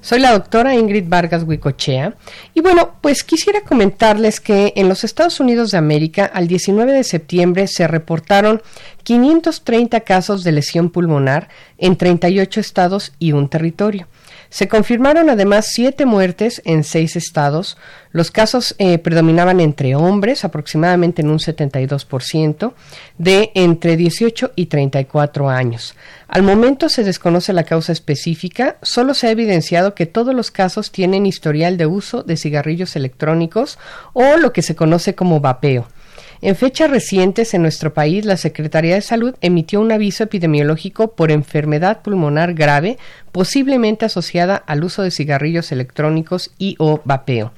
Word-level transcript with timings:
Soy 0.00 0.20
la 0.20 0.30
doctora 0.30 0.76
Ingrid 0.76 1.08
Vargas 1.08 1.42
Huicochea 1.42 2.14
y 2.54 2.60
bueno, 2.60 2.92
pues 3.00 3.24
quisiera 3.24 3.62
comentarles 3.62 4.38
que 4.38 4.72
en 4.76 4.88
los 4.88 5.02
Estados 5.02 5.40
Unidos 5.40 5.72
de 5.72 5.78
América 5.78 6.26
al 6.26 6.46
19 6.46 6.92
de 6.92 7.02
septiembre 7.02 7.66
se 7.66 7.88
reportaron 7.88 8.62
530 9.02 9.98
casos 10.02 10.44
de 10.44 10.52
lesión 10.52 10.90
pulmonar 10.90 11.48
en 11.76 11.96
38 11.96 12.60
estados 12.60 13.14
y 13.18 13.32
un 13.32 13.48
territorio. 13.48 14.06
Se 14.50 14.66
confirmaron 14.66 15.28
además 15.28 15.68
siete 15.72 16.06
muertes 16.06 16.62
en 16.64 16.82
seis 16.82 17.16
estados. 17.16 17.76
Los 18.12 18.30
casos 18.30 18.74
eh, 18.78 18.98
predominaban 18.98 19.60
entre 19.60 19.94
hombres, 19.94 20.44
aproximadamente 20.44 21.20
en 21.20 21.28
un 21.28 21.38
72%, 21.38 22.72
de 23.18 23.50
entre 23.54 23.96
18 23.96 24.52
y 24.56 24.66
34 24.66 25.50
años. 25.50 25.94
Al 26.28 26.42
momento 26.42 26.88
se 26.88 27.04
desconoce 27.04 27.52
la 27.52 27.64
causa 27.64 27.92
específica, 27.92 28.76
solo 28.82 29.12
se 29.12 29.26
ha 29.26 29.30
evidenciado 29.30 29.94
que 29.94 30.06
todos 30.06 30.34
los 30.34 30.50
casos 30.50 30.92
tienen 30.92 31.26
historial 31.26 31.76
de 31.76 31.86
uso 31.86 32.22
de 32.22 32.36
cigarrillos 32.36 32.96
electrónicos 32.96 33.78
o 34.14 34.38
lo 34.38 34.52
que 34.52 34.62
se 34.62 34.76
conoce 34.76 35.14
como 35.14 35.40
vapeo. 35.40 35.86
En 36.40 36.54
fechas 36.54 36.88
recientes 36.88 37.52
en 37.54 37.62
nuestro 37.62 37.92
país, 37.92 38.24
la 38.24 38.36
Secretaría 38.36 38.94
de 38.94 39.00
Salud 39.00 39.34
emitió 39.40 39.80
un 39.80 39.90
aviso 39.90 40.22
epidemiológico 40.22 41.16
por 41.16 41.32
enfermedad 41.32 42.02
pulmonar 42.02 42.54
grave, 42.54 42.96
posiblemente 43.32 44.04
asociada 44.04 44.54
al 44.54 44.84
uso 44.84 45.02
de 45.02 45.10
cigarrillos 45.10 45.72
electrónicos 45.72 46.52
y 46.56 46.76
o 46.78 47.00
vapeo. 47.04 47.52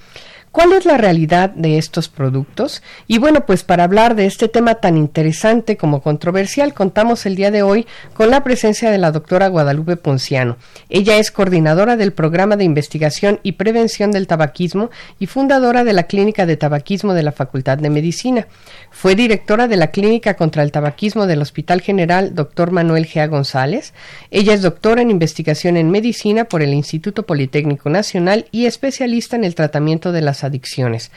¿Cuál 0.52 0.72
es 0.72 0.84
la 0.84 0.96
realidad 0.96 1.50
de 1.50 1.78
estos 1.78 2.08
productos? 2.08 2.82
Y 3.06 3.18
bueno, 3.18 3.46
pues 3.46 3.62
para 3.62 3.84
hablar 3.84 4.16
de 4.16 4.26
este 4.26 4.48
tema 4.48 4.74
tan 4.74 4.96
interesante 4.96 5.76
como 5.76 6.02
controversial, 6.02 6.74
contamos 6.74 7.24
el 7.24 7.36
día 7.36 7.52
de 7.52 7.62
hoy 7.62 7.86
con 8.14 8.30
la 8.30 8.42
presencia 8.42 8.90
de 8.90 8.98
la 8.98 9.12
doctora 9.12 9.46
Guadalupe 9.46 9.96
Ponciano. 9.96 10.56
Ella 10.88 11.18
es 11.18 11.30
coordinadora 11.30 11.96
del 11.96 12.12
programa 12.12 12.56
de 12.56 12.64
investigación 12.64 13.38
y 13.44 13.52
prevención 13.52 14.10
del 14.10 14.26
tabaquismo 14.26 14.90
y 15.20 15.26
fundadora 15.26 15.84
de 15.84 15.92
la 15.92 16.08
Clínica 16.08 16.46
de 16.46 16.56
Tabaquismo 16.56 17.14
de 17.14 17.22
la 17.22 17.30
Facultad 17.30 17.78
de 17.78 17.90
Medicina. 17.90 18.48
Fue 18.90 19.14
directora 19.14 19.68
de 19.68 19.76
la 19.76 19.92
Clínica 19.92 20.34
contra 20.34 20.64
el 20.64 20.72
Tabaquismo 20.72 21.28
del 21.28 21.42
Hospital 21.42 21.80
General 21.80 22.34
Dr. 22.34 22.72
Manuel 22.72 23.06
G. 23.06 23.28
González. 23.28 23.94
Ella 24.32 24.54
es 24.54 24.62
doctora 24.62 25.00
en 25.00 25.12
investigación 25.12 25.76
en 25.76 25.92
medicina 25.92 26.46
por 26.46 26.60
el 26.60 26.74
Instituto 26.74 27.24
Politécnico 27.24 27.88
Nacional 27.88 28.46
y 28.50 28.66
especialista 28.66 29.36
en 29.36 29.44
el 29.44 29.54
tratamiento 29.54 30.10
de 30.10 30.22
las 30.22 30.39
adicciones. 30.44 31.10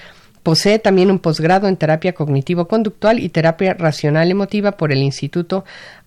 Posee 0.44 0.78
también 0.78 1.10
un 1.10 1.20
posgrado 1.20 1.70
en 1.70 1.78
terapia 1.78 2.14
cognitivo-conductual 2.14 3.20
y 3.20 3.30
terapia 3.30 3.74
racional 3.76 4.30
emotiva 4.30 4.74
por 4.74 4.92
el 4.92 5.00
Instituto 5.00 5.64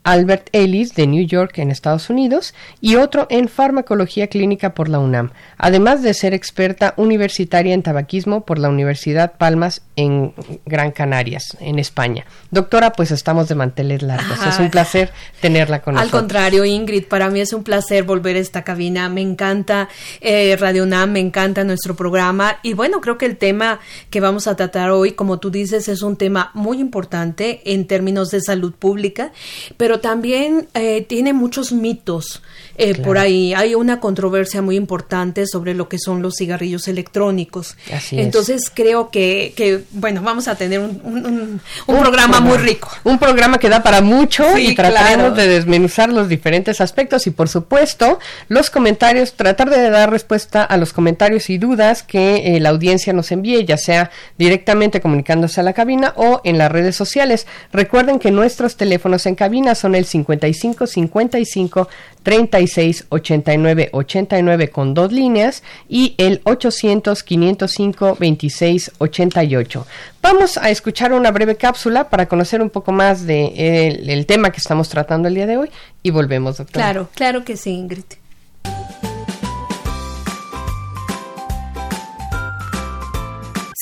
Albert 0.07 0.51
Ellis 0.53 0.95
de 0.95 1.09
New 1.09 1.27
York 1.27 1.59
en 1.59 1.73
Estados 1.73 2.11
Unidos 2.11 2.55
y 2.81 2.95
otro 2.95 3.27
en 3.29 3.49
farmacología 3.49 4.29
clínica 4.29 4.73
por 4.73 4.89
la 4.89 5.01
UNAM, 5.01 5.33
además 5.59 6.01
de 6.01 6.15
ser 6.15 6.33
experta 6.33 6.95
universitaria 6.97 7.75
en 7.75 7.83
tabaquismo 7.83 8.45
por 8.45 8.61
la 8.61 8.69
Universidad 8.69 9.33
Palmas 9.37 9.83
en 9.97 10.33
Gran 10.65 10.93
Canarias, 10.93 11.57
en 11.59 11.81
España. 11.81 12.25
Doctora, 12.53 12.93
pues 12.93 13.11
estamos 13.11 13.49
de 13.49 13.57
manteles 13.57 14.03
largos. 14.03 14.39
Es 14.47 14.61
un 14.61 14.71
placer 14.71 15.11
tenerla 15.41 15.83
con 15.83 15.95
nosotros. 15.95 16.15
Al 16.15 16.21
contrario, 16.21 16.65
Ingrid, 16.65 17.07
para 17.07 17.29
mí 17.29 17.41
es 17.41 17.53
un 17.53 17.65
placer 17.65 18.05
volver 18.05 18.37
a 18.37 18.39
esta 18.39 18.63
cabina. 18.63 19.09
Me 19.09 19.23
encanta 19.23 19.89
eh, 20.21 20.57
Radio 20.57 20.85
UNAM, 20.85 21.11
me 21.13 21.21
encanta 21.21 21.65
nuestro 21.65 21.97
programa 21.97 22.59
y 22.63 22.75
bueno, 22.75 23.01
creo 23.01 23.19
que 23.19 23.27
el 23.27 23.39
tema 23.39 23.81
que 24.11 24.21
vamos 24.21 24.47
a 24.47 24.55
tratar 24.55 24.91
hoy, 24.91 25.13
como 25.13 25.41
tú 25.41 25.51
dices, 25.51 25.89
es 25.89 26.03
un 26.03 26.17
tema 26.17 26.53
muy 26.55 26.79
importante 26.79 27.63
en 27.65 27.89
términos 27.89 28.31
de 28.31 28.41
salud 28.41 28.73
pública, 28.73 29.33
pero 29.77 29.96
también 30.01 30.69
eh, 30.75 31.05
tiene 31.09 31.33
muchos 31.33 31.73
mitos 31.73 32.43
eh, 32.79 32.95
por 32.95 33.19
ahí. 33.19 33.55
Hay 33.55 33.75
una 33.75 34.01
controversia 34.01 34.63
muy 34.63 34.77
importante 34.77 35.47
sobre 35.47 35.75
lo 35.75 35.89
que 35.89 35.99
son 35.99 36.23
los 36.23 36.35
cigarrillos 36.37 36.89
electrónicos. 36.89 37.77
Entonces 38.13 38.71
creo 38.73 39.11
que, 39.11 39.53
que, 39.57 39.83
bueno, 39.93 40.23
vamos 40.23 40.49
a 40.49 40.57
tener 40.57 40.81
un, 40.81 41.01
un, 41.05 41.61
programa 41.87 42.41
muy 42.41 42.59
rico. 42.59 42.91
Un 43.05 43.19
programa 43.19 43.59
que 43.59 43.69
da 43.69 43.83
para 43.83 44.01
mucho 44.01 44.59
y 44.59 44.75
trataremos 44.75 45.37
de 45.37 45.49
desmenuzar 45.49 46.11
los 46.11 46.29
diferentes 46.29 46.81
aspectos 46.81 47.27
y 47.27 47.31
por 47.31 47.49
supuesto 47.49 48.19
los 48.49 48.71
comentarios, 48.71 49.35
tratar 49.35 49.71
de 49.71 49.91
dar 49.91 50.11
respuesta 50.11 50.63
a 50.63 50.77
los 50.77 50.93
comentarios 50.93 51.51
y 51.51 51.59
dudas 51.59 52.03
que 52.03 52.57
eh, 52.57 52.61
la 52.61 52.71
audiencia 52.71 53.13
nos 53.13 53.33
envíe, 53.33 53.65
ya 53.65 53.77
sea 53.77 54.11
directamente 54.39 55.01
comunicándose 55.01 55.61
a 55.61 55.65
la 55.65 55.73
cabina 55.73 56.13
o 56.17 56.41
en 56.45 56.59
las 56.59 56.71
redes 56.71 56.97
sociales. 56.97 57.47
Recuerden 57.73 58.19
que 58.19 58.31
nuestros 58.31 58.77
teléfonos 58.77 59.27
en 59.27 59.35
cabina 59.35 59.75
son 59.75 59.95
el 59.95 60.05
55 60.05 60.87
55 60.87 61.89
36 62.67 63.07
89 63.09 63.91
89 63.93 64.71
con 64.71 64.95
dos 64.95 65.13
líneas 65.13 65.63
y 65.89 66.15
el 66.19 66.41
800 66.45 67.23
505 67.23 68.17
26 68.19 68.93
88. 68.99 69.87
Vamos 70.21 70.59
a 70.59 70.71
escuchar 70.71 71.13
una 71.13 71.31
breve 71.31 71.57
cápsula 71.57 72.11
para 72.11 72.27
conocer 72.27 72.61
un 72.61 72.71
poco 72.71 72.93
más 72.93 73.27
de 73.27 73.95
el, 74.07 74.27
tema 74.27 74.51
que 74.51 74.59
estamos 74.59 74.89
tratando 74.89 75.29
el 75.29 75.35
día 75.35 75.47
de 75.47 75.57
hoy 75.57 75.71
y 76.03 76.11
volvemos, 76.11 76.59
doctor. 76.59 76.75
Claro, 76.75 77.09
claro 77.15 77.45
que 77.45 77.57
sí, 77.57 77.71
Ingrid. 77.71 78.05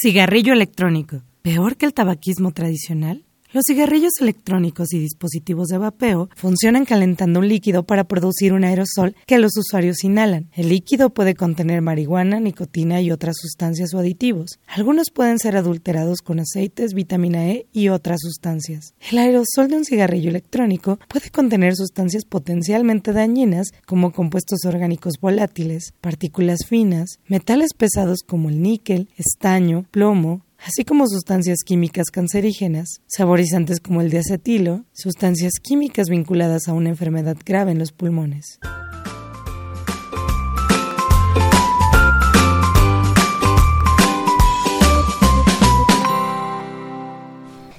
Cigarrillo 0.02 0.52
electrónico, 0.52 1.22
peor 1.40 1.76
que 1.76 1.86
el 1.86 1.94
tabaquismo 1.94 2.52
tradicional. 2.52 3.24
Los 3.54 3.62
cigarrillos 3.68 4.14
electrónicos 4.20 4.92
y 4.92 4.98
dispositivos 4.98 5.68
de 5.68 5.78
vapeo 5.78 6.28
funcionan 6.34 6.84
calentando 6.84 7.38
un 7.38 7.46
líquido 7.46 7.84
para 7.84 8.02
producir 8.02 8.52
un 8.52 8.64
aerosol 8.64 9.14
que 9.26 9.38
los 9.38 9.56
usuarios 9.56 10.02
inhalan. 10.02 10.50
El 10.54 10.70
líquido 10.70 11.10
puede 11.10 11.36
contener 11.36 11.80
marihuana, 11.80 12.40
nicotina 12.40 13.00
y 13.00 13.12
otras 13.12 13.36
sustancias 13.40 13.94
o 13.94 14.00
aditivos. 14.00 14.58
Algunos 14.66 15.12
pueden 15.14 15.38
ser 15.38 15.56
adulterados 15.56 16.18
con 16.18 16.40
aceites, 16.40 16.94
vitamina 16.94 17.48
E 17.48 17.68
y 17.72 17.90
otras 17.90 18.22
sustancias. 18.22 18.92
El 19.08 19.18
aerosol 19.18 19.68
de 19.68 19.76
un 19.76 19.84
cigarrillo 19.84 20.30
electrónico 20.30 20.98
puede 21.06 21.30
contener 21.30 21.76
sustancias 21.76 22.24
potencialmente 22.24 23.12
dañinas 23.12 23.68
como 23.86 24.10
compuestos 24.10 24.64
orgánicos 24.64 25.20
volátiles, 25.20 25.94
partículas 26.00 26.66
finas, 26.66 27.20
metales 27.28 27.72
pesados 27.72 28.24
como 28.26 28.48
el 28.48 28.60
níquel, 28.60 29.10
estaño, 29.16 29.86
plomo, 29.92 30.43
así 30.64 30.84
como 30.84 31.06
sustancias 31.06 31.58
químicas 31.64 32.06
cancerígenas, 32.10 33.02
saborizantes 33.06 33.80
como 33.80 34.00
el 34.00 34.10
diacetilo, 34.10 34.84
sustancias 34.92 35.52
químicas 35.62 36.08
vinculadas 36.08 36.68
a 36.68 36.72
una 36.72 36.88
enfermedad 36.88 37.36
grave 37.44 37.72
en 37.72 37.78
los 37.78 37.92
pulmones. 37.92 38.58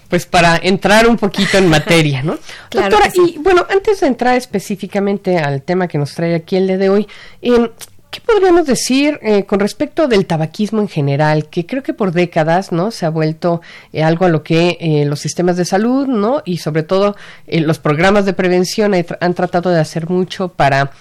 pues 0.08 0.26
para 0.26 0.56
entrar 0.64 1.10
un 1.10 1.18
poquito 1.18 1.58
en 1.58 1.68
materia, 1.68 2.24
¿no? 2.24 2.38
Doctora, 2.72 3.12
y 3.16 3.38
bueno, 3.40 3.66
antes 3.70 4.00
de 4.00 4.08
entrar 4.08 4.38
específicamente 4.38 5.40
al 5.40 5.62
tema 5.62 5.90
que 5.90 5.98
nos 5.98 6.14
trae 6.14 6.36
aquí 6.36 6.56
el 6.56 6.68
día 6.68 6.78
de 6.78 6.90
hoy, 6.90 7.08
eh, 7.42 7.70
¿Qué 8.10 8.22
podríamos 8.22 8.66
decir 8.66 9.20
eh, 9.22 9.46
con 9.46 9.60
respecto 9.60 10.08
del 10.08 10.26
tabaquismo 10.26 10.80
en 10.80 10.88
general? 10.88 11.50
Que 11.50 11.66
creo 11.66 11.84
que 11.84 11.94
por 11.94 12.14
décadas, 12.14 12.72
¿no? 12.72 12.92
Se 12.92 13.06
ha 13.06 13.10
vuelto 13.10 13.62
eh, 13.92 14.04
algo 14.04 14.26
a 14.26 14.30
lo 14.30 14.42
que 14.42 14.78
eh, 14.80 15.06
los 15.06 15.20
sistemas 15.20 15.58
de 15.58 15.66
salud, 15.66 16.08
¿no? 16.08 16.42
Y 16.46 16.58
sobre 16.58 16.84
todo 16.84 17.16
los 17.48 17.80
programas 17.80 18.26
de 18.26 18.34
prevención 18.34 18.94
han 18.94 19.34
tratado 19.34 19.70
de 19.70 19.80
hacer 19.80 20.10
mucho 20.10 20.50
para 20.50 20.92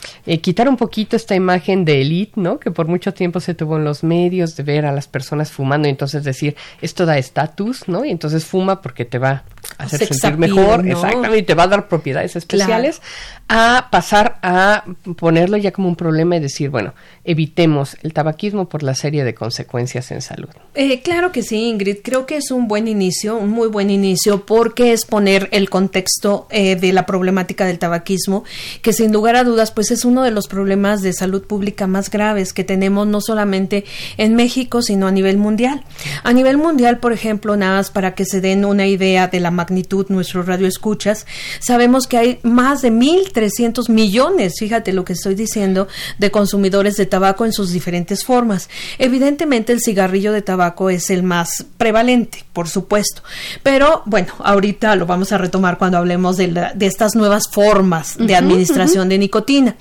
quitar 0.43 0.69
un 0.69 0.77
poquito 0.77 1.15
esta 1.15 1.35
imagen 1.35 1.85
de 1.85 2.01
élite, 2.01 2.41
¿no? 2.41 2.59
Que 2.59 2.71
por 2.71 2.89
mucho 2.89 3.15
tiempo 3.15 3.39
se 3.39 3.55
tuvo 3.55 3.77
en 3.77 3.85
los 3.85 4.03
medios 4.03 4.57
de 4.57 4.63
ver 4.65 4.85
a 4.85 4.93
las 4.93 5.07
personas 5.07 5.53
fumando 5.53 5.87
y 5.87 5.93
entonces 5.93 6.25
decir, 6.25 6.57
esto 6.83 7.07
da 7.07 7.17
estatus, 7.19 7.89
¿no? 7.89 8.05
Y 8.05 8.11
entonces 8.11 8.45
fuma 8.45 8.83
porque 8.83 9.05
te 9.05 9.19
va 9.19 9.45
hacer 9.79 10.07
sentir 10.07 10.39
mejor, 10.39 10.87
exactamente, 10.87 11.39
y 11.39 11.43
te 11.43 11.55
va 11.55 11.65
a 11.65 11.69
dar 11.69 11.89
propiedades 11.89 12.37
especiales, 12.37 13.01
a 13.49 13.89
pasar 13.91 14.39
a 14.43 14.85
ponerlo 15.17 15.57
ya 15.57 15.73
como 15.73 15.89
un 15.89 15.97
problema 15.97 16.37
y 16.37 16.41
decir, 16.41 16.71
bueno, 16.71 16.95
evitemos 17.25 17.97
el 18.03 18.13
tabaquismo 18.13 18.69
por 18.69 18.83
la 18.83 18.95
serie 18.95 19.25
de 19.25 19.35
consecuencias 19.35 20.11
en 20.11 20.23
salud. 20.23 20.49
Eh, 20.75 21.03
claro 21.03 21.33
que 21.33 21.43
sí, 21.43 21.69
Ingrid. 21.69 21.99
Creo 22.03 22.27
que 22.27 22.37
es 22.37 22.51
un 22.51 22.69
buen 22.69 22.89
inicio, 22.89 23.37
un 23.37 23.51
muy 23.51 23.69
buen 23.69 23.91
inicio, 23.91 24.47
porque 24.47 24.93
es 24.93 25.05
poner 25.05 25.49
el 25.53 25.71
contexto 25.71 26.47
eh, 26.51 26.77
de 26.77 26.93
la 26.93 27.07
problemática 27.07 27.67
del 27.67 27.79
tabaquismo, 27.79 28.45
que 28.83 28.93
sin 28.93 29.13
lugar 29.13 29.37
a 29.37 29.45
dudas, 29.45 29.71
pues 29.71 29.91
es 29.91 30.05
uno 30.05 30.23
de 30.23 30.31
los 30.31 30.49
problemas 30.49 31.03
de 31.03 31.13
salud 31.13 31.47
pública 31.47 31.87
más 31.87 32.11
graves 32.11 32.53
que 32.53 32.65
tenemos 32.65 33.07
no 33.07 33.21
solamente 33.21 33.85
en 34.17 34.35
México, 34.35 34.83
sino 34.83 35.07
a 35.07 35.13
nivel 35.13 35.37
mundial. 35.37 35.85
A 36.23 36.33
nivel 36.33 36.57
mundial, 36.57 36.99
por 36.99 37.13
ejemplo, 37.13 37.57
nada 37.57 37.77
más 37.77 37.91
para 37.91 38.15
que 38.15 38.25
se 38.25 38.41
den 38.41 38.65
una 38.65 38.87
idea 38.87 39.29
de 39.29 39.41
la 39.41 39.51
magnitud, 39.55 40.07
nuestro 40.11 40.43
radio 40.43 40.67
escuchas, 40.67 41.27
sabemos 41.61 42.07
que 42.07 42.19
hay 42.19 42.39
más 42.43 42.83
de 42.83 42.93
1.300 42.93 43.89
millones, 43.89 44.57
fíjate 44.59 44.93
lo 44.93 45.05
que 45.05 45.15
estoy 45.15 45.35
diciendo, 45.35 45.89
de 46.19 46.31
consumidores 46.31 46.97
de 46.97 47.07
tabaco 47.07 47.47
en 47.47 47.53
sus 47.53 47.71
diferentes 47.71 48.25
formas. 48.25 48.69
Evidentemente 48.99 49.73
el 49.73 49.81
cigarrillo 49.81 50.33
de 50.33 50.43
tabaco 50.43 50.91
es 50.91 51.09
el 51.09 51.23
más 51.23 51.65
prevalente, 51.79 52.45
por 52.53 52.69
supuesto, 52.69 53.23
pero 53.63 54.03
bueno, 54.05 54.35
ahorita 54.41 54.97
lo 54.97 55.07
vamos 55.07 55.33
a 55.33 55.39
retomar 55.39 55.79
cuando 55.79 55.99
hablemos 55.99 56.37
de, 56.37 56.49
de 56.75 56.87
estas 56.87 57.15
nuevas 57.15 57.49
formas 57.51 58.17
de 58.19 58.37
administración 58.37 59.09
de 59.09 59.19
nicotina. 59.19 59.77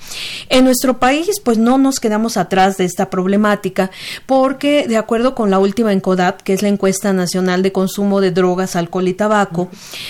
En 0.48 0.64
nuestro 0.64 0.98
país, 0.98 1.40
pues 1.42 1.58
no 1.58 1.78
nos 1.78 2.00
quedamos 2.00 2.36
atrás 2.36 2.76
de 2.76 2.84
esta 2.84 3.10
problemática 3.10 3.90
porque 4.26 4.86
de 4.88 4.96
acuerdo 4.96 5.34
con 5.34 5.50
la 5.50 5.58
última 5.58 5.92
ENCODAT, 5.92 6.42
que 6.42 6.52
es 6.52 6.62
la 6.62 6.68
encuesta 6.68 7.12
nacional 7.12 7.62
de 7.62 7.72
consumo 7.72 8.20
de 8.20 8.30
drogas, 8.30 8.76
alcohol 8.76 9.08
y 9.08 9.14
tabaco, 9.14 9.63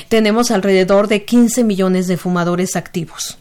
tenemos 0.08 0.50
alrededor 0.50 1.08
de 1.08 1.24
15 1.24 1.64
millones 1.64 2.06
de 2.06 2.16
fumadores 2.16 2.76
activos, 2.76 3.36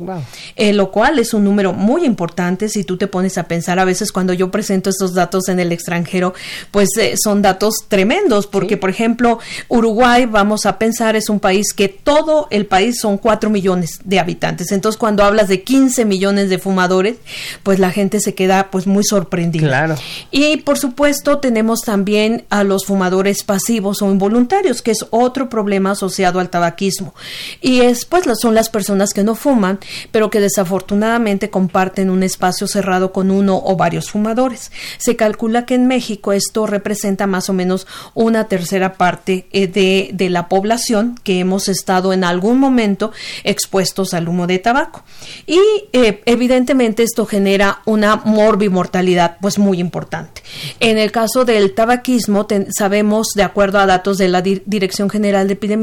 eh, 0.55 0.73
lo 0.73 0.91
cual 0.91 1.19
es 1.19 1.33
un 1.33 1.43
número 1.43 1.73
muy 1.73 2.05
importante 2.05 2.69
si 2.69 2.83
tú 2.83 2.97
te 2.97 3.07
pones 3.07 3.37
a 3.37 3.47
pensar 3.47 3.79
a 3.79 3.85
veces 3.85 4.11
cuando 4.11 4.33
yo 4.33 4.51
presento 4.51 4.89
estos 4.89 5.13
datos 5.13 5.49
en 5.49 5.59
el 5.59 5.71
extranjero, 5.71 6.33
pues 6.71 6.89
eh, 6.99 7.15
son 7.21 7.41
datos 7.41 7.85
tremendos, 7.87 8.47
porque 8.47 8.77
por 8.77 8.89
ejemplo, 8.89 9.39
Uruguay, 9.67 10.25
vamos 10.25 10.65
a 10.65 10.77
pensar, 10.77 11.15
es 11.15 11.29
un 11.29 11.39
país 11.39 11.73
que 11.73 11.89
todo 11.89 12.47
el 12.49 12.65
país 12.65 12.99
son 12.99 13.17
4 13.17 13.49
millones 13.49 13.99
de 14.03 14.19
habitantes. 14.19 14.71
Entonces, 14.71 14.97
cuando 14.97 15.23
hablas 15.23 15.47
de 15.47 15.63
15 15.63 16.05
millones 16.05 16.49
de 16.49 16.59
fumadores, 16.59 17.17
pues 17.63 17.79
la 17.79 17.91
gente 17.91 18.19
se 18.19 18.33
queda 18.35 18.69
pues 18.71 18.87
muy 18.87 19.03
sorprendida. 19.03 19.67
Claro. 19.67 19.95
Y 20.31 20.57
por 20.57 20.77
supuesto, 20.77 21.39
tenemos 21.39 21.81
también 21.81 22.45
a 22.49 22.63
los 22.63 22.85
fumadores 22.85 23.43
pasivos 23.43 24.01
o 24.01 24.11
involuntarios, 24.11 24.81
que 24.81 24.91
es 24.91 25.05
otro 25.09 25.49
problema 25.49 25.95
asociado 26.03 26.39
al 26.39 26.49
tabaquismo. 26.49 27.13
Y 27.61 27.81
es 27.81 28.05
pues 28.05 28.25
son 28.39 28.55
las 28.55 28.69
personas 28.69 29.13
que 29.13 29.23
no 29.23 29.35
fuman, 29.35 29.79
pero 30.11 30.29
que 30.29 30.39
desafortunadamente 30.39 31.49
comparten 31.49 32.09
un 32.09 32.23
espacio 32.23 32.67
cerrado 32.67 33.11
con 33.11 33.31
uno 33.31 33.61
o 33.63 33.75
varios 33.75 34.11
fumadores. 34.11 34.71
Se 34.97 35.15
calcula 35.15 35.65
que 35.65 35.75
en 35.75 35.87
México 35.87 36.33
esto 36.33 36.67
representa 36.67 37.27
más 37.27 37.49
o 37.49 37.53
menos 37.53 37.87
una 38.13 38.47
tercera 38.47 38.93
parte 38.93 39.47
eh, 39.51 39.67
de, 39.67 40.09
de 40.13 40.29
la 40.29 40.49
población 40.49 41.19
que 41.23 41.39
hemos 41.39 41.69
estado 41.69 42.13
en 42.13 42.23
algún 42.23 42.59
momento 42.59 43.11
expuestos 43.43 44.13
al 44.13 44.27
humo 44.27 44.47
de 44.47 44.59
tabaco. 44.59 45.03
Y 45.45 45.59
eh, 45.93 46.21
evidentemente 46.25 47.03
esto 47.03 47.25
genera 47.25 47.81
una 47.85 48.17
morbimortalidad 48.17 49.37
pues 49.41 49.57
muy 49.57 49.79
importante. 49.79 50.43
En 50.79 50.97
el 50.97 51.11
caso 51.11 51.45
del 51.45 51.73
tabaquismo 51.73 52.47
sabemos, 52.75 53.27
de 53.35 53.43
acuerdo 53.43 53.79
a 53.79 53.85
datos 53.85 54.17
de 54.17 54.27
la 54.27 54.41
Dirección 54.41 55.09
General 55.09 55.47
de 55.47 55.53
Epidemiología, 55.53 55.82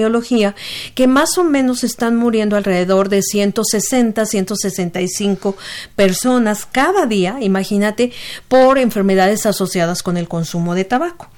que 0.94 1.06
más 1.06 1.36
o 1.38 1.44
menos 1.44 1.84
están 1.84 2.16
muriendo 2.16 2.56
alrededor 2.56 3.08
de 3.08 3.22
160, 3.22 4.24
165 4.24 5.56
personas 5.96 6.66
cada 6.70 7.06
día, 7.06 7.38
imagínate, 7.40 8.12
por 8.48 8.78
enfermedades 8.78 9.46
asociadas 9.46 10.02
con 10.02 10.16
el 10.16 10.28
consumo 10.28 10.74
de 10.74 10.84
tabaco. 10.84 11.28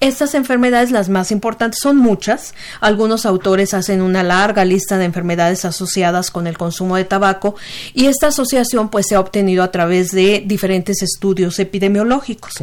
Estas 0.00 0.34
enfermedades, 0.34 0.90
las 0.90 1.08
más 1.08 1.30
importantes, 1.30 1.80
son 1.82 1.96
muchas. 1.96 2.54
Algunos 2.80 3.24
autores 3.24 3.72
hacen 3.72 4.02
una 4.02 4.22
larga 4.22 4.64
lista 4.64 4.98
de 4.98 5.06
enfermedades 5.06 5.64
asociadas 5.64 6.30
con 6.30 6.46
el 6.46 6.58
consumo 6.58 6.96
de 6.96 7.04
tabaco 7.04 7.54
y 7.94 8.06
esta 8.06 8.26
asociación 8.26 8.90
pues 8.90 9.06
se 9.08 9.14
ha 9.14 9.20
obtenido 9.20 9.62
a 9.62 9.70
través 9.70 10.10
de 10.10 10.42
diferentes 10.44 11.02
estudios 11.02 11.58
epidemiológicos. 11.58 12.54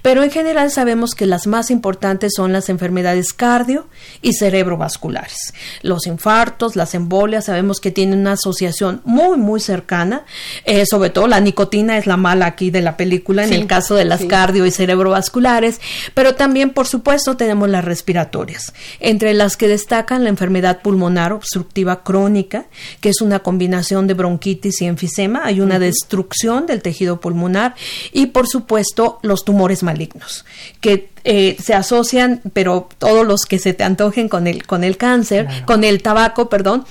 Pero 0.00 0.22
en 0.22 0.30
general 0.30 0.70
sabemos 0.70 1.14
que 1.14 1.26
las 1.26 1.46
más 1.46 1.70
importantes 1.70 2.32
son 2.34 2.52
las 2.52 2.70
enfermedades 2.70 3.32
cardio 3.34 3.86
y 4.22 4.32
cerebrovasculares. 4.32 5.52
Los 5.82 6.06
infartos, 6.06 6.74
las 6.74 6.94
embolias, 6.94 7.46
sabemos 7.46 7.80
que 7.80 7.90
tienen 7.90 8.20
una 8.20 8.32
asociación 8.32 9.02
muy, 9.04 9.36
muy 9.36 9.60
cercana. 9.60 10.24
Eh, 10.64 10.86
sobre 10.86 11.10
todo 11.10 11.26
la 11.26 11.40
nicotina 11.40 11.98
es 11.98 12.06
la 12.06 12.16
mala 12.16 12.46
aquí 12.46 12.70
de 12.70 12.80
la 12.80 12.96
película 12.96 13.44
en 13.44 13.52
el 13.52 13.66
caso 13.66 13.94
de 13.94 14.04
las 14.04 14.24
cardio 14.24 14.64
y 14.64 14.70
cerebrovasculares, 14.70 15.80
pero 16.14 16.34
también 16.34 16.70
por 16.78 16.86
supuesto, 16.86 17.36
tenemos 17.36 17.68
las 17.68 17.84
respiratorias, 17.84 18.72
entre 19.00 19.34
las 19.34 19.56
que 19.56 19.66
destacan 19.66 20.22
la 20.22 20.30
enfermedad 20.30 20.80
pulmonar 20.80 21.32
obstructiva 21.32 22.04
crónica, 22.04 22.66
que 23.00 23.08
es 23.08 23.20
una 23.20 23.40
combinación 23.40 24.06
de 24.06 24.14
bronquitis 24.14 24.80
y 24.82 24.84
enfisema, 24.84 25.44
hay 25.44 25.60
una 25.60 25.80
destrucción 25.80 26.66
del 26.66 26.80
tejido 26.80 27.20
pulmonar 27.20 27.74
y, 28.12 28.26
por 28.26 28.46
supuesto, 28.46 29.18
los 29.22 29.44
tumores 29.44 29.82
malignos, 29.82 30.44
que 30.80 31.10
eh, 31.24 31.56
se 31.60 31.74
asocian, 31.74 32.42
pero 32.52 32.88
todos 32.98 33.26
los 33.26 33.40
que 33.40 33.58
se 33.58 33.74
te 33.74 33.82
antojen 33.82 34.28
con 34.28 34.46
el, 34.46 34.64
con 34.64 34.84
el 34.84 34.96
cáncer, 34.96 35.48
con 35.66 35.82
el 35.82 36.00
tabaco, 36.00 36.48
perdón, 36.48 36.84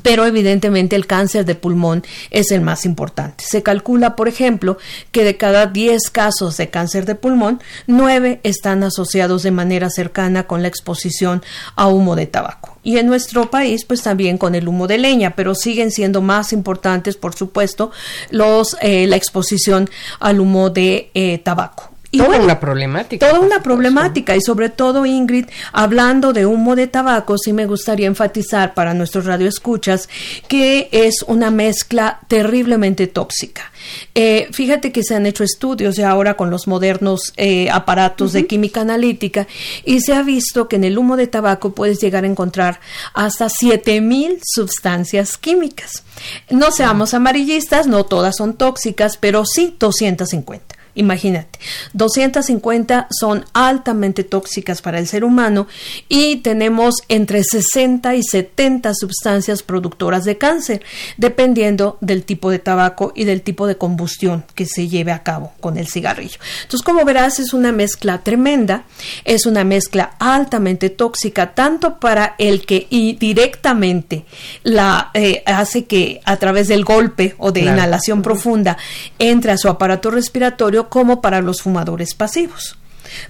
pero 0.00 0.24
evidentemente 0.24 0.96
el 0.96 1.06
cáncer 1.06 1.44
de 1.44 1.54
pulmón 1.54 2.02
es 2.30 2.50
el 2.50 2.62
más 2.62 2.86
importante. 2.86 3.44
Se 3.46 3.62
calcula, 3.62 4.16
por 4.16 4.28
ejemplo, 4.28 4.78
que 5.10 5.24
de 5.24 5.36
cada 5.36 5.66
10 5.66 6.10
casos 6.10 6.56
de 6.56 6.70
cáncer 6.70 7.04
de 7.04 7.14
pulmón, 7.14 7.60
9 7.86 8.40
están 8.42 8.82
asociados 8.84 9.42
de 9.42 9.50
manera 9.50 9.90
cercana 9.90 10.46
con 10.46 10.62
la 10.62 10.68
exposición 10.68 11.42
a 11.76 11.88
humo 11.88 12.16
de 12.16 12.26
tabaco. 12.26 12.78
Y 12.82 12.98
en 12.98 13.06
nuestro 13.06 13.50
país, 13.50 13.84
pues 13.84 14.02
también 14.02 14.38
con 14.38 14.54
el 14.54 14.66
humo 14.66 14.86
de 14.86 14.98
leña, 14.98 15.36
pero 15.36 15.54
siguen 15.54 15.90
siendo 15.90 16.20
más 16.20 16.52
importantes, 16.52 17.16
por 17.16 17.34
supuesto, 17.34 17.92
los, 18.30 18.76
eh, 18.80 19.06
la 19.06 19.16
exposición 19.16 19.88
al 20.18 20.40
humo 20.40 20.70
de 20.70 21.10
eh, 21.14 21.38
tabaco 21.38 21.91
toda 22.18 22.38
una 22.38 22.60
problemática. 22.60 23.28
Toda 23.28 23.40
una 23.40 23.62
problemática 23.62 24.36
y 24.36 24.40
sobre 24.40 24.68
todo, 24.68 25.06
Ingrid, 25.06 25.46
hablando 25.72 26.32
de 26.32 26.46
humo 26.46 26.76
de 26.76 26.86
tabaco, 26.86 27.38
sí 27.38 27.52
me 27.52 27.66
gustaría 27.66 28.06
enfatizar 28.06 28.74
para 28.74 28.94
nuestros 28.94 29.24
radioescuchas 29.24 30.08
que 30.48 30.88
es 30.92 31.22
una 31.26 31.50
mezcla 31.50 32.20
terriblemente 32.28 33.06
tóxica. 33.06 33.72
Eh, 34.14 34.48
fíjate 34.52 34.92
que 34.92 35.02
se 35.02 35.14
han 35.14 35.26
hecho 35.26 35.44
estudios 35.44 35.96
ya 35.96 36.10
ahora 36.10 36.34
con 36.34 36.50
los 36.50 36.66
modernos 36.66 37.32
eh, 37.36 37.70
aparatos 37.70 38.32
de 38.32 38.46
química 38.46 38.82
analítica 38.82 39.46
y 39.84 40.00
se 40.00 40.14
ha 40.14 40.22
visto 40.22 40.68
que 40.68 40.76
en 40.76 40.84
el 40.84 40.98
humo 40.98 41.16
de 41.16 41.26
tabaco 41.26 41.74
puedes 41.74 42.00
llegar 42.00 42.24
a 42.24 42.28
encontrar 42.28 42.80
hasta 43.14 43.48
7000 43.48 44.40
sustancias 44.44 45.36
químicas. 45.38 46.04
No 46.50 46.70
seamos 46.70 47.14
amarillistas, 47.14 47.86
no 47.86 48.04
todas 48.04 48.36
son 48.36 48.54
tóxicas, 48.54 49.16
pero 49.16 49.44
sí 49.44 49.76
250. 49.78 50.81
Imagínate, 50.94 51.58
250 51.94 53.08
son 53.10 53.44
altamente 53.54 54.24
tóxicas 54.24 54.82
para 54.82 54.98
el 54.98 55.06
ser 55.06 55.24
humano 55.24 55.66
y 56.08 56.36
tenemos 56.36 56.96
entre 57.08 57.42
60 57.42 58.14
y 58.14 58.22
70 58.22 58.92
sustancias 58.94 59.62
productoras 59.62 60.24
de 60.24 60.36
cáncer, 60.36 60.82
dependiendo 61.16 61.96
del 62.00 62.24
tipo 62.24 62.50
de 62.50 62.58
tabaco 62.58 63.12
y 63.14 63.24
del 63.24 63.42
tipo 63.42 63.66
de 63.66 63.76
combustión 63.76 64.44
que 64.54 64.66
se 64.66 64.88
lleve 64.88 65.12
a 65.12 65.22
cabo 65.22 65.52
con 65.60 65.78
el 65.78 65.88
cigarrillo. 65.88 66.38
Entonces, 66.62 66.84
como 66.84 67.04
verás, 67.04 67.38
es 67.38 67.54
una 67.54 67.72
mezcla 67.72 68.22
tremenda, 68.22 68.84
es 69.24 69.46
una 69.46 69.64
mezcla 69.64 70.14
altamente 70.18 70.90
tóxica, 70.90 71.54
tanto 71.54 72.00
para 72.00 72.34
el 72.38 72.66
que 72.66 72.86
directamente 73.18 74.24
la 74.62 75.10
eh, 75.14 75.42
hace 75.46 75.84
que 75.84 76.20
a 76.24 76.36
través 76.36 76.68
del 76.68 76.84
golpe 76.84 77.34
o 77.38 77.52
de 77.52 77.60
inhalación 77.60 78.22
profunda 78.22 78.76
entre 79.18 79.52
a 79.52 79.58
su 79.58 79.68
aparato 79.68 80.10
respiratorio, 80.10 80.81
como 80.88 81.20
para 81.20 81.40
los 81.40 81.62
fumadores 81.62 82.14
pasivos 82.14 82.76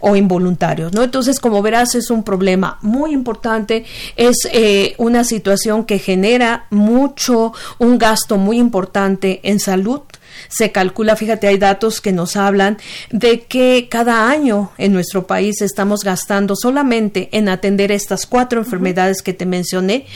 o 0.00 0.16
involuntarios, 0.16 0.92
¿no? 0.92 1.02
Entonces, 1.02 1.40
como 1.40 1.62
verás, 1.62 1.94
es 1.94 2.10
un 2.10 2.22
problema 2.22 2.78
muy 2.82 3.12
importante, 3.12 3.84
es 4.16 4.36
eh, 4.52 4.94
una 4.98 5.24
situación 5.24 5.84
que 5.84 5.98
genera 5.98 6.66
mucho, 6.70 7.52
un 7.78 7.98
gasto 7.98 8.36
muy 8.36 8.58
importante 8.58 9.40
en 9.42 9.60
salud, 9.60 10.00
Se 10.48 10.72
calcula, 10.72 11.14
fíjate, 11.14 11.46
hay 11.46 11.58
datos 11.58 12.00
que 12.00 12.10
nos 12.10 12.36
hablan 12.36 12.78
de 13.10 13.42
que 13.42 13.88
cada 13.90 14.30
año 14.30 14.72
en 14.78 14.94
nuestro 14.94 15.26
país 15.26 15.60
estamos 15.60 16.04
gastando 16.04 16.56
solamente 16.56 17.28
en 17.32 17.50
atender 17.50 17.92
estas 17.92 18.24
cuatro 18.24 18.58
enfermedades 18.58 19.20
que 19.20 19.34
te 19.34 19.44
mencioné, 19.44 20.06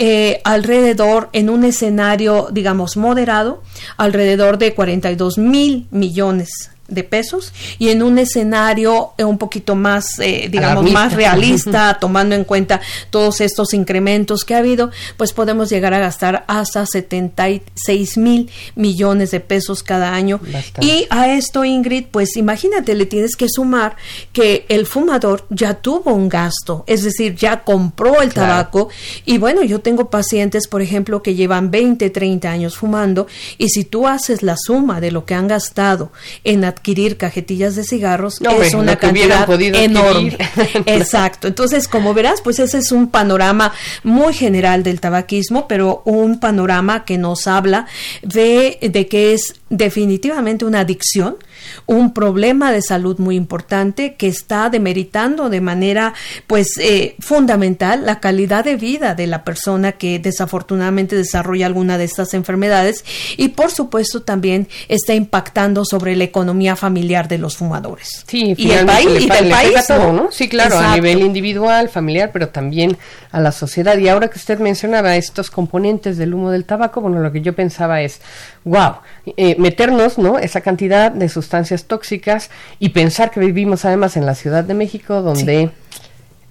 eh, 0.00 0.40
alrededor, 0.42 1.28
en 1.32 1.50
un 1.50 1.62
escenario, 1.64 2.48
digamos, 2.50 2.96
moderado, 2.96 3.62
alrededor 3.96 4.58
de 4.58 4.74
42 4.74 5.38
mil 5.38 5.86
millones 5.92 6.69
de 6.90 7.04
pesos 7.04 7.52
y 7.78 7.88
en 7.88 8.02
un 8.02 8.18
escenario 8.18 9.12
eh, 9.16 9.24
un 9.24 9.38
poquito 9.38 9.74
más, 9.74 10.18
eh, 10.18 10.48
digamos, 10.50 10.90
más 10.90 11.14
realista, 11.14 11.98
tomando 12.00 12.34
en 12.34 12.44
cuenta 12.44 12.80
todos 13.10 13.40
estos 13.40 13.72
incrementos 13.74 14.44
que 14.44 14.54
ha 14.54 14.58
habido, 14.58 14.90
pues 15.16 15.32
podemos 15.32 15.70
llegar 15.70 15.94
a 15.94 15.98
gastar 15.98 16.44
hasta 16.46 16.84
76 16.84 18.16
mil 18.18 18.50
millones 18.74 19.30
de 19.30 19.40
pesos 19.40 19.82
cada 19.82 20.12
año. 20.12 20.40
Y 20.80 21.06
a 21.10 21.32
esto, 21.32 21.64
Ingrid, 21.64 22.06
pues 22.10 22.36
imagínate, 22.36 22.94
le 22.94 23.06
tienes 23.06 23.36
que 23.36 23.46
sumar 23.48 23.96
que 24.32 24.66
el 24.68 24.86
fumador 24.86 25.46
ya 25.50 25.74
tuvo 25.74 26.12
un 26.12 26.28
gasto, 26.28 26.84
es 26.86 27.02
decir, 27.02 27.34
ya 27.34 27.62
compró 27.62 28.20
el 28.22 28.32
tabaco. 28.32 28.88
Y 29.24 29.38
bueno, 29.38 29.62
yo 29.62 29.80
tengo 29.80 30.10
pacientes, 30.10 30.68
por 30.68 30.82
ejemplo, 30.82 31.22
que 31.22 31.34
llevan 31.34 31.70
20, 31.70 32.10
30 32.10 32.50
años 32.50 32.76
fumando 32.76 33.26
y 33.58 33.68
si 33.68 33.84
tú 33.84 34.06
haces 34.06 34.42
la 34.42 34.56
suma 34.56 35.00
de 35.00 35.10
lo 35.10 35.24
que 35.24 35.34
han 35.34 35.48
gastado 35.48 36.12
en 36.44 36.64
adquirir 36.64 36.79
cajetillas 37.16 37.76
de 37.76 37.84
cigarros 37.84 38.40
es 38.40 38.74
una 38.74 38.96
cantidad 38.96 39.48
enorme. 39.60 40.36
Exacto. 40.86 41.48
Entonces, 41.48 41.88
como 41.88 42.14
verás, 42.14 42.40
pues 42.42 42.58
ese 42.58 42.78
es 42.78 42.92
un 42.92 43.10
panorama 43.10 43.72
muy 44.02 44.34
general 44.34 44.82
del 44.82 45.00
tabaquismo, 45.00 45.68
pero 45.68 46.02
un 46.04 46.40
panorama 46.40 47.04
que 47.04 47.18
nos 47.18 47.46
habla 47.46 47.86
de, 48.22 48.78
de 48.80 49.06
que 49.06 49.34
es 49.34 49.54
definitivamente 49.68 50.64
una 50.64 50.80
adicción, 50.80 51.36
un 51.86 52.12
problema 52.14 52.72
de 52.72 52.82
salud 52.82 53.18
muy 53.18 53.36
importante 53.36 54.14
que 54.14 54.28
está 54.28 54.70
demeritando 54.70 55.50
de 55.50 55.60
manera 55.60 56.14
pues 56.46 56.78
eh, 56.78 57.16
fundamental 57.20 58.06
la 58.06 58.20
calidad 58.20 58.64
de 58.64 58.76
vida 58.76 59.14
de 59.14 59.26
la 59.26 59.44
persona 59.44 59.92
que 59.92 60.18
desafortunadamente 60.18 61.16
desarrolla 61.16 61.66
alguna 61.66 61.98
de 61.98 62.04
estas 62.04 62.34
enfermedades 62.34 63.04
y 63.36 63.48
por 63.48 63.70
supuesto 63.70 64.22
también 64.22 64.68
está 64.88 65.14
impactando 65.14 65.84
sobre 65.84 66.16
la 66.16 66.24
economía 66.24 66.76
familiar 66.76 67.28
de 67.28 67.38
los 67.38 67.56
fumadores. 67.56 68.24
Sí, 68.26 68.54
y 68.56 68.70
el 68.70 68.86
país, 68.86 69.08
y 69.20 69.28
del 69.28 69.50
país 69.50 69.86
todo, 69.86 70.12
¿no? 70.12 70.30
Sí, 70.30 70.48
claro, 70.48 70.78
a 70.78 70.94
nivel 70.94 71.20
individual, 71.20 71.88
familiar, 71.88 72.30
pero 72.32 72.48
también 72.48 72.96
a 73.32 73.40
la 73.40 73.52
sociedad. 73.52 73.96
Y 73.98 74.08
ahora 74.08 74.28
que 74.28 74.38
usted 74.38 74.58
mencionaba 74.58 75.16
estos 75.16 75.50
componentes 75.50 76.16
del 76.16 76.34
humo 76.34 76.50
del 76.50 76.64
tabaco, 76.64 77.00
bueno, 77.00 77.20
lo 77.20 77.32
que 77.32 77.40
yo 77.40 77.54
pensaba 77.54 78.00
es, 78.02 78.20
wow, 78.64 78.96
eh, 79.36 79.56
meternos, 79.58 80.18
¿no? 80.18 80.38
Esa 80.38 80.60
cantidad 80.60 81.10
de 81.10 81.28
sustancias 81.28 81.49
tóxicas 81.86 82.50
y 82.78 82.90
pensar 82.90 83.30
que 83.30 83.40
vivimos 83.40 83.84
además 83.84 84.16
en 84.16 84.26
la 84.26 84.34
Ciudad 84.34 84.64
de 84.64 84.74
México, 84.74 85.22
donde 85.22 85.70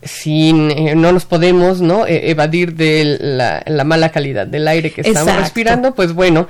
sin, 0.01 0.71
eh, 0.71 0.95
no 0.95 1.11
nos 1.11 1.25
podemos 1.25 1.81
no 1.81 2.05
e, 2.05 2.29
evadir 2.31 2.75
de 2.75 3.17
la, 3.19 3.63
la, 3.65 3.83
mala 3.83 4.09
calidad 4.11 4.47
del 4.47 4.67
aire 4.67 4.91
que 4.91 5.01
estamos 5.01 5.35
respirando, 5.35 5.93
pues 5.93 6.13
bueno, 6.13 6.47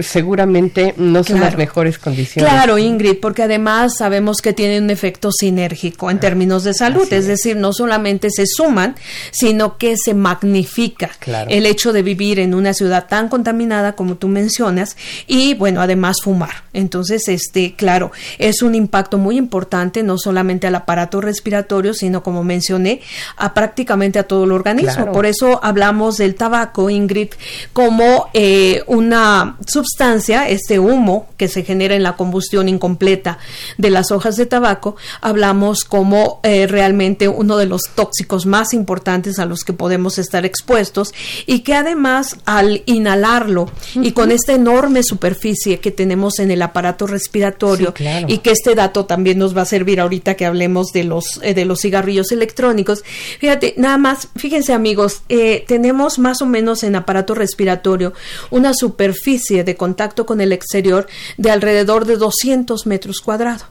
seguramente 0.00 0.94
no 0.96 1.22
son 1.24 1.40
las 1.40 1.56
mejores 1.56 1.98
condiciones. 1.98 2.50
Claro, 2.50 2.78
Ingrid, 2.78 3.18
porque 3.20 3.42
además 3.42 3.92
sabemos 3.98 4.38
que 4.40 4.52
tienen 4.52 4.84
un 4.84 4.90
efecto 4.90 5.30
sinérgico 5.32 6.10
en 6.10 6.20
términos 6.20 6.64
de 6.64 6.74
salud, 6.74 7.10
es. 7.12 7.26
decir, 7.26 7.56
no 7.56 7.72
solamente 7.72 8.28
se 8.30 8.44
suman, 8.46 8.94
sino 9.30 9.78
que 9.78 9.96
se 9.96 10.14
magnifica 10.14 11.10
el 11.48 11.66
hecho 11.66 11.92
de 11.92 12.02
vivir 12.02 12.38
en 12.38 12.54
una 12.54 12.74
ciudad 12.74 13.06
tan 13.08 13.28
contaminada 13.28 13.94
como 13.94 14.16
tú 14.16 14.28
mencionas 14.28 14.96
y 15.26 15.54
bueno, 15.54 15.80
además 15.80 16.16
fumar. 16.22 16.64
Entonces, 16.72 17.28
este, 17.28 17.74
claro, 17.74 18.12
es 18.38 18.62
un 18.62 18.74
impacto 18.74 19.18
muy 19.18 19.36
importante 19.36 20.02
no 20.02 20.18
solamente 20.18 20.66
al 20.66 20.74
aparato 20.74 21.20
respiratorio, 21.20 21.94
sino 21.94 22.22
como 22.22 22.44
mencioné, 22.44 23.00
a 23.36 23.54
prácticamente 23.54 24.18
a 24.18 24.24
todo 24.24 24.44
el 24.44 24.52
organismo. 24.52 25.12
Por 25.12 25.26
eso 25.26 25.60
hablamos 25.62 26.16
del 26.16 26.34
tabaco, 26.34 26.90
Ingrid, 26.90 27.30
como 27.72 28.30
eh, 28.32 28.82
una 28.86 29.56
sustancia, 29.82 30.48
este 30.48 30.78
humo 30.78 31.26
que 31.36 31.48
se 31.48 31.64
genera 31.64 31.94
en 31.94 32.02
la 32.02 32.16
combustión 32.16 32.68
incompleta 32.68 33.38
de 33.78 33.90
las 33.90 34.10
hojas 34.10 34.36
de 34.36 34.46
tabaco, 34.46 34.96
hablamos 35.20 35.84
como 35.84 36.40
eh, 36.42 36.66
realmente 36.66 37.28
uno 37.28 37.56
de 37.56 37.66
los 37.66 37.82
tóxicos 37.94 38.46
más 38.46 38.74
importantes 38.74 39.38
a 39.38 39.46
los 39.46 39.64
que 39.64 39.72
podemos 39.72 40.18
estar 40.18 40.44
expuestos 40.44 41.12
y 41.46 41.60
que 41.60 41.74
además 41.74 42.36
al 42.44 42.82
inhalarlo 42.86 43.70
y 43.94 44.12
con 44.12 44.30
esta 44.30 44.52
enorme 44.52 45.02
superficie 45.02 45.80
que 45.80 45.90
tenemos 45.90 46.38
en 46.38 46.50
el 46.50 46.62
aparato 46.62 47.06
respiratorio 47.06 47.94
y 48.28 48.38
que 48.38 48.50
este 48.50 48.74
dato 48.74 49.06
también 49.06 49.38
nos 49.38 49.56
va 49.56 49.62
a 49.62 49.66
servir 49.66 50.00
ahorita 50.00 50.34
que 50.34 50.46
hablemos 50.46 50.88
de 50.92 51.04
los 51.04 51.40
eh, 51.42 51.54
de 51.54 51.64
los 51.64 51.80
cigarrillos 51.80 52.32
electrónicos. 52.32 53.02
Fíjate, 53.38 53.74
nada 53.76 53.98
más, 53.98 54.28
fíjense 54.36 54.72
amigos, 54.72 55.22
eh, 55.28 55.64
tenemos 55.66 56.18
más 56.18 56.42
o 56.42 56.46
menos 56.46 56.82
en 56.82 56.96
aparato 56.96 57.34
respiratorio 57.34 58.12
una 58.50 58.74
superficie 58.74 59.64
de 59.64 59.71
contacto 59.76 60.26
con 60.26 60.40
el 60.40 60.52
exterior 60.52 61.06
de 61.36 61.50
alrededor 61.50 62.04
de 62.04 62.16
200 62.16 62.86
metros 62.86 63.20
cuadrados. 63.20 63.66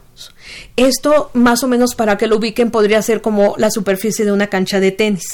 Esto, 0.76 1.30
más 1.34 1.62
o 1.62 1.68
menos 1.68 1.94
para 1.94 2.16
que 2.16 2.26
lo 2.26 2.36
ubiquen, 2.36 2.70
podría 2.70 3.02
ser 3.02 3.20
como 3.20 3.54
la 3.58 3.70
superficie 3.70 4.24
de 4.24 4.32
una 4.32 4.46
cancha 4.46 4.80
de 4.80 4.90
tenis. 4.90 5.24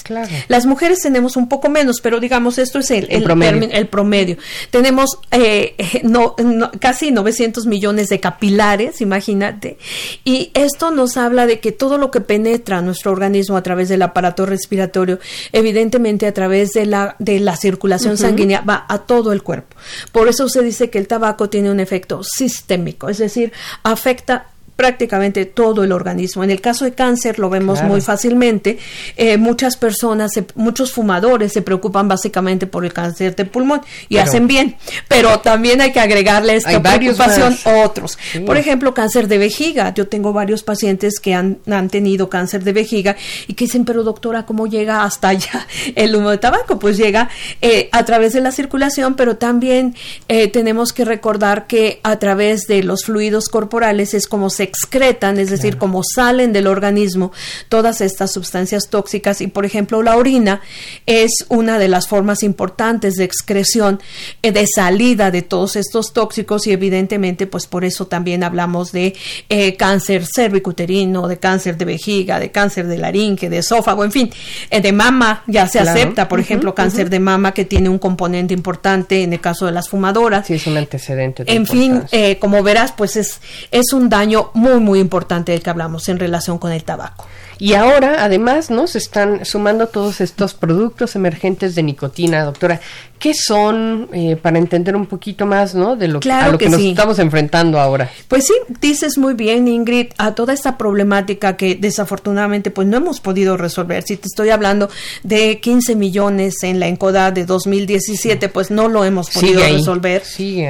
Las 0.49 0.67
mujeres 0.67 1.01
tenemos 1.01 1.37
un 1.37 1.49
poco 1.49 1.69
menos, 1.69 2.01
pero 2.01 2.21
digamos, 2.21 2.59
esto 2.59 2.79
es 2.81 2.91
el, 2.91 3.07
el, 3.11 3.89
promedio. 3.89 4.37
Tenemos 4.71 5.19
eh, 5.31 5.77
no, 6.03 6.35
casi 6.81 7.11
900 7.11 7.67
millones 7.67 8.09
de 8.09 8.21
capilares, 8.21 9.01
imagínate. 9.01 9.79
Y 10.25 10.51
esto 10.55 10.91
nos 10.91 11.17
habla 11.17 11.47
de 11.47 11.61
que 11.61 11.73
todo 11.73 11.99
lo 11.99 12.11
que 12.11 12.21
penetra 12.21 12.83
nuestro 12.83 13.13
organismo 13.13 13.57
a 13.57 13.63
través 13.63 13.89
del 13.89 14.03
aparato 14.03 14.47
respiratorio, 14.47 15.19
evidentemente 15.53 16.27
a 16.27 16.35
través 16.35 16.71
de 16.71 16.87
la, 16.87 17.17
de 17.19 17.41
la 17.41 17.57
circulación 17.57 18.17
sanguínea, 18.17 18.61
va 18.61 18.87
a 18.89 18.99
todo 18.99 19.33
el 19.33 19.43
cuerpo. 19.43 19.77
Por 20.13 20.29
eso 20.29 20.49
se 20.49 20.63
dice 20.63 20.91
que 20.91 20.99
el 20.99 21.07
tabaco 21.07 21.49
tiene 21.49 21.71
un 21.71 21.81
efecto 21.81 22.23
sistémico, 22.23 23.09
es 23.09 23.19
decir, 23.19 23.53
afecta 23.83 24.47
prácticamente 24.79 25.45
todo 25.45 25.83
el 25.83 25.91
organismo. 25.91 26.45
En 26.45 26.53
el 26.53 26.61
caso 26.61 26.85
de 26.85 26.93
cáncer 26.93 27.41
lo 27.41 27.51
vemos 27.51 27.83
muy 27.83 28.01
fácilmente. 28.01 28.79
Eh, 29.17 29.37
muchas 29.37 29.77
personas, 29.77 30.31
muchos 30.55 30.93
fumadores 30.93 31.53
se 31.53 31.63
preocupan 31.63 32.07
básicamente 32.07 32.69
por 32.69 32.85
el 32.85 32.93
cáncer 32.93 33.35
de 33.35 33.45
pulmón 33.45 33.81
y 34.09 34.19
hacen 34.19 34.47
bien, 34.47 34.77
pero 35.09 35.41
también 35.41 35.81
hay 35.81 35.91
que 35.91 35.99
agregarle 35.99 36.55
esta 36.55 36.81
preocupación 36.81 37.59
a 37.65 37.85
otros. 37.85 38.17
Por 38.47 38.57
ejemplo, 38.57 38.95
cáncer 38.95 39.27
de 39.27 39.39
vejiga. 39.39 39.93
Yo 39.95 40.07
tengo 40.07 40.33
varios 40.33 40.63
pacientes 40.63 41.19
que 41.19 41.35
han, 41.35 41.59
han, 41.69 41.89
tenido 41.89 42.31
cáncer 42.31 42.63
de 42.63 42.73
vejiga 42.73 43.17
y 43.49 43.55
que 43.55 43.65
dicen, 43.65 43.85
pero 43.85 44.05
doctora, 44.05 44.47
¿cómo 44.47 44.69
llega 44.69 45.03
hasta 45.03 45.31
allá 45.31 45.67
el 45.97 46.15
humo 46.15 46.31
de 46.31 46.39
tabaco? 46.39 46.79
Pues 46.79 46.97
llega 46.97 47.31
eh, 47.63 47.89
a 47.91 48.05
través 48.05 48.33
de 48.33 48.43
la 48.43 48.53
circulación, 48.53 49.17
pero 49.17 49.39
también 49.39 49.97
eh, 50.29 50.47
tenemos 50.47 50.93
que 50.93 51.05
recordar 51.05 51.67
que 51.67 51.99
a 52.05 52.21
través 52.21 52.69
de 52.69 52.85
los 52.85 53.07
fluidos 53.07 53.49
corporales 53.49 54.15
es 54.15 54.29
como 54.29 54.51
se 54.51 54.68
excretan, 54.69 55.39
es 55.39 55.51
decir, 55.51 55.79
como 55.79 56.03
salen 56.05 56.53
del 56.53 56.67
organismo 56.67 57.33
todas 57.69 58.01
estas 58.01 58.33
sustancias 58.33 58.89
tóxicas. 58.91 59.41
Y, 59.41 59.49
por 59.49 59.65
ejemplo, 59.65 60.03
la 60.03 60.17
orina 60.17 60.61
es 61.07 61.31
una 61.49 61.79
de 61.79 61.89
las 61.89 62.07
formas 62.07 62.43
importantes 62.43 63.15
de 63.15 63.25
excreción, 63.25 64.01
eh, 64.43 64.53
de 64.53 64.67
salida 64.67 65.31
de 65.31 65.43
todos 65.43 65.77
estos 65.77 66.13
tóxicos. 66.13 66.67
Y 66.67 66.73
evidentemente, 66.73 67.47
pues 67.47 67.67
por 67.67 67.85
eso 67.85 68.07
también 68.07 68.45
hablamos 68.45 68.93
de 68.93 69.15
eh, 69.49 69.77
cáncer 69.77 70.25
cervicuterino, 70.27 71.29
de 71.29 71.39
cáncer 71.39 71.77
de 71.77 71.85
vejiga, 71.85 72.39
de 72.39 72.51
cáncer 72.51 72.87
de 72.87 72.99
laringe, 72.99 73.49
de 73.49 73.59
esófago, 73.59 74.05
en 74.05 74.13
fin, 74.13 74.31
eh, 74.71 74.81
de 74.81 74.93
mama. 74.93 75.43
Ya 75.47 75.67
se 75.67 75.81
acepta, 75.81 76.29
por 76.29 76.41
ejemplo, 76.41 76.75
cáncer 76.75 77.11
de 77.11 77.21
mama 77.21 77.53
que 77.53 77.65
tiene 77.65 77.89
un 77.89 77.99
componente 77.99 78.55
importante 78.55 79.23
en 79.23 79.33
el 79.33 79.41
caso 79.41 79.67
de 79.67 79.73
las 79.73 79.89
fumadoras. 79.89 80.47
Sí, 80.47 80.55
es 80.55 80.67
un 80.67 80.77
antecedente. 80.77 81.45
en 81.47 81.67
fin, 81.67 82.03
como 82.39 82.63
verás, 82.63 82.93
pues 82.93 83.17
es, 83.17 83.41
es 83.71 83.93
un 83.93 84.09
daño 84.09 84.51
muy, 84.59 84.81
muy 84.81 84.99
importante 84.99 85.53
del 85.53 85.63
que 85.63 85.71
hablamos 85.71 86.09
en 86.09 86.19
relación 86.19 86.59
con 86.59 86.73
el 86.73 86.85
tabaco. 86.85 87.27
Y 87.59 87.75
ahora, 87.75 88.25
además, 88.25 88.71
¿no? 88.71 88.87
Se 88.87 88.99
están 88.99 89.45
sumando 89.45 89.89
todos 89.89 90.21
estos 90.21 90.55
productos 90.55 91.17
emergentes 91.17 91.75
de 91.75 91.83
nicotina, 91.83 92.45
doctora. 92.45 92.81
¿Qué 93.19 93.35
son, 93.35 94.09
eh, 94.13 94.37
para 94.41 94.59
entender 94.59 94.95
un 94.95 95.07
poquito 95.07 95.45
más, 95.45 95.75
¿no? 95.75 95.97
De 95.97 96.07
lo 96.07 96.21
a 96.31 96.49
lo 96.49 96.59
que, 96.59 96.69
nos 96.69 96.81
estamos 96.81 97.19
enfrentando 97.19 97.81
ahora. 97.81 98.09
Pues 98.29 98.47
sí, 98.47 98.55
dices 98.81 99.19
muy 99.19 99.35
bien, 99.35 99.67
Ingrid, 99.67 100.13
a 100.19 100.37
toda 100.37 100.53
esta 100.53 100.79
problemática 100.79 101.57
que 101.57 101.75
desafortunadamente 101.75 102.71
pues 102.71 102.87
no 102.87 102.97
hemos 102.97 103.21
podido 103.21 103.57
resolver. 103.57 104.05
Si 104.05 104.17
te 104.17 104.29
estoy 104.29 104.51
hablando 104.51 104.89
de 105.25 105.59
15 105.59 105.97
millones 105.97 106.63
en 106.63 106.79
la 106.79 106.87
ENCODA 106.87 107.33
de 107.33 107.45
2017, 107.45 108.49
pues 108.51 108.71
no 108.71 108.87
lo 108.87 109.05
hemos 109.05 109.31
podido 109.31 109.63
resolver, 109.63 110.23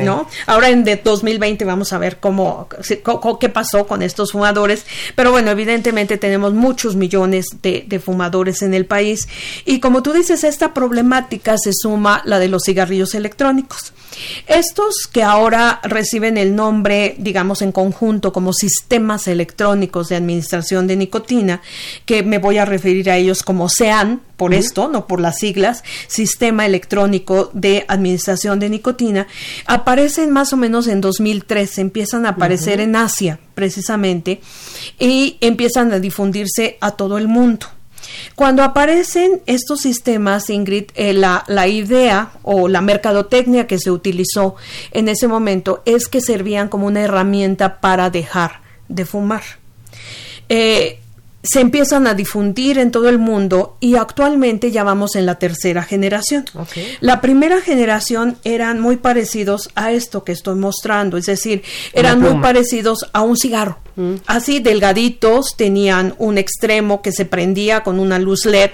¿no? 0.03 0.27
Ahora 0.47 0.71
en 0.71 0.85
de 0.85 0.97
2020 0.97 1.67
vamos 1.67 1.93
a 1.93 1.99
ver 1.99 2.17
cómo, 2.19 2.67
qué 3.39 3.49
pasó 3.51 3.87
con 3.87 4.03
estos 4.03 4.33
fumadores, 4.33 4.87
pero 5.15 5.33
bueno, 5.33 5.51
evidentemente 5.51 6.17
tenemos 6.17 6.55
mucho 6.55 6.78
muchos 6.79 6.95
millones 6.95 7.47
de, 7.61 7.85
de, 7.89 7.99
fumadores 7.99 8.63
en 8.63 8.73
el 8.73 8.87
país. 8.87 9.27
Y 9.65 9.81
como 9.81 10.05
tú 10.05 10.13
dices, 10.13 10.45
esta 10.45 10.75
problemática 10.75 11.59
se 11.59 11.73
suma 11.73 12.23
la 12.25 12.39
de 12.39 12.47
los 12.47 12.63
cigarrillos 12.65 13.17
electrónicos. 13.17 13.93
Estos 14.47 15.09
que 15.11 15.25
ahora 15.25 15.81
reciben 15.83 16.39
el 16.39 16.55
nombre, 16.55 17.17
digamos, 17.19 17.63
en 17.63 17.73
conjunto 17.73 18.33
como 18.33 18.53
sistemas 18.53 19.27
electrónicos 19.27 20.09
de 20.09 20.17
administración 20.17 20.87
de 20.87 20.97
nicotina, 20.97 21.63
que 22.07 22.23
me 22.23 22.39
voy 22.39 22.59
a 22.59 22.65
referir 22.65 23.11
a 23.11 23.17
ellos 23.17 23.43
como 23.43 23.69
SEAN, 23.69 24.23
por 24.37 24.55
esto, 24.55 24.89
no 24.89 25.09
por 25.09 25.21
las 25.21 25.39
siglas, 25.39 25.83
Sistema 26.07 26.65
Electrónico 26.65 27.51
de 27.55 27.85
Administración 27.89 28.61
de 28.61 28.69
Nicotina, 28.69 29.27
aparecen 29.67 30.31
más 30.31 30.53
o 30.53 30.57
menos 30.57 30.87
en 30.87 31.01
2003, 31.01 31.79
empiezan 31.79 32.25
a 32.25 32.31
aparecer 32.31 32.79
en 32.79 32.95
Asia, 32.95 33.41
precisamente, 33.59 34.41
y 35.01 35.37
empiezan 35.41 35.93
a 35.93 35.99
difundirse 35.99 36.79
a 36.81 36.93
todo 36.93 37.19
el 37.19 37.27
mundo. 37.27 37.67
Cuando 38.37 38.63
aparecen 38.63 39.43
estos 39.47 39.81
sistemas, 39.81 40.49
Ingrid, 40.49 40.93
eh, 40.95 41.13
la, 41.13 41.67
idea 41.67 42.31
o 42.45 42.69
la 42.69 42.81
mercadotecnia 42.83 43.67
que 43.67 43.81
se 43.81 43.91
utilizó 43.91 44.55
en 44.93 45.09
ese 45.09 45.27
momento 45.27 45.83
es 45.87 46.07
que 46.07 46.21
servían 46.21 46.69
como 46.69 46.87
una 46.87 47.01
herramienta 47.01 47.81
para 47.81 48.11
dejar 48.11 48.61
de 48.89 49.05
fumar. 49.05 49.43
Eh, 50.49 51.01
se 51.43 51.61
empiezan 51.61 52.07
a 52.07 52.15
difundir 52.15 52.79
en 52.79 52.91
todo 52.91 53.09
el 53.09 53.19
mundo 53.19 53.77
y 53.81 53.95
actualmente 53.95 54.73
ya 54.73 54.83
vamos 54.83 55.15
en 55.15 55.25
la 55.25 55.37
tercera 55.37 55.83
generación. 55.83 56.45
La 57.01 57.21
primera 57.21 57.61
generación 57.61 58.39
eran 58.45 58.81
muy 58.81 58.97
parecidos 58.97 59.71
a 59.75 59.93
esto 59.93 60.25
que 60.25 60.33
estoy 60.33 60.57
mostrando, 60.57 61.17
es 61.17 61.27
decir, 61.27 61.63
eran 61.93 62.21
muy 62.21 62.41
parecidos 62.43 63.07
a 63.13 63.23
un 63.23 63.37
cigarro. 63.37 63.79
Mm. 63.97 64.15
Así 64.27 64.59
delgaditos, 64.61 65.57
tenían 65.57 66.15
un 66.19 66.39
extremo 66.39 67.03
que 67.03 67.13
se 67.13 67.25
prendía 67.25 67.83
con 67.83 68.01
una 68.01 68.19
luz 68.19 68.45
LED 68.45 68.71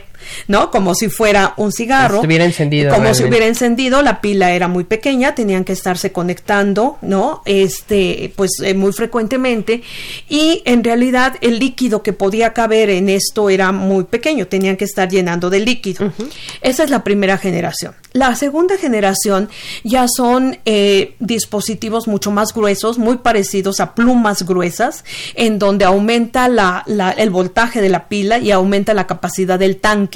¿no? 0.48 0.70
Como 0.70 0.94
si 0.94 1.08
fuera 1.08 1.54
un 1.56 1.72
cigarro. 1.72 2.22
Encendido. 2.24 2.94
Como 2.94 3.14
si 3.14 3.24
hubiera 3.24 3.46
encendido, 3.46 4.02
la 4.02 4.20
pila 4.20 4.52
era 4.52 4.68
muy 4.68 4.84
pequeña, 4.84 5.34
tenían 5.34 5.64
que 5.64 5.72
estarse 5.72 6.12
conectando, 6.12 6.98
¿no? 7.02 7.42
Este, 7.44 8.32
pues 8.36 8.52
eh, 8.62 8.74
muy 8.74 8.92
frecuentemente. 8.92 9.82
Y 10.28 10.62
en 10.64 10.84
realidad 10.84 11.36
el 11.40 11.58
líquido 11.58 12.02
que 12.02 12.12
podía 12.12 12.52
caber 12.52 12.90
en 12.90 13.08
esto 13.08 13.50
era 13.50 13.72
muy 13.72 14.04
pequeño, 14.04 14.46
tenían 14.46 14.76
que 14.76 14.84
estar 14.84 15.08
llenando 15.08 15.50
de 15.50 15.60
líquido. 15.60 16.12
Esa 16.60 16.84
es 16.84 16.90
la 16.90 17.04
primera 17.04 17.38
generación. 17.38 17.94
La 18.12 18.36
segunda 18.36 18.78
generación 18.78 19.48
ya 19.82 20.06
son 20.08 20.58
eh, 20.64 21.16
dispositivos 21.18 22.06
mucho 22.06 22.30
más 22.30 22.54
gruesos, 22.54 22.96
muy 22.96 23.18
parecidos 23.18 23.80
a 23.80 23.94
plumas 23.94 24.44
gruesas, 24.44 25.04
en 25.34 25.58
donde 25.58 25.84
aumenta 25.84 26.48
la, 26.48 26.84
el 27.18 27.30
voltaje 27.30 27.80
de 27.80 27.88
la 27.88 28.08
pila 28.08 28.38
y 28.38 28.52
aumenta 28.52 28.94
la 28.94 29.08
capacidad 29.08 29.58
del 29.58 29.78
tanque 29.78 30.13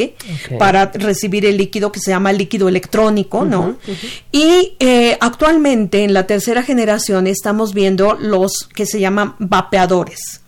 para 0.59 0.91
recibir 0.93 1.47
el 1.47 1.57
líquido 1.57 1.93
que 1.93 2.01
se 2.01 2.11
llama 2.11 2.33
líquido 2.33 2.69
electrónico, 2.69 3.45
¿no? 3.45 3.77
Y 4.33 4.77
eh, 4.79 5.17
actualmente 5.21 6.05
en 6.05 6.13
la 6.13 6.27
tercera 6.27 6.63
generación 6.63 7.27
estamos 7.27 7.75
viendo 7.75 8.15
los 8.15 8.69
que 8.75 8.87
se 8.87 9.01
llaman 9.01 9.35
vapeadores. 9.39 10.41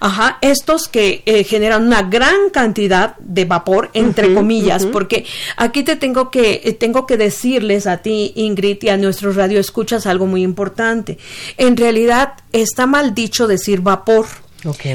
Ajá, 0.00 0.38
estos 0.40 0.88
que 0.88 1.22
eh, 1.26 1.44
generan 1.44 1.86
una 1.86 2.02
gran 2.02 2.50
cantidad 2.50 3.16
de 3.18 3.44
vapor, 3.44 3.90
entre 3.94 4.34
comillas, 4.34 4.86
porque 4.86 5.26
aquí 5.56 5.82
te 5.82 5.96
tengo 5.96 6.30
que, 6.30 6.62
eh, 6.64 6.72
tengo 6.72 7.06
que 7.06 7.16
decirles 7.16 7.86
a 7.86 7.98
ti, 7.98 8.32
Ingrid, 8.36 8.78
y 8.82 8.88
a 8.88 8.96
nuestros 8.96 9.36
radioescuchas 9.36 10.06
algo 10.06 10.26
muy 10.26 10.42
importante. 10.42 11.18
En 11.56 11.76
realidad 11.76 12.34
está 12.52 12.86
mal 12.86 13.14
dicho 13.14 13.46
decir 13.46 13.80
vapor, 13.80 14.26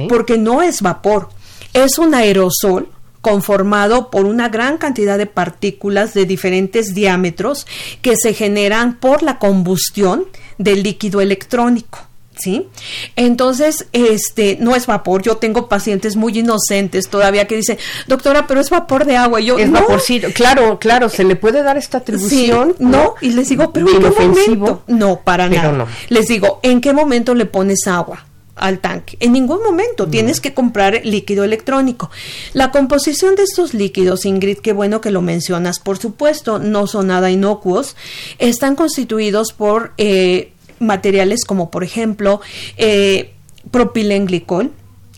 porque 0.07 0.38
no 0.38 0.62
es 0.62 0.81
vapor, 0.81 1.29
es 1.74 1.97
un 1.97 2.13
aerosol 2.13 2.89
conformado 3.25 4.12
por 4.12 4.27
una 4.27 4.50
gran 4.50 4.77
cantidad 4.77 5.17
de 5.17 5.25
partículas 5.25 6.13
de 6.13 6.25
diferentes 6.25 6.94
diámetros 6.94 7.65
que 8.03 8.17
se 8.17 8.36
generan 8.36 9.00
por 9.00 9.24
la 9.24 9.39
combustión 9.39 10.25
del 10.60 10.84
líquido 10.84 11.22
electrónico. 11.22 11.98
¿sí? 12.38 12.67
Entonces, 13.15 13.88
este, 13.94 14.60
no 14.62 14.75
es 14.75 14.86
vapor. 14.86 15.24
Yo 15.24 15.38
tengo 15.38 15.67
pacientes 15.67 16.15
muy 16.15 16.38
inocentes 16.38 17.10
todavía 17.10 17.48
que 17.48 17.55
dicen, 17.55 17.79
doctora, 18.05 18.46
pero 18.46 18.60
es 18.60 18.70
vapor 18.70 19.05
de 19.05 19.17
agua. 19.17 19.39
yo, 19.39 19.58
es 19.58 19.70
no. 19.70 19.79
vaporcito. 19.82 20.27
Claro, 20.36 20.77
claro, 20.77 21.10
se 21.10 21.24
le 21.24 21.36
puede 21.36 21.63
dar 21.63 21.77
esta 21.77 21.98
atribución. 21.98 22.75
no, 22.77 23.15
y 23.22 23.32
les 23.32 23.50
digo, 23.50 23.74
pero 23.74 23.89
¿en 23.89 24.01
qué 24.03 24.10
momento? 24.12 24.84
No, 24.86 25.21
para 25.21 25.49
nada. 25.49 25.88
Les 26.10 26.28
digo, 26.28 26.60
¿en 26.62 26.80
qué 26.80 26.93
momento 26.93 27.34
le 27.34 27.47
pones 27.47 27.88
agua? 27.88 28.23
Al 28.56 28.80
tanque. 28.80 29.18
En 29.20 29.34
ningún 29.34 29.62
momento 29.63 30.08
tienes 30.08 30.39
que 30.39 30.54
comprar 30.54 31.02
líquido 31.04 31.44
electrónico. 31.44 32.10
La 32.54 32.72
composición 32.72 33.36
de 33.36 33.44
estos 33.44 33.74
líquidos, 33.74 34.26
Ingrid, 34.26 34.60
qué 34.60 34.74
bueno 34.74 35.02
que 35.02 35.12
lo 35.12 35.22
mencionas, 35.22 35.80
por 35.80 35.98
supuesto, 35.98 36.60
no 36.60 36.88
son 36.88 37.08
nada 37.08 37.32
inocuos, 37.32 37.96
están 38.39 38.76
constituidos 38.76 39.54
por 39.54 39.94
eh, 39.98 40.52
materiales 40.80 41.46
como 41.46 41.72
por 41.72 41.84
ejemplo 41.84 42.41
eh, 42.78 43.34
propilenglicol, 43.72 44.72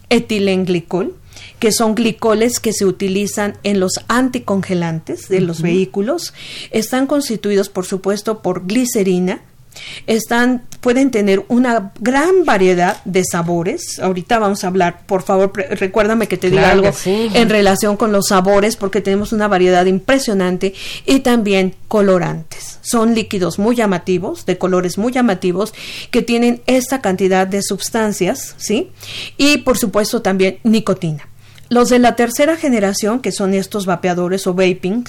etilenglicol, 0.10 1.16
que 1.60 1.72
son 1.72 1.96
glicoles 1.96 2.60
que 2.60 2.74
se 2.74 2.86
utilizan 2.86 3.58
en 3.64 3.80
los 3.80 3.94
anticongelantes 4.08 5.28
de 5.30 5.42
los 5.42 5.62
vehículos. 5.62 6.34
Están 6.72 7.08
constituidos, 7.08 7.70
por 7.70 7.86
supuesto, 7.86 8.42
por 8.42 8.68
glicerina, 8.68 9.42
están, 10.08 10.64
pueden 10.82 11.12
tener 11.12 11.44
una 11.48 11.92
gran 12.00 12.46
variedad 12.46 13.02
de 13.06 13.24
sabores. 13.24 14.00
Ahorita 14.00 14.40
vamos 14.40 14.64
a 14.64 14.68
hablar, 14.68 15.02
por 15.06 15.24
favor, 15.24 15.52
recuérdame 15.56 16.28
que 16.28 16.38
te 16.38 16.50
diga 16.50 16.72
algo 16.72 16.92
en 17.06 17.50
relación 17.50 17.98
con 17.98 18.12
los 18.12 18.28
sabores, 18.28 18.76
porque 18.76 19.02
tenemos 19.02 19.32
una 19.34 19.48
variedad 19.48 19.86
impresionante 19.86 20.74
y 21.06 21.20
también 21.20 21.76
colorantes. 21.88 22.80
Son 22.82 23.16
líquidos 23.16 23.60
muy 23.60 23.76
llamativos, 23.76 24.46
de 24.46 24.58
colores 24.58 24.98
muy 24.98 25.12
llamativos, 25.12 25.74
que 26.12 26.22
tienen 26.22 26.62
esta 26.68 27.02
cantidad 27.02 27.46
de 27.48 27.62
sustancias, 27.62 28.56
¿sí? 28.58 28.92
Y 29.38 29.58
por 29.58 29.78
supuesto 29.78 30.22
también 30.22 30.60
nicotina. 30.64 31.27
Los 31.70 31.90
de 31.90 32.00
la 32.00 32.16
tercera 32.16 32.56
generación, 32.56 33.20
que 33.20 33.32
son 33.32 33.54
estos 33.54 33.86
vapeadores 33.86 34.48
o 34.48 34.54
vaping, 34.54 35.04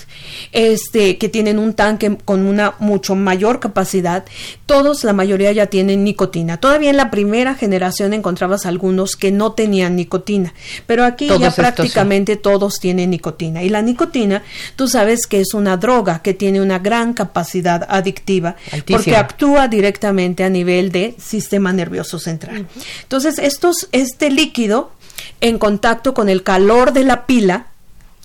este, 0.53 1.19
que 1.19 1.29
tienen 1.29 1.59
un 1.59 1.75
tanque 1.75 2.19
con 2.25 2.47
una 2.47 2.75
mucho 2.79 3.15
mayor 3.15 3.61
capacidad, 3.61 4.25
todos, 4.67 5.05
la 5.05 5.13
mayoría 5.13 5.53
ya 5.53 5.67
tienen 5.67 6.05
nicotina. 6.05 6.59
Todavía 6.59 6.91
en 6.91 6.97
la 6.97 7.11
primera 7.11 7.55
generación 7.55 8.13
encontrabas 8.13 8.67
algunos 8.67 9.17
que 9.17 9.31
no 9.31 9.53
tenían 9.53 9.97
nicotina, 9.97 10.53
pero 10.87 11.05
aquí 11.05 11.29
ya 11.39 11.51
prácticamente 11.51 12.37
todos 12.37 12.75
tienen 12.81 13.11
nicotina. 13.11 13.63
Y 13.63 13.69
la 13.69 13.83
nicotina, 13.83 14.43
tú 14.77 14.89
sabes 14.89 15.27
que 15.27 15.41
es 15.41 15.55
una 15.55 15.77
droga 15.77 16.21
que 16.23 16.35
tiene 16.35 16.61
una 16.61 16.79
gran 16.79 17.15
capacidad 17.15 17.87
adictiva, 17.89 18.57
porque 18.87 19.17
actúa 19.17 19.69
directamente 19.69 20.45
a 20.45 20.51
nivel 20.51 20.93
de 20.93 21.15
sistema 21.19 21.73
nervioso 21.73 22.19
central. 22.19 22.67
Entonces, 23.03 23.39
estos, 23.39 23.89
este 23.93 24.31
líquido 24.31 24.91
en 25.41 25.59
contacto 25.59 26.15
con 26.15 26.29
el 26.29 26.43
calor 26.43 26.93
de 26.93 27.05
la 27.05 27.27
pila, 27.27 27.67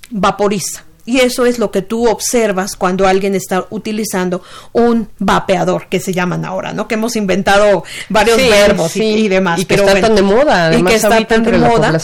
vaporiza. 0.10 0.86
Y 1.06 1.19
eso 1.19 1.45
es 1.45 1.60
lo 1.60 1.69
que 1.69 1.82
tú 1.82 2.08
observas 2.08 2.77
cuando 2.77 3.08
alguien 3.08 3.36
está 3.36 3.65
utilizando 3.71 4.41
un 4.71 5.10
vapeador, 5.19 5.88
que 5.88 5.99
se 5.99 6.13
llaman 6.13 6.45
ahora, 6.45 6.71
¿no? 6.71 6.88
Que 6.88 6.95
hemos 6.95 7.17
inventado 7.17 7.84
varios 8.08 8.38
verbos 8.38 8.95
Y, 8.95 9.27
demás. 9.27 9.60
Y 9.60 9.65
que 9.65 9.75
está 9.75 9.99
tan 9.99 10.15
de 10.15 10.21
moda, 10.21 10.73
y 10.73 10.82
que 10.82 10.95
está 10.95 11.25
tan 11.25 11.43
de 11.43 11.58
moda. 11.58 11.97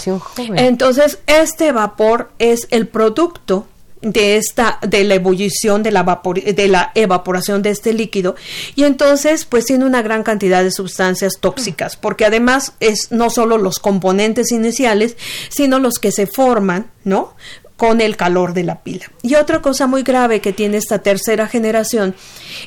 Entonces, 0.56 1.20
este 1.28 1.72
vapor 1.72 2.32
es 2.40 2.68
el 2.72 2.88
producto 2.90 3.68
de 4.02 4.38
esta 4.38 4.80
de 4.82 5.04
la 5.04 5.16
ebullición 5.16 5.84
de 5.84 5.92
la 5.92 6.22
de 6.34 6.68
la 6.70 6.92
evaporación 6.96 7.62
de 7.62 7.72
este 7.72 7.92
líquido 7.92 8.36
y 8.76 8.86
entonces 8.86 9.44
pues 9.44 9.66
tiene 9.66 9.86
una 9.86 10.02
gran 10.02 10.24
cantidad 10.24 10.64
de 10.64 10.72
sustancias 10.72 11.34
tóxicas 11.40 11.98
porque 11.98 12.26
además 12.26 12.74
es 12.80 13.12
no 13.12 13.30
solo 13.30 13.58
los 13.58 13.80
componentes 13.80 14.52
iniciales 14.52 15.18
sino 15.50 15.80
los 15.80 16.00
que 16.00 16.14
se 16.14 16.28
forman 16.28 16.92
no 17.04 17.36
con 17.80 18.02
el 18.02 18.18
calor 18.18 18.54
de 18.54 18.66
la 18.66 18.84
pila. 18.84 19.10
Y 19.22 19.36
otra 19.36 19.62
cosa 19.62 19.88
muy 19.88 20.04
grave 20.04 20.42
que 20.42 20.52
tiene 20.52 20.76
esta 20.76 21.00
tercera 21.00 21.48
generación 21.48 22.14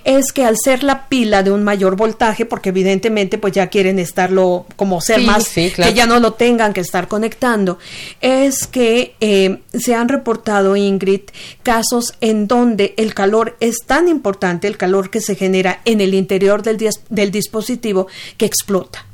es 0.05 0.33
que 0.33 0.47
al 0.47 0.57
ser 0.57 0.83
la 0.83 1.07
pila 1.11 1.43
de 1.43 1.51
un 1.51 1.63
mayor 1.63 1.97
voltaje, 1.97 2.47
porque 2.47 2.71
evidentemente 2.71 3.37
pues 3.37 3.53
ya 3.53 3.67
quieren 3.67 3.99
estarlo 3.99 4.65
como 4.75 5.03
ser 5.03 5.21
más, 5.21 5.51
que 5.51 5.93
ya 5.95 6.07
no 6.07 6.19
lo 6.19 6.33
tengan 6.33 6.73
que 6.73 6.81
estar 6.81 7.09
conectando, 7.09 7.79
es 8.23 8.67
que 8.67 9.15
eh, 9.21 9.59
se 9.75 9.95
han 9.95 10.09
reportado, 10.09 10.77
Ingrid, 10.77 11.21
casos 11.63 12.15
en 12.23 12.49
donde 12.49 12.95
el 12.97 13.13
calor 13.13 13.59
es 13.61 13.81
tan 13.85 14.09
importante, 14.09 14.67
el 14.67 14.79
calor 14.79 15.11
que 15.11 15.21
se 15.21 15.35
genera 15.35 15.83
en 15.85 16.01
el 16.01 16.15
interior 16.15 16.63
del, 16.63 16.89
del 17.11 17.31
dispositivo, 17.31 18.07
que 18.39 18.47
explota. 18.47 19.05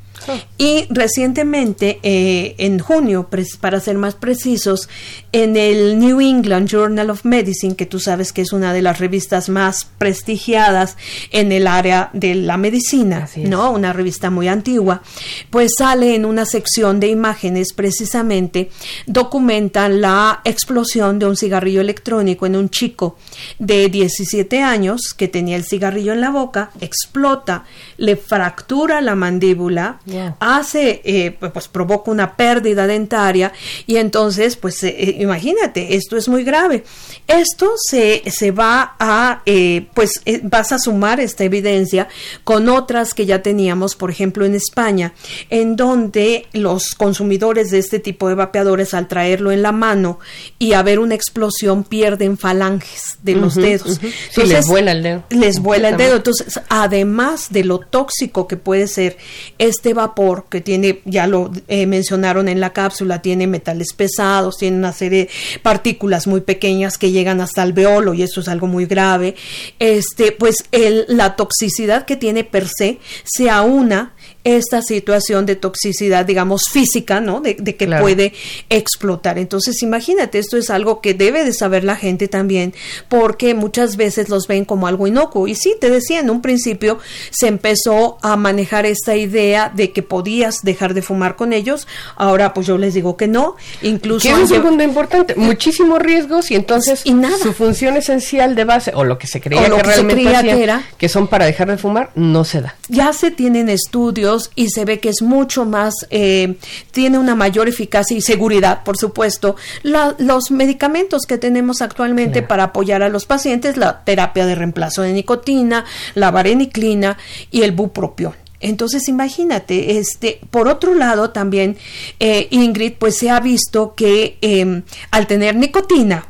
Y 0.57 0.87
recientemente, 0.89 1.99
eh, 2.03 2.55
en 2.57 2.79
junio, 2.79 3.29
para 3.61 3.79
ser 3.79 3.97
más 3.97 4.15
precisos, 4.15 4.89
en 5.31 5.55
el 5.55 5.99
New 5.99 6.19
England 6.19 6.67
Journal 6.67 7.09
of 7.09 7.25
Medicine, 7.25 7.75
que 7.75 7.85
tú 7.85 7.99
sabes 7.99 8.33
que 8.33 8.41
es 8.41 8.51
una 8.51 8.73
de 8.73 8.81
las 8.81 8.99
revistas 8.99 9.49
más 9.49 9.85
prestigiadas 9.97 10.97
en 11.31 11.51
el 11.51 11.67
área 11.67 12.09
de 12.13 12.35
la 12.35 12.57
medicina, 12.57 13.29
¿no? 13.37 13.71
Una 13.71 13.93
revista 13.93 14.29
muy 14.29 14.47
antigua, 14.47 15.01
pues 15.49 15.71
sale 15.77 16.15
en 16.15 16.25
una 16.25 16.45
sección 16.45 16.99
de 16.99 17.07
imágenes 17.07 17.73
precisamente, 17.73 18.69
documentan 19.05 20.01
la 20.01 20.41
explosión 20.43 21.19
de 21.19 21.27
un 21.27 21.35
cigarrillo 21.35 21.81
electrónico 21.81 22.45
en 22.45 22.55
un 22.55 22.69
chico 22.69 23.17
de 23.59 23.89
17 23.89 24.61
años 24.61 25.13
que 25.15 25.27
tenía 25.27 25.55
el 25.55 25.65
cigarrillo 25.65 26.13
en 26.13 26.21
la 26.21 26.29
boca, 26.29 26.71
explota, 26.81 27.65
le 27.97 28.15
fractura 28.15 29.01
la 29.01 29.15
mandíbula, 29.15 29.99
hace, 30.39 31.01
eh, 31.03 31.31
pues 31.31 31.67
provoca 31.67 32.11
una 32.11 32.35
pérdida 32.35 32.87
dentaria 32.87 33.51
y 33.87 33.97
entonces, 33.97 34.55
pues 34.55 34.83
eh, 34.83 35.15
imagínate, 35.19 35.95
esto 35.95 36.17
es 36.17 36.27
muy 36.27 36.43
grave. 36.43 36.83
Esto 37.27 37.71
se, 37.77 38.23
se 38.29 38.51
va 38.51 38.95
a, 38.99 39.41
eh, 39.45 39.87
pues 39.93 40.21
vas 40.43 40.71
a 40.71 40.79
sumar 40.79 41.19
esta 41.19 41.43
evidencia 41.43 42.07
con 42.43 42.69
otras 42.69 43.13
que 43.13 43.25
ya 43.25 43.41
teníamos, 43.41 43.95
por 43.95 44.09
ejemplo, 44.09 44.45
en 44.45 44.55
España, 44.55 45.13
en 45.49 45.75
donde 45.75 46.47
los 46.53 46.95
consumidores 46.95 47.71
de 47.71 47.79
este 47.79 47.99
tipo 47.99 48.29
de 48.29 48.35
vapeadores, 48.35 48.93
al 48.93 49.07
traerlo 49.07 49.51
en 49.51 49.61
la 49.61 49.71
mano 49.71 50.19
y 50.57 50.73
haber 50.73 50.99
una 50.99 51.15
explosión, 51.15 51.83
pierden 51.83 52.37
falanges 52.37 53.17
de 53.23 53.35
los 53.35 53.55
dedos. 53.55 53.99
les 54.35 54.67
vuela 54.67 54.91
el 54.91 55.03
dedo. 55.03 55.23
Les 55.29 55.59
vuela 55.59 55.89
el 55.89 55.97
dedo. 55.97 56.15
Entonces, 56.15 56.59
además 56.69 57.47
de 57.51 57.63
lo 57.63 57.79
tóxico 57.79 58.47
que 58.47 58.57
puede 58.57 58.87
ser 58.87 59.17
este 59.57 59.93
vapor, 59.99 60.45
que 60.49 60.61
tiene, 60.61 61.01
ya 61.05 61.27
lo 61.27 61.51
eh, 61.67 61.85
mencionaron 61.85 62.47
en 62.47 62.59
la 62.59 62.71
cápsula, 62.71 63.21
tiene 63.21 63.47
metales 63.47 63.93
pesados, 63.93 64.57
tiene 64.57 64.77
una 64.77 64.93
serie 64.93 65.25
de 65.25 65.29
partículas 65.61 66.25
muy 66.25 66.41
pequeñas 66.41 66.97
que 66.97 67.11
llegan 67.11 67.41
hasta 67.41 67.63
el 67.63 67.73
veolo 67.73 68.13
y 68.13 68.23
eso 68.23 68.39
es 68.39 68.47
algo 68.47 68.67
muy 68.67 68.85
grave, 68.85 69.35
este, 69.79 70.31
pues 70.31 70.65
el, 70.71 71.05
la 71.07 71.35
toxicidad 71.35 72.05
que 72.05 72.15
tiene 72.15 72.43
per 72.43 72.67
se 72.67 72.99
se 73.23 73.49
aúna 73.49 74.13
esta 74.43 74.81
situación 74.81 75.45
de 75.45 75.55
toxicidad, 75.55 76.25
digamos, 76.25 76.63
física, 76.71 77.19
¿no? 77.19 77.41
De, 77.41 77.55
que 77.55 77.87
puede 77.87 78.33
explotar. 78.69 79.37
Entonces, 79.37 79.83
imagínate, 79.83 80.39
esto 80.39 80.57
es 80.57 80.69
algo 80.69 81.01
que 81.01 81.13
debe 81.13 81.43
de 81.43 81.53
saber 81.53 81.83
la 81.83 81.95
gente 81.95 82.27
también, 82.27 82.73
porque 83.09 83.53
muchas 83.53 83.97
veces 83.97 84.29
los 84.29 84.47
ven 84.47 84.65
como 84.65 84.87
algo 84.87 85.07
inocuo. 85.07 85.47
Y 85.47 85.55
sí, 85.55 85.75
te 85.79 85.89
decía, 85.89 86.19
en 86.19 86.29
un 86.29 86.41
principio 86.41 86.99
se 87.31 87.47
empezó 87.47 88.17
a 88.21 88.37
manejar 88.37 88.85
esta 88.85 89.15
idea 89.15 89.71
de 89.73 89.91
que 89.91 90.03
podías 90.03 90.61
dejar 90.63 90.93
de 90.93 91.01
fumar 91.01 91.35
con 91.35 91.53
ellos. 91.53 91.87
Ahora, 92.15 92.53
pues 92.53 92.65
yo 92.65 92.77
les 92.77 92.93
digo 92.93 93.17
que 93.17 93.27
no. 93.27 93.55
Incluso. 93.81 94.29
un 94.33 94.47
segundo 94.47 94.83
importante, 94.83 95.35
muchísimos 95.35 95.99
riesgos 95.99 96.49
y 96.51 96.55
entonces 96.55 97.01
y 97.03 97.13
nada. 97.13 97.37
su 97.37 97.53
función 97.53 97.97
esencial 97.97 98.55
de 98.55 98.63
base, 98.63 98.91
o 98.95 99.03
lo 99.03 99.17
que 99.17 99.27
se 99.27 99.41
creía 99.41 99.69
que, 99.69 99.83
realmente 99.83 100.63
era, 100.63 100.83
que 100.97 101.09
son 101.09 101.27
para 101.27 101.45
dejar 101.45 101.69
de 101.69 101.77
fumar, 101.77 102.11
no 102.15 102.45
se 102.45 102.61
da. 102.61 102.75
Ya 102.87 103.11
se 103.13 103.31
tienen 103.31 103.69
estudios 103.69 104.28
y 104.55 104.69
se 104.69 104.85
ve 104.85 104.99
que 104.99 105.09
es 105.09 105.21
mucho 105.21 105.65
más, 105.65 105.93
eh, 106.09 106.57
tiene 106.91 107.17
una 107.17 107.35
mayor 107.35 107.67
eficacia 107.67 108.15
y 108.15 108.21
seguridad, 108.21 108.83
por 108.83 108.97
supuesto. 108.97 109.55
los 109.83 110.51
medicamentos 110.51 111.23
que 111.25 111.37
tenemos 111.37 111.81
actualmente 111.81 112.41
para 112.41 112.65
apoyar 112.65 113.03
a 113.03 113.09
los 113.09 113.25
pacientes, 113.25 113.77
la 113.77 114.03
terapia 114.03 114.45
de 114.45 114.55
reemplazo 114.55 115.01
de 115.01 115.13
nicotina, 115.13 115.85
la 116.15 116.31
vareniclina 116.31 117.17
y 117.51 117.61
el 117.61 117.71
bupropión. 117.71 118.33
Entonces, 118.59 119.07
imagínate, 119.07 119.97
este, 119.99 120.41
por 120.51 120.67
otro 120.67 120.93
lado, 120.93 121.29
también, 121.31 121.77
eh, 122.19 122.47
Ingrid, 122.51 122.93
pues 122.99 123.17
se 123.17 123.29
ha 123.29 123.39
visto 123.39 123.93
que 123.95 124.37
em, 124.41 124.83
al 125.11 125.27
tener 125.27 125.55
nicotina 125.55 126.27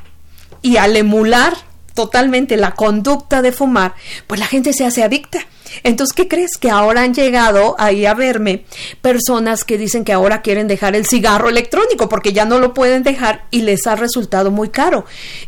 y 0.62 0.78
al 0.78 0.96
emular 0.96 1.54
totalmente 1.96 2.56
la 2.56 2.76
conducta 2.76 3.42
de 3.42 3.52
fumar, 3.52 3.94
pues 4.28 4.40
la 4.40 4.46
gente 4.46 4.74
se 4.74 4.86
hace 4.86 5.04
adicta. 5.04 5.40
Entonces, 5.84 6.14
¿qué 6.14 6.28
crees? 6.28 6.52
Que 6.60 6.70
ahora 6.70 7.02
han 7.02 7.14
llegado 7.14 7.76
ahí 7.78 8.06
a 8.06 8.14
verme 8.14 8.66
personas 9.02 9.64
que 9.64 9.78
dicen 9.78 10.04
que 10.04 10.14
ahora 10.14 10.42
quieren 10.42 10.68
dejar 10.68 10.96
el 10.96 11.06
cigarro 11.06 11.50
electrónico 11.50 12.10
porque 12.10 12.34
ya 12.34 12.46
no 12.46 12.60
lo 12.60 12.74
pueden 12.74 13.04
dejar 13.04 13.46
y 13.52 13.62
les 13.62 13.88
ha 13.88 13.96
resultado 13.96 14.52
muy 14.52 14.70
caro. 14.70 15.06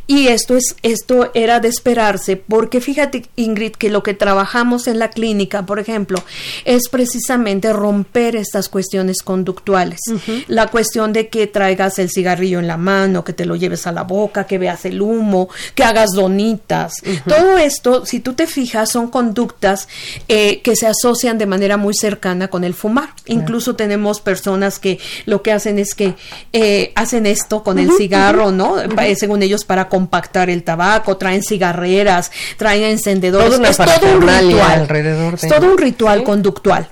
Y 0.07 0.27
esto 0.27 0.55
es 0.55 0.75
esto 0.83 1.31
era 1.33 1.59
de 1.59 1.67
esperarse 1.67 2.35
porque 2.37 2.81
fíjate 2.81 3.25
Ingrid 3.35 3.73
que 3.73 3.89
lo 3.89 4.03
que 4.03 4.13
trabajamos 4.13 4.87
en 4.87 4.99
la 4.99 5.09
clínica, 5.09 5.65
por 5.65 5.79
ejemplo, 5.79 6.23
es 6.65 6.89
precisamente 6.89 7.73
romper 7.73 8.35
estas 8.35 8.69
cuestiones 8.69 9.21
conductuales. 9.23 9.99
La 10.47 10.67
cuestión 10.67 11.13
de 11.13 11.29
que 11.29 11.47
traigas 11.47 11.99
el 11.99 12.09
cigarrillo 12.09 12.59
en 12.59 12.67
la 12.67 12.77
mano, 12.77 13.23
que 13.23 13.33
te 13.33 13.45
lo 13.45 13.55
lleves 13.55 13.87
a 13.87 13.91
la 13.91 14.03
boca, 14.03 14.45
que 14.45 14.57
veas 14.57 14.85
el 14.85 15.01
humo, 15.01 15.49
que 15.75 15.83
hagas 15.83 16.11
donitas. 16.11 16.93
Todo 17.27 17.57
esto, 17.57 18.05
si 18.05 18.19
tú 18.19 18.33
te 18.33 18.47
fijas, 18.47 18.91
son 18.91 19.09
conductas 19.09 19.87
eh, 20.27 20.61
que 20.61 20.75
se 20.75 20.87
asocian 20.87 21.37
de 21.37 21.45
manera 21.45 21.77
muy 21.77 21.93
cercana 21.93 22.47
con 22.47 22.63
el 22.63 22.73
fumar. 22.73 23.09
Incluso 23.25 23.75
tenemos 23.75 24.21
personas 24.21 24.79
que 24.79 24.99
lo 25.25 25.41
que 25.41 25.51
hacen 25.51 25.79
es 25.79 25.95
que 25.95 26.15
eh, 26.53 26.91
hacen 26.95 27.25
esto 27.25 27.63
con 27.63 27.79
el 27.79 27.91
cigarro, 27.91 28.51
¿no? 28.51 28.79
Eh, 28.79 29.15
según 29.15 29.43
ellos, 29.43 29.65
para 29.65 29.89
compactar 29.89 30.49
el 30.49 30.63
tabaco, 30.63 31.17
traen 31.17 31.43
cigarreras, 31.43 32.31
traen 32.57 32.83
encendedores. 32.83 33.59
es 33.59 33.77
todo 33.77 34.17
un 34.17 34.21
ritual. 34.21 34.61
Alrededor 34.61 35.33
Es 35.35 35.47
todo 35.47 35.71
un 35.71 35.77
ritual 35.77 36.23
conductual. 36.23 36.87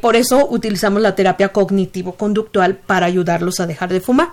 por 0.00 0.16
eso 0.16 0.48
utilizamos 0.50 1.00
la 1.02 1.14
terapia 1.14 1.50
cognitivo-conductual 1.50 2.76
para 2.76 3.06
ayudarlos 3.06 3.60
a 3.60 3.66
dejar 3.66 3.92
de 3.92 4.00
fumar. 4.00 4.28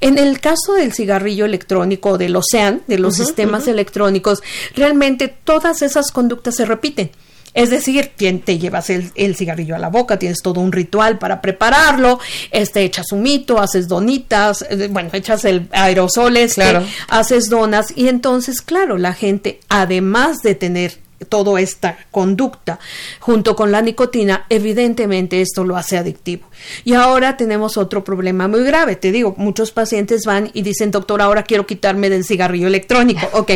En 0.00 0.16
el 0.16 0.40
caso 0.40 0.74
del 0.74 0.92
cigarrillo 0.92 1.44
electrónico, 1.44 2.16
del 2.16 2.36
OCEAN, 2.36 2.82
de 2.86 2.98
los 2.98 3.16
sistemas 3.16 3.68
electrónicos, 3.68 4.42
realmente 4.74 5.28
todas 5.28 5.82
esas 5.82 6.12
conductas 6.12 6.56
se 6.56 6.64
repiten. 6.64 7.10
Es 7.52 7.70
decir, 7.70 8.12
te 8.16 8.58
llevas 8.58 8.90
el, 8.90 9.34
cigarrillo 9.34 9.74
a 9.74 9.78
la 9.78 9.88
boca, 9.88 10.18
tienes 10.18 10.40
todo 10.42 10.60
un 10.60 10.72
ritual 10.72 11.18
para 11.18 11.40
prepararlo, 11.40 12.20
este, 12.50 12.82
echas 12.82 13.10
un 13.12 13.22
mito, 13.22 13.58
haces 13.58 13.88
donitas, 13.88 14.64
eh, 14.68 14.88
bueno, 14.90 15.10
echas 15.12 15.44
el 15.44 15.68
aerosoles, 15.72 16.54
claro. 16.54 16.84
haces 17.08 17.48
donas 17.48 17.92
y 17.96 18.08
entonces, 18.08 18.62
claro, 18.62 18.98
la 18.98 19.14
gente, 19.14 19.60
además 19.68 20.38
de 20.42 20.54
tener 20.54 20.98
toda 21.28 21.60
esta 21.60 21.98
conducta 22.10 22.78
junto 23.20 23.54
con 23.54 23.72
la 23.72 23.82
nicotina, 23.82 24.46
evidentemente 24.48 25.40
esto 25.40 25.64
lo 25.64 25.76
hace 25.76 25.98
adictivo. 25.98 26.48
Y 26.84 26.94
ahora 26.94 27.36
tenemos 27.36 27.76
otro 27.76 28.04
problema 28.04 28.48
muy 28.48 28.64
grave. 28.64 28.96
Te 28.96 29.12
digo, 29.12 29.34
muchos 29.36 29.70
pacientes 29.70 30.24
van 30.24 30.50
y 30.52 30.62
dicen, 30.62 30.90
doctor, 30.90 31.22
ahora 31.22 31.42
quiero 31.42 31.66
quitarme 31.66 32.10
del 32.10 32.24
cigarrillo 32.24 32.66
electrónico. 32.66 33.20
Ok, 33.40 33.52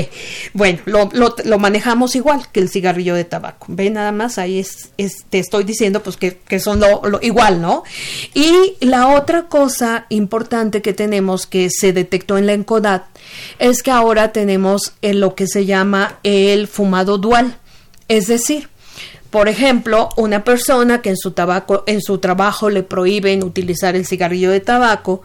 bueno, 0.55 0.79
lo, 0.87 1.11
lo, 1.45 1.59
manejamos 1.59 2.17
igual 2.17 2.47
que 2.53 2.61
el 2.61 2.71
cigarrillo 2.71 3.15
de 3.15 3.25
tabaco. 3.25 3.67
Ve 3.69 3.91
nada 3.91 4.13
más, 4.13 4.39
ahí 4.39 4.59
es, 4.59 4.91
te 5.29 5.39
estoy 5.39 5.65
diciendo 5.65 6.03
pues 6.03 6.17
que, 6.17 6.39
que 6.39 6.59
son 6.59 6.81
lo, 6.81 7.03
igual, 7.21 7.61
¿no? 7.61 7.83
Y 8.33 8.77
la 8.81 9.09
otra 9.09 9.49
cosa 9.49 10.07
importante 10.09 10.81
que 10.81 10.95
tenemos 10.95 11.47
que 11.47 11.69
se 11.71 11.93
detectó 11.93 12.39
en 12.39 12.47
la 12.47 12.55
ENCODAT 12.55 13.05
es 13.59 13.83
que 13.83 13.91
ahora 13.91 14.33
tenemos 14.33 14.93
lo 15.03 15.35
que 15.35 15.47
se 15.47 15.67
llama 15.67 16.19
el 16.23 16.69
fumado 16.69 17.19
dual. 17.19 17.59
Es 18.09 18.27
decir, 18.27 18.69
por 19.31 19.49
ejemplo, 19.49 20.11
una 20.17 20.45
persona 20.45 21.03
que 21.03 21.11
en 21.11 21.17
su 21.17 21.33
tabaco, 21.33 21.83
en 21.87 22.01
su 22.01 22.19
trabajo 22.19 22.71
le 22.71 22.83
prohíben 22.83 23.43
utilizar 23.43 23.97
el 23.97 24.07
cigarrillo 24.07 24.51
de 24.51 24.61
tabaco, 24.61 25.23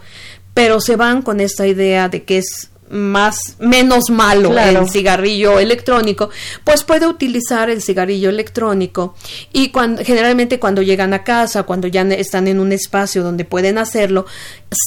pero 0.54 0.80
se 0.80 0.96
van 0.96 1.22
con 1.22 1.40
esta 1.40 1.66
idea 1.66 2.08
de 2.08 2.24
que 2.24 2.38
es 2.38 2.69
más 2.90 3.56
menos 3.60 4.10
malo 4.10 4.56
el 4.58 4.88
cigarrillo 4.90 5.58
electrónico, 5.58 6.30
pues 6.64 6.84
puede 6.84 7.06
utilizar 7.06 7.70
el 7.70 7.82
cigarrillo 7.82 8.28
electrónico 8.28 9.14
y 9.52 9.70
cuando 9.70 10.04
generalmente 10.04 10.58
cuando 10.58 10.82
llegan 10.82 11.14
a 11.14 11.24
casa, 11.24 11.62
cuando 11.62 11.86
ya 11.86 12.02
están 12.02 12.48
en 12.48 12.58
un 12.60 12.72
espacio 12.72 13.22
donde 13.22 13.44
pueden 13.44 13.78
hacerlo, 13.78 14.26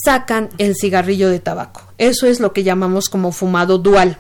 sacan 0.04 0.50
el 0.58 0.76
cigarrillo 0.76 1.30
de 1.30 1.40
tabaco. 1.40 1.82
Eso 1.98 2.28
es 2.28 2.40
lo 2.40 2.54
que 2.54 2.64
llamamos 2.64 3.10
como 3.10 3.32
fumado 3.32 3.78
dual. 3.78 4.18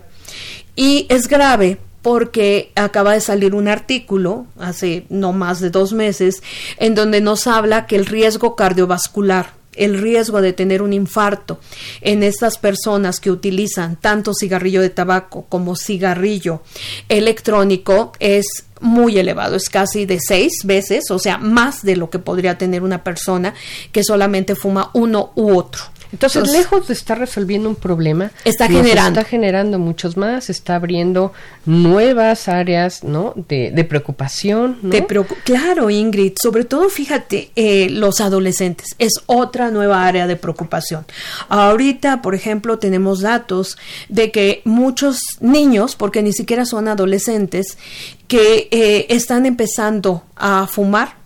Y 0.75 1.05
es 1.09 1.27
grave 1.27 1.77
porque 2.01 2.71
acaba 2.75 3.13
de 3.13 3.21
salir 3.21 3.55
un 3.55 3.67
artículo 3.67 4.45
hace 4.59 5.05
no 5.09 5.33
más 5.33 5.59
de 5.59 5.69
dos 5.69 5.93
meses 5.93 6.43
en 6.77 6.95
donde 6.95 7.21
nos 7.21 7.47
habla 7.47 7.85
que 7.85 7.95
el 7.95 8.05
riesgo 8.05 8.55
cardiovascular 8.55 9.62
el 9.75 9.99
riesgo 9.99 10.41
de 10.41 10.53
tener 10.53 10.81
un 10.81 10.93
infarto 10.93 11.59
en 12.01 12.23
estas 12.23 12.57
personas 12.57 13.19
que 13.19 13.31
utilizan 13.31 13.95
tanto 13.95 14.33
cigarrillo 14.33 14.81
de 14.81 14.89
tabaco 14.89 15.45
como 15.49 15.75
cigarrillo 15.75 16.61
electrónico 17.09 18.13
es 18.19 18.45
muy 18.81 19.17
elevado, 19.17 19.55
es 19.55 19.69
casi 19.69 20.05
de 20.05 20.19
seis 20.19 20.51
veces, 20.65 21.09
o 21.09 21.17
sea, 21.17 21.37
más 21.37 21.83
de 21.83 21.95
lo 21.95 22.09
que 22.09 22.19
podría 22.19 22.57
tener 22.57 22.83
una 22.83 23.03
persona 23.03 23.53
que 23.91 24.03
solamente 24.03 24.55
fuma 24.55 24.91
uno 24.93 25.31
u 25.35 25.57
otro. 25.57 25.92
Entonces, 26.13 26.47
lejos 26.51 26.87
de 26.87 26.93
estar 26.93 27.17
resolviendo 27.17 27.67
un 27.67 27.75
problema, 27.75 28.31
está 28.45 28.67
generando. 28.67 29.19
está 29.19 29.29
generando 29.29 29.79
muchos 29.79 30.15
más, 30.15 30.51
está 30.51 30.75
abriendo 30.75 31.33
nuevas 31.65 32.47
áreas, 32.47 33.03
¿no? 33.03 33.33
De, 33.35 33.83
preocupación. 33.83 34.77
¿no? 34.83 34.89
De 34.89 35.05
claro, 35.43 35.89
Ingrid, 35.89 36.33
sobre 36.39 36.65
todo, 36.65 36.87
fíjate, 36.89 37.51
eh, 37.55 37.89
los 37.89 38.21
adolescentes 38.21 38.89
es 38.99 39.13
otra 39.25 39.71
nueva 39.71 40.05
área 40.05 40.27
de 40.27 40.35
preocupación. 40.35 41.05
Ahorita, 41.49 42.21
por 42.21 42.35
ejemplo, 42.35 42.77
tenemos 42.77 43.21
datos 43.21 43.77
de 44.07 44.31
que 44.31 44.61
muchos 44.65 45.19
niños, 45.41 45.95
porque 45.95 46.21
ni 46.21 46.31
siquiera 46.31 46.65
son 46.65 46.87
adolescentes, 46.87 47.79
que 48.27 48.67
eh, 48.69 49.07
están 49.09 49.47
empezando 49.47 50.23
a 50.35 50.67
fumar 50.67 51.22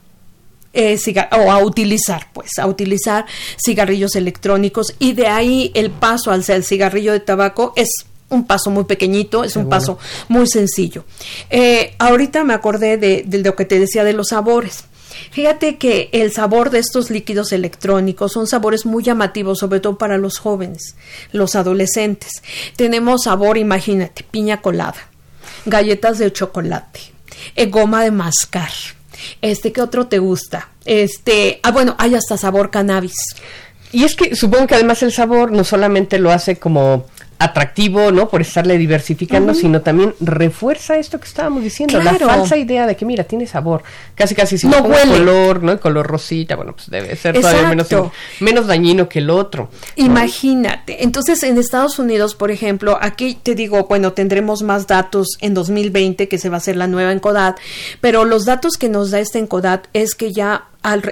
eh, 0.78 1.00
o 1.32 1.52
a 1.52 1.58
utilizar, 1.58 2.28
pues, 2.34 2.60
a 2.60 2.68
utilizar 2.68 3.26
cigarrillos 3.58 4.16
electrónicos 4.16 4.94
y 5.00 5.14
de 5.14 5.26
ahí 5.26 5.72
el 5.74 5.90
paso 5.90 6.32
al 6.32 6.44
cigarrillo 6.44 7.14
de 7.14 7.20
tabaco 7.20 7.74
es 7.76 7.90
un 8.30 8.46
paso 8.46 8.70
muy 8.70 8.84
pequeñito, 8.84 9.44
es 9.44 9.56
un 9.56 9.70
paso 9.70 9.98
muy 10.28 10.48
sencillo. 10.48 11.04
Eh, 11.50 11.96
ahorita 11.98 12.44
me 12.44 12.54
acordé 12.54 12.98
de, 12.98 13.24
de, 13.26 13.40
lo 13.40 13.56
que 13.56 13.66
te 13.66 13.80
decía 13.80 14.04
de 14.04 14.14
los 14.14 14.28
sabores. 14.28 14.84
Fíjate 15.32 15.78
que 15.78 16.10
el 16.12 16.32
sabor 16.32 16.70
de 16.70 16.78
estos 16.78 17.10
líquidos 17.10 17.52
electrónicos 17.54 18.34
son 18.34 18.46
sabores 18.46 18.86
muy 18.86 19.04
llamativos, 19.04 19.60
sobre 19.60 19.80
todo 19.80 19.98
para 19.98 20.18
los 20.20 20.38
jóvenes, 20.38 20.96
los 21.32 21.56
adolescentes. 21.56 22.44
Tenemos 22.76 23.24
sabor, 23.24 23.58
imagínate, 23.58 24.24
piña 24.30 24.62
colada, 24.62 25.10
galletas 25.66 26.20
de 26.20 26.32
chocolate, 26.32 27.00
eh, 27.56 27.66
goma 27.66 28.04
de 28.04 28.12
mascar. 28.12 28.70
Este, 29.42 29.72
¿qué 29.72 29.82
otro 29.82 30.08
te 30.08 30.20
gusta? 30.20 30.70
Este, 30.86 31.60
ah, 31.64 31.72
bueno, 31.72 31.96
hay 31.98 32.16
hasta 32.16 32.38
sabor 32.38 32.72
cannabis. 32.72 33.16
Y 33.92 34.04
es 34.04 34.16
que 34.16 34.36
supongo 34.36 34.68
que 34.68 34.76
además 34.76 35.02
el 35.04 35.14
sabor 35.14 35.52
no 35.52 35.64
solamente 35.64 36.20
lo 36.20 36.32
hace 36.32 36.58
como 36.58 37.06
atractivo, 37.40 38.12
¿no? 38.12 38.30
Por 38.30 38.42
estarle 38.42 38.78
diversificando, 38.78 39.54
sino 39.54 39.82
también 39.82 40.16
refuerza 40.20 40.98
esto 40.98 41.20
que 41.20 41.28
estábamos 41.28 41.64
diciendo, 41.64 42.02
la 42.02 42.16
falsa 42.16 42.58
idea 42.58 42.88
de 42.88 42.96
que 42.96 43.06
mira, 43.06 43.24
tiene 43.24 43.46
sabor, 43.46 43.84
casi 44.16 44.34
casi 44.34 44.58
si 44.58 44.68
no 44.68 44.80
huele. 44.80 45.20
color, 45.20 45.64
¿no? 45.64 45.72
El 45.72 45.80
color 45.80 46.08
rosita, 46.08 46.56
bueno, 46.56 46.74
pues 46.74 46.90
debe 46.90 47.16
ser 47.16 47.40
todavía 47.40 47.70
menos, 47.70 47.88
menos 48.40 48.68
dañino 48.68 49.08
que 49.08 49.20
el 49.20 49.30
otro. 49.30 49.70
Imagínate. 49.96 51.04
Entonces, 51.04 51.44
en 51.44 51.58
Estados 51.58 52.00
Unidos, 52.00 52.36
por 52.36 52.52
ejemplo, 52.52 52.98
aquí 53.00 53.38
te 53.42 53.56
digo, 53.56 53.86
bueno, 53.88 54.14
tendremos 54.14 54.64
más 54.64 54.88
datos 54.88 55.38
en 55.42 55.54
2020 55.54 56.28
que 56.28 56.38
se 56.38 56.50
va 56.50 56.56
a 56.56 56.58
hacer 56.58 56.76
la 56.76 56.88
nueva 56.88 57.12
Encodat, 57.12 57.58
pero 58.02 58.26
los 58.26 58.46
datos 58.46 58.78
que 58.78 58.90
nos 58.90 59.12
da 59.12 59.20
esta 59.20 59.40
Encodat 59.40 59.88
es 59.94 60.16
que 60.16 60.34
ya 60.34 60.66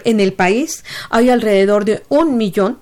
en 0.06 0.20
el 0.20 0.34
país 0.34 0.84
hay 1.10 1.30
alrededor 1.30 1.86
de 1.86 2.04
un 2.10 2.38
millón 2.38 2.80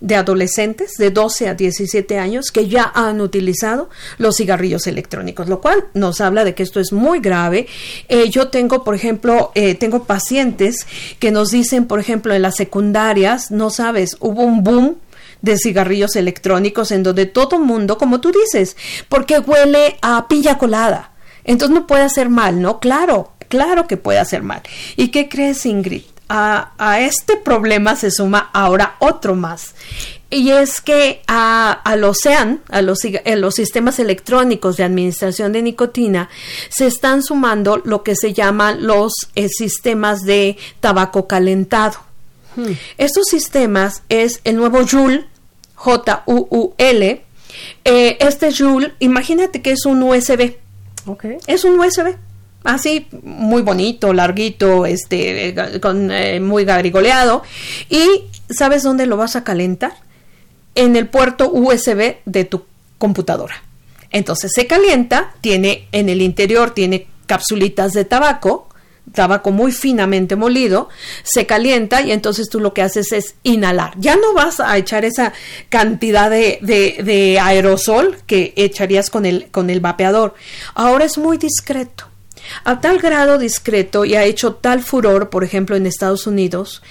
de 0.00 0.14
adolescentes 0.14 0.92
de 0.98 1.10
12 1.10 1.48
a 1.48 1.54
17 1.54 2.18
años 2.18 2.52
que 2.52 2.68
ya 2.68 2.92
han 2.94 3.20
utilizado 3.20 3.90
los 4.18 4.36
cigarrillos 4.36 4.86
electrónicos, 4.86 5.48
lo 5.48 5.60
cual 5.60 5.84
nos 5.94 6.20
habla 6.20 6.44
de 6.44 6.54
que 6.54 6.62
esto 6.62 6.80
es 6.80 6.92
muy 6.92 7.20
grave. 7.20 7.66
Eh, 8.08 8.30
yo 8.30 8.48
tengo, 8.48 8.84
por 8.84 8.94
ejemplo, 8.94 9.50
eh, 9.54 9.74
tengo 9.74 10.04
pacientes 10.04 10.86
que 11.18 11.30
nos 11.30 11.50
dicen, 11.50 11.86
por 11.86 11.98
ejemplo, 12.00 12.34
en 12.34 12.42
las 12.42 12.56
secundarias, 12.56 13.50
no 13.50 13.70
sabes, 13.70 14.16
hubo 14.20 14.42
un 14.42 14.62
boom 14.62 14.96
de 15.42 15.56
cigarrillos 15.56 16.16
electrónicos 16.16 16.90
en 16.90 17.02
donde 17.02 17.26
todo 17.26 17.58
mundo, 17.58 17.98
como 17.98 18.20
tú 18.20 18.32
dices, 18.32 18.76
porque 19.08 19.38
huele 19.38 19.96
a 20.02 20.26
pilla 20.28 20.58
colada. 20.58 21.12
Entonces 21.44 21.74
no 21.74 21.86
puede 21.86 22.02
hacer 22.02 22.28
mal, 22.28 22.60
¿no? 22.60 22.78
Claro, 22.78 23.32
claro 23.48 23.86
que 23.86 23.96
puede 23.96 24.18
hacer 24.18 24.42
mal. 24.42 24.62
¿Y 24.96 25.08
qué 25.08 25.28
crees, 25.28 25.64
Ingrid? 25.64 26.02
A, 26.28 27.00
este 27.00 27.36
problema 27.36 27.96
se 27.96 28.10
suma 28.10 28.50
ahora 28.52 28.96
otro 28.98 29.34
más. 29.34 29.74
Y 30.30 30.50
es 30.50 30.82
que 30.82 31.22
a, 31.26 31.82
los 31.96 32.18
SEAN, 32.18 32.60
a 32.68 32.82
los, 32.82 32.98
los, 33.24 33.54
sistemas 33.54 33.98
electrónicos 33.98 34.76
de 34.76 34.84
administración 34.84 35.52
de 35.52 35.62
nicotina, 35.62 36.28
se 36.68 36.86
están 36.86 37.22
sumando 37.22 37.78
lo 37.78 38.02
que 38.02 38.14
se 38.14 38.34
llaman 38.34 38.86
los 38.86 39.12
eh, 39.34 39.48
sistemas 39.48 40.20
de 40.24 40.58
tabaco 40.80 41.26
calentado. 41.26 41.98
Hmm. 42.56 42.72
Estos 42.98 43.26
sistemas 43.28 44.02
es 44.10 44.40
el 44.44 44.56
nuevo 44.56 44.86
Joule, 44.86 45.24
J-U-U-L. 45.76 47.24
Eh, 47.84 48.16
este 48.20 48.52
Joule, 48.52 48.92
imagínate 48.98 49.62
que 49.62 49.72
es 49.72 49.86
un 49.86 50.02
USB. 50.02 50.56
Es 51.46 51.64
un 51.64 51.80
USB 51.80 52.16
así 52.64 53.06
muy 53.22 53.62
bonito, 53.62 54.12
larguito, 54.12 54.86
este, 54.86 55.54
con, 55.80 56.10
eh, 56.10 56.40
muy 56.40 56.64
garigoleado. 56.64 57.42
Y 57.88 58.24
¿sabes 58.50 58.82
dónde 58.82 59.06
lo 59.06 59.16
vas 59.16 59.36
a 59.36 59.44
calentar? 59.44 59.92
En 60.74 60.96
el 60.96 61.08
puerto 61.08 61.50
USB 61.50 62.16
de 62.24 62.44
tu 62.44 62.64
computadora. 62.98 63.62
Entonces 64.10 64.52
se 64.54 64.66
calienta, 64.66 65.34
tiene 65.40 65.88
en 65.92 66.08
el 66.08 66.22
interior 66.22 66.70
tiene 66.70 67.06
capsulitas 67.26 67.92
de 67.92 68.04
tabaco, 68.04 68.68
tabaco 69.12 69.50
muy 69.50 69.72
finamente 69.72 70.34
molido, 70.36 70.88
se 71.22 71.46
calienta 71.46 72.00
y 72.02 72.12
entonces 72.12 72.48
tú 72.48 72.60
lo 72.60 72.72
que 72.72 72.82
haces 72.82 73.12
es 73.12 73.34
inhalar. 73.42 73.94
Ya 73.98 74.16
no 74.16 74.32
vas 74.34 74.60
a 74.60 74.76
echar 74.78 75.04
esa 75.04 75.32
cantidad 75.68 76.30
de, 76.30 76.58
de, 76.62 77.02
de 77.02 77.38
aerosol 77.38 78.18
que 78.26 78.54
echarías 78.56 79.10
con 79.10 79.26
el, 79.26 79.50
con 79.50 79.68
el 79.68 79.80
vapeador. 79.80 80.34
Ahora 80.74 81.04
es 81.04 81.18
muy 81.18 81.36
discreto 81.36 82.07
a 82.64 82.80
tal 82.80 82.98
grado 82.98 83.38
discreto 83.38 84.04
y 84.04 84.14
ha 84.14 84.24
hecho 84.24 84.54
tal 84.54 84.82
furor, 84.82 85.30
por 85.30 85.44
ejemplo, 85.44 85.76
en 85.76 85.86
Estados 85.86 86.26
Unidos, 86.26 86.82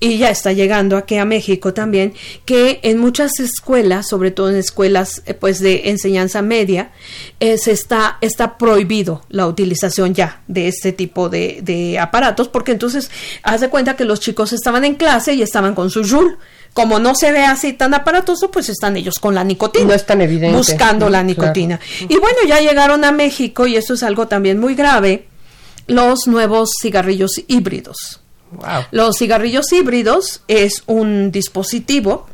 y 0.00 0.18
ya 0.18 0.28
está 0.28 0.52
llegando 0.52 0.96
aquí 0.96 1.16
a 1.16 1.24
México 1.24 1.72
también, 1.72 2.12
que 2.44 2.80
en 2.82 2.98
muchas 2.98 3.40
escuelas, 3.40 4.08
sobre 4.08 4.30
todo 4.30 4.50
en 4.50 4.56
escuelas 4.56 5.22
eh, 5.24 5.34
pues 5.34 5.60
de 5.60 5.88
enseñanza 5.88 6.42
media, 6.42 6.92
eh, 7.40 7.56
se 7.56 7.72
está, 7.72 8.18
está 8.20 8.58
prohibido 8.58 9.24
la 9.30 9.46
utilización 9.46 10.14
ya 10.14 10.42
de 10.46 10.68
este 10.68 10.92
tipo 10.92 11.28
de, 11.30 11.98
aparatos, 11.98 12.48
porque 12.48 12.72
entonces 12.72 13.10
haz 13.42 13.60
de 13.60 13.70
cuenta 13.70 13.96
que 13.96 14.04
los 14.04 14.20
chicos 14.20 14.52
estaban 14.52 14.84
en 14.84 14.96
clase 14.96 15.34
y 15.34 15.42
estaban 15.42 15.74
con 15.74 15.90
su 15.90 16.04
Joule 16.04 16.36
como 16.74 16.98
no 16.98 17.14
se 17.14 17.30
ve 17.32 17.44
así 17.44 17.72
tan 17.72 17.94
aparatoso, 17.94 18.50
pues 18.50 18.68
están 18.68 18.96
ellos 18.96 19.20
con 19.20 19.34
la 19.34 19.44
nicotina. 19.44 19.86
No 19.86 19.94
es 19.94 20.04
tan 20.04 20.20
evidente. 20.20 20.56
Buscando 20.56 21.08
la 21.08 21.22
nicotina. 21.22 21.80
Y 22.00 22.16
bueno, 22.18 22.38
ya 22.46 22.60
llegaron 22.60 23.04
a 23.04 23.12
México, 23.12 23.66
y 23.66 23.76
esto 23.76 23.94
es 23.94 24.02
algo 24.02 24.26
también 24.26 24.58
muy 24.58 24.74
grave, 24.74 25.28
los 25.86 26.26
nuevos 26.26 26.70
cigarrillos 26.82 27.42
híbridos. 27.46 28.20
Los 28.90 29.18
cigarrillos 29.18 29.72
híbridos 29.72 30.42
es 30.48 30.82
un 30.86 31.30
dispositivo 31.30 32.26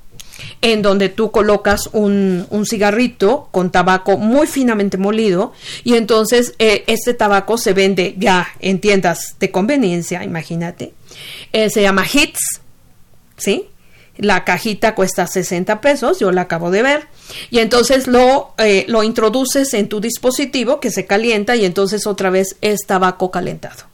en 0.63 0.83
donde 0.83 1.09
tú 1.11 1.31
colocas 1.31 1.89
un, 1.93 2.47
un, 2.51 2.67
cigarrito 2.67 3.49
con 3.51 3.71
tabaco 3.71 4.17
muy 4.19 4.47
finamente 4.47 4.97
molido 4.97 5.53
y 5.85 5.95
entonces 5.95 6.55
eh, 6.59 6.85
este 6.87 7.15
tabaco 7.15 7.59
se 7.59 7.73
vende 7.73 8.15
ya 8.19 8.49
en 8.61 8.81
tiendas 8.81 9.37
de 9.39 9.51
conveniencia, 9.51 10.23
imagínate. 10.25 10.93
Eh, 11.53 11.71
se 11.71 11.83
llama 11.83 12.05
Hits, 12.11 12.61
¿sí? 13.37 13.67
La 14.21 14.45
cajita 14.45 14.95
cuesta 14.95 15.27
60 15.27 15.81
pesos, 15.81 16.19
yo 16.19 16.31
la 16.31 16.43
acabo 16.43 16.71
de 16.71 16.83
ver. 16.83 17.09
Y 17.51 17.59
entonces 17.59 18.07
lo, 18.07 18.55
eh, 18.59 18.85
lo 18.89 19.03
introduces 19.03 19.73
en 19.75 19.89
tu 19.89 20.01
dispositivo 20.01 20.81
que 20.81 20.91
se 20.91 21.07
calienta 21.07 21.57
y 21.57 21.65
entonces 21.65 22.07
otra 22.07 22.31
vez 22.31 22.57
es 22.61 22.87
tabaco 22.87 23.31
calentado. 23.31 23.85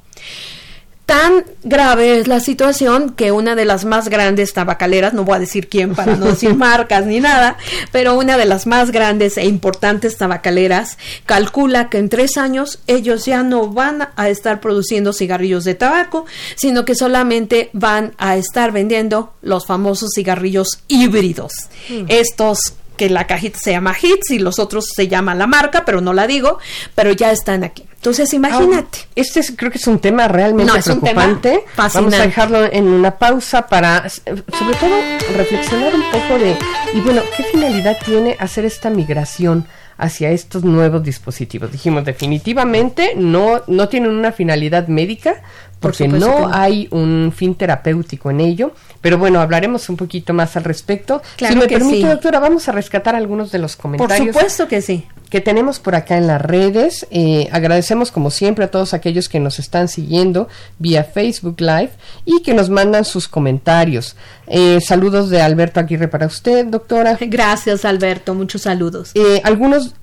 Tan 1.07 1.45
grave 1.63 2.19
es 2.19 2.27
la 2.27 2.41
situación 2.41 3.11
que 3.11 3.31
una 3.31 3.55
de 3.55 3.65
las 3.65 3.85
más 3.85 4.09
grandes 4.09 4.53
tabacaleras, 4.53 5.15
no 5.15 5.23
voy 5.23 5.37
a 5.37 5.39
decir 5.39 5.69
quién 5.69 5.95
para 5.95 6.17
no 6.17 6.27
decir 6.27 6.55
marcas 6.57 7.07
ni 7.07 7.21
nada, 7.21 7.57
pero 7.93 8.15
una 8.15 8.37
de 8.37 8.45
las 8.45 8.67
más 8.67 8.91
grandes 8.91 9.39
e 9.39 9.45
importantes 9.45 10.17
tabacaleras 10.17 10.99
calcula 11.25 11.91
que 11.91 11.99
en 11.99 12.09
tres 12.09 12.37
años 12.37 12.81
ellos 12.89 13.25
ya 13.25 13.45
no 13.45 13.69
van 13.69 14.09
a 14.17 14.29
estar 14.29 14.61
produciendo 14.61 15.13
cigarrillos 15.13 15.63
de 15.63 15.77
tabaco, 15.77 16.27
sino 16.57 16.85
que 16.85 16.97
solamente 16.97 17.71
van 17.73 18.13
a 18.19 18.37
estar 18.37 18.73
vendiendo 18.73 19.33
los 19.43 19.65
famosos 19.65 20.11
cigarrillos 20.13 20.81
híbridos. 20.89 21.53
Mm. 21.89 22.07
Estos 22.09 22.75
que 22.97 23.11
la 23.11 23.29
cajita 23.29 23.59
se 23.61 23.71
llama 23.71 23.95
Hits 24.01 24.31
y 24.33 24.41
los 24.41 24.59
otros 24.59 24.87
se 24.95 25.07
llama 25.07 25.37
la 25.37 25.47
marca, 25.47 25.85
pero 25.85 26.01
no 26.01 26.13
la 26.13 26.27
digo, 26.27 26.59
pero 26.95 27.13
ya 27.13 27.31
están 27.31 27.63
aquí. 27.63 27.86
Entonces, 27.97 28.33
imagínate. 28.35 28.99
este 29.17 29.41
creo 29.57 29.71
que 29.71 29.79
es 29.79 29.87
un 29.87 29.99
tema 29.99 30.29
realmente 30.29 30.73
preocupante. 30.83 31.65
Vamos 31.77 32.15
a 32.15 32.23
dejarlo 32.23 32.65
en 32.65 32.87
una 32.87 33.19
pausa 33.19 33.67
para, 33.67 34.09
sobre 34.09 34.77
todo, 34.79 34.97
reflexionar 35.37 35.95
un 35.95 36.05
poco 36.13 36.39
de, 36.39 36.57
y 36.95 37.01
bueno, 37.01 37.23
¿qué 37.37 37.43
finalidad 37.45 37.97
tiene 38.05 38.37
hacer 38.39 38.65
esta 38.65 38.91
migración 38.91 39.67
hacia 39.99 40.31
estos 40.31 40.63
nuevos 40.63 41.03
dispositivos? 41.03 41.73
Dijimos, 41.73 42.05
definitivamente 42.05 43.15
no, 43.17 43.63
no 43.67 43.89
tienen 43.89 44.13
una 44.13 44.31
finalidad 44.31 44.87
médica, 44.87 45.43
porque 45.81 46.09
no 46.09 46.51
hay 46.53 46.89
un 46.91 47.33
fin 47.35 47.55
terapéutico 47.55 48.31
en 48.31 48.41
ello. 48.41 48.73
Pero 49.01 49.19
bueno, 49.19 49.41
hablaremos 49.41 49.89
un 49.89 49.97
poquito 49.97 50.33
más 50.33 50.57
al 50.57 50.65
respecto. 50.65 51.23
si 51.37 51.55
me 51.55 51.67
permite, 51.67 52.09
doctora, 52.09 52.41
vamos 52.41 52.69
a 52.69 52.73
rescatar 52.73 53.15
algunos 53.15 53.53
de 53.53 53.59
los 53.59 53.77
comentarios. 53.77 54.27
Por 54.27 54.35
supuesto 54.35 54.69
que 54.69 54.81
sí. 54.81 55.07
Que 55.31 55.41
tenemos 55.41 55.81
por 55.81 55.95
acá 55.95 56.17
en 56.17 56.27
las 56.27 56.41
redes. 56.41 57.07
Eh, 57.11 57.49
agradecemos 57.51 58.13
como 58.13 58.31
siempre 58.31 58.65
a 58.65 58.71
todos 58.71 58.95
aquellos 58.95 59.29
que 59.29 59.41
nos 59.41 59.59
están 59.59 59.89
siguiendo 59.89 60.49
vía 60.79 61.05
Facebook 61.05 61.61
Live 61.61 61.91
y 62.25 62.43
que 62.43 62.55
nos 62.55 62.71
mandan 62.71 63.05
sus 63.05 63.27
comentarios. 63.27 64.17
Eh, 64.47 64.79
saludos 64.81 65.29
de 65.29 65.43
Alberto 65.43 65.81
Aguirre 65.81 66.09
para 66.09 66.27
usted, 66.27 66.67
doctora. 66.67 67.19
Gracias, 67.21 67.85
Alberto. 67.85 68.35
Muchos 68.35 68.63
saludos. 68.63 69.11
Eh, 69.15 69.41
algunos 69.45 69.95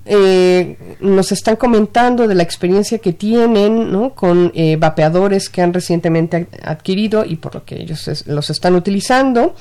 nos 1.00 1.32
están 1.32 1.56
comentando 1.56 2.28
de 2.28 2.36
la 2.36 2.44
experiencia 2.44 2.98
que 3.00 3.14
tienen 3.14 3.92
¿no? 3.92 4.10
con 4.10 4.52
vapeadores 4.78 5.50
que 5.50 5.62
han 5.62 5.74
recientemente 5.74 6.48
adquirido 6.62 7.24
y 7.26 7.38
por 7.38 7.56
lo 7.56 7.64
que 7.64 7.82
ellos 7.82 8.26
los 8.28 8.50
están 8.50 8.76
utilizando. 8.76 9.56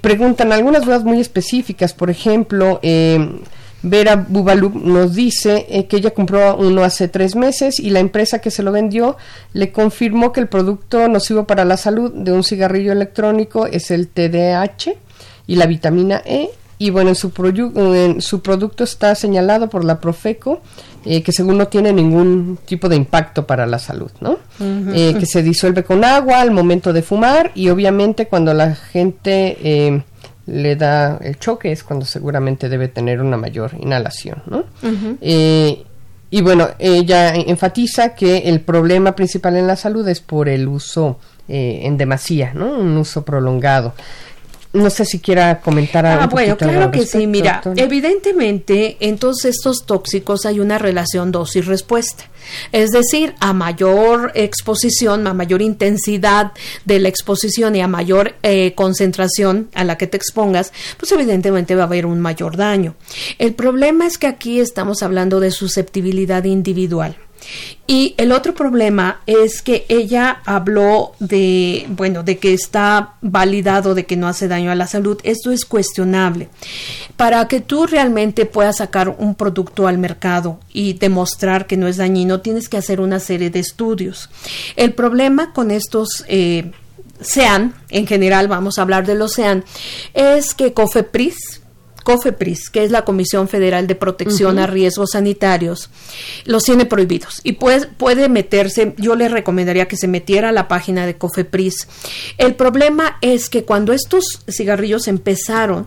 preguntan 0.00 0.52
algunas 0.52 0.84
dudas 0.84 1.02
muy 1.02 1.20
específicas, 1.20 1.92
por 1.92 2.08
ejemplo, 2.08 2.80
Vera 3.82 4.16
Bubalú 4.16 4.72
nos 4.74 5.14
dice 5.14 5.66
eh, 5.68 5.86
que 5.86 5.98
ella 5.98 6.10
compró 6.10 6.56
uno 6.56 6.82
hace 6.82 7.06
tres 7.08 7.36
meses 7.36 7.78
y 7.78 7.90
la 7.90 8.00
empresa 8.00 8.40
que 8.40 8.50
se 8.50 8.62
lo 8.62 8.72
vendió 8.72 9.16
le 9.52 9.70
confirmó 9.70 10.32
que 10.32 10.40
el 10.40 10.48
producto 10.48 11.06
nocivo 11.08 11.44
para 11.44 11.64
la 11.64 11.76
salud 11.76 12.12
de 12.12 12.32
un 12.32 12.42
cigarrillo 12.42 12.92
electrónico 12.92 13.66
es 13.66 13.90
el 13.90 14.08
TDAH 14.08 14.94
y 15.46 15.56
la 15.56 15.66
vitamina 15.66 16.22
E. 16.24 16.50
Y 16.80 16.90
bueno, 16.90 17.10
en 17.10 17.16
su, 17.16 17.32
en 17.74 18.20
su 18.20 18.40
producto 18.40 18.84
está 18.84 19.14
señalado 19.16 19.68
por 19.68 19.84
la 19.84 19.98
Profeco 20.00 20.60
eh, 21.04 21.22
que 21.22 21.32
según 21.32 21.56
no 21.56 21.68
tiene 21.68 21.92
ningún 21.92 22.58
tipo 22.66 22.88
de 22.88 22.96
impacto 22.96 23.46
para 23.46 23.66
la 23.66 23.78
salud, 23.78 24.10
¿no? 24.20 24.38
Eh, 24.60 25.14
que 25.18 25.26
se 25.26 25.42
disuelve 25.42 25.84
con 25.84 26.04
agua 26.04 26.40
al 26.40 26.50
momento 26.50 26.92
de 26.92 27.02
fumar 27.02 27.50
y 27.54 27.68
obviamente 27.68 28.26
cuando 28.26 28.52
la 28.52 28.74
gente 28.74 30.02
le 30.48 30.76
da 30.76 31.18
el 31.20 31.38
choque 31.38 31.70
es 31.70 31.84
cuando 31.84 32.06
seguramente 32.06 32.68
debe 32.68 32.88
tener 32.88 33.20
una 33.20 33.36
mayor 33.36 33.72
inhalación, 33.78 34.42
¿no? 34.46 34.64
Eh, 35.20 35.84
y 36.30 36.40
bueno, 36.42 36.68
ella 36.78 37.34
enfatiza 37.34 38.14
que 38.14 38.38
el 38.38 38.60
problema 38.60 39.14
principal 39.14 39.56
en 39.56 39.66
la 39.66 39.76
salud 39.76 40.06
es 40.08 40.20
por 40.20 40.48
el 40.48 40.66
uso 40.66 41.18
eh, 41.48 41.80
en 41.84 41.96
demasía, 41.96 42.52
¿no? 42.54 42.78
Un 42.78 42.96
uso 42.96 43.24
prolongado. 43.24 43.94
No 44.72 44.90
sé 44.90 45.04
si 45.06 45.18
quiera 45.18 45.60
comentar 45.60 46.04
algo. 46.04 46.24
Ah, 46.24 46.26
bueno, 46.26 46.56
claro 46.56 46.90
que 46.90 47.06
sí. 47.06 47.26
Mira, 47.26 47.62
evidentemente 47.76 48.98
en 49.00 49.18
todos 49.18 49.44
estos 49.46 49.86
tóxicos 49.86 50.44
hay 50.44 50.60
una 50.60 50.78
relación 50.78 51.32
dosis-respuesta. 51.32 52.24
Es 52.72 52.90
decir, 52.90 53.34
a 53.40 53.52
mayor 53.52 54.32
exposición, 54.34 55.26
a 55.26 55.34
mayor 55.34 55.62
intensidad 55.62 56.52
de 56.84 57.00
la 57.00 57.08
exposición 57.08 57.76
y 57.76 57.80
a 57.80 57.88
mayor 57.88 58.34
eh, 58.42 58.74
concentración 58.74 59.68
a 59.74 59.84
la 59.84 59.96
que 59.96 60.06
te 60.06 60.16
expongas, 60.16 60.72
pues 60.98 61.12
evidentemente 61.12 61.74
va 61.74 61.82
a 61.82 61.86
haber 61.86 62.06
un 62.06 62.20
mayor 62.20 62.56
daño. 62.56 62.94
El 63.38 63.54
problema 63.54 64.06
es 64.06 64.18
que 64.18 64.26
aquí 64.26 64.60
estamos 64.60 65.02
hablando 65.02 65.40
de 65.40 65.50
susceptibilidad 65.50 66.44
individual. 66.44 67.16
Y 67.86 68.14
el 68.18 68.32
otro 68.32 68.54
problema 68.54 69.20
es 69.26 69.62
que 69.62 69.86
ella 69.88 70.42
habló 70.44 71.12
de, 71.20 71.86
bueno, 71.88 72.22
de 72.22 72.38
que 72.38 72.52
está 72.52 73.14
validado 73.22 73.94
de 73.94 74.04
que 74.04 74.16
no 74.16 74.28
hace 74.28 74.46
daño 74.46 74.70
a 74.70 74.74
la 74.74 74.86
salud. 74.86 75.18
Esto 75.22 75.52
es 75.52 75.64
cuestionable. 75.64 76.50
Para 77.16 77.48
que 77.48 77.60
tú 77.60 77.86
realmente 77.86 78.44
puedas 78.44 78.76
sacar 78.76 79.08
un 79.08 79.34
producto 79.34 79.86
al 79.86 79.96
mercado 79.96 80.60
y 80.70 80.94
demostrar 80.94 81.66
que 81.66 81.78
no 81.78 81.88
es 81.88 81.96
dañino, 81.96 82.40
tienes 82.40 82.68
que 82.68 82.76
hacer 82.76 83.00
una 83.00 83.20
serie 83.20 83.48
de 83.48 83.60
estudios. 83.60 84.28
El 84.76 84.92
problema 84.92 85.54
con 85.54 85.70
estos 85.70 86.24
eh, 86.28 86.72
SEAN, 87.20 87.74
en 87.90 88.06
general 88.06 88.48
vamos 88.48 88.78
a 88.78 88.82
hablar 88.82 89.06
de 89.06 89.14
los 89.14 89.32
SEAN, 89.32 89.64
es 90.14 90.54
que 90.54 90.72
COFEPRIS, 90.72 91.62
COFEPRIS, 92.08 92.70
que 92.70 92.84
es 92.84 92.90
la 92.90 93.04
Comisión 93.04 93.48
Federal 93.48 93.86
de 93.86 93.94
Protección 93.94 94.58
a 94.58 94.66
Riesgos 94.66 95.10
Sanitarios, 95.12 95.90
los 96.46 96.64
tiene 96.64 96.86
prohibidos 96.86 97.42
y 97.44 97.52
puede, 97.52 97.86
puede 97.86 98.30
meterse, 98.30 98.94
yo 98.96 99.14
le 99.14 99.28
recomendaría 99.28 99.88
que 99.88 99.98
se 99.98 100.08
metiera 100.08 100.48
a 100.48 100.52
la 100.52 100.68
página 100.68 101.04
de 101.04 101.18
COFEPRIS. 101.18 101.86
El 102.38 102.54
problema 102.54 103.18
es 103.20 103.50
que 103.50 103.64
cuando 103.64 103.92
estos 103.92 104.24
cigarrillos 104.48 105.06
empezaron, 105.06 105.86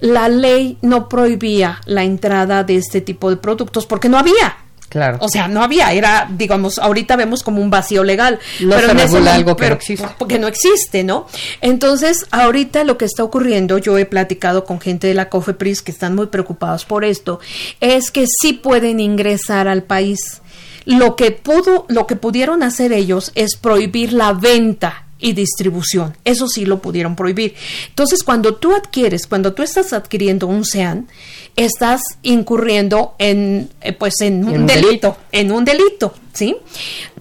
la 0.00 0.30
ley 0.30 0.78
no 0.80 1.10
prohibía 1.10 1.78
la 1.84 2.04
entrada 2.04 2.64
de 2.64 2.76
este 2.76 3.02
tipo 3.02 3.28
de 3.28 3.36
productos 3.36 3.84
porque 3.84 4.08
no 4.08 4.16
había. 4.16 4.63
Claro. 4.88 5.18
O 5.20 5.28
sea, 5.28 5.48
no 5.48 5.62
había, 5.62 5.92
era, 5.92 6.28
digamos, 6.30 6.78
ahorita 6.78 7.16
vemos 7.16 7.42
como 7.42 7.60
un 7.60 7.70
vacío 7.70 8.04
legal. 8.04 8.38
No 8.60 8.76
pero 8.76 9.08
se 9.08 9.28
algo 9.28 9.56
que 9.56 9.68
no 9.68 9.74
existe. 9.74 10.08
Porque 10.18 10.38
no 10.38 10.46
existe, 10.46 11.02
¿no? 11.02 11.26
Entonces, 11.60 12.26
ahorita 12.30 12.84
lo 12.84 12.96
que 12.96 13.04
está 13.04 13.24
ocurriendo, 13.24 13.78
yo 13.78 13.98
he 13.98 14.06
platicado 14.06 14.64
con 14.64 14.80
gente 14.80 15.08
de 15.08 15.14
la 15.14 15.28
COFEPRIS 15.28 15.82
que 15.82 15.90
están 15.90 16.14
muy 16.14 16.26
preocupados 16.26 16.84
por 16.84 17.04
esto, 17.04 17.40
es 17.80 18.10
que 18.10 18.26
sí 18.40 18.52
pueden 18.52 19.00
ingresar 19.00 19.66
al 19.66 19.82
país. 19.82 20.40
Lo 20.84 21.16
que 21.16 21.30
pudo, 21.30 21.86
lo 21.88 22.06
que 22.06 22.16
pudieron 22.16 22.62
hacer 22.62 22.92
ellos 22.92 23.32
es 23.34 23.56
prohibir 23.56 24.12
la 24.12 24.32
venta 24.32 25.06
y 25.18 25.32
distribución. 25.32 26.16
Eso 26.24 26.48
sí 26.48 26.66
lo 26.66 26.82
pudieron 26.82 27.16
prohibir. 27.16 27.54
Entonces, 27.88 28.22
cuando 28.22 28.56
tú 28.56 28.74
adquieres, 28.74 29.26
cuando 29.26 29.54
tú 29.54 29.62
estás 29.62 29.94
adquiriendo 29.94 30.46
un 30.46 30.64
SEAN, 30.64 31.08
estás 31.56 32.02
incurriendo 32.22 33.14
en, 33.18 33.70
eh, 33.80 33.92
pues, 33.92 34.20
en 34.20 34.44
un, 34.44 34.66
delito, 34.66 35.16
en 35.32 35.52
un 35.52 35.64
delito, 35.64 36.14
¿sí? 36.32 36.56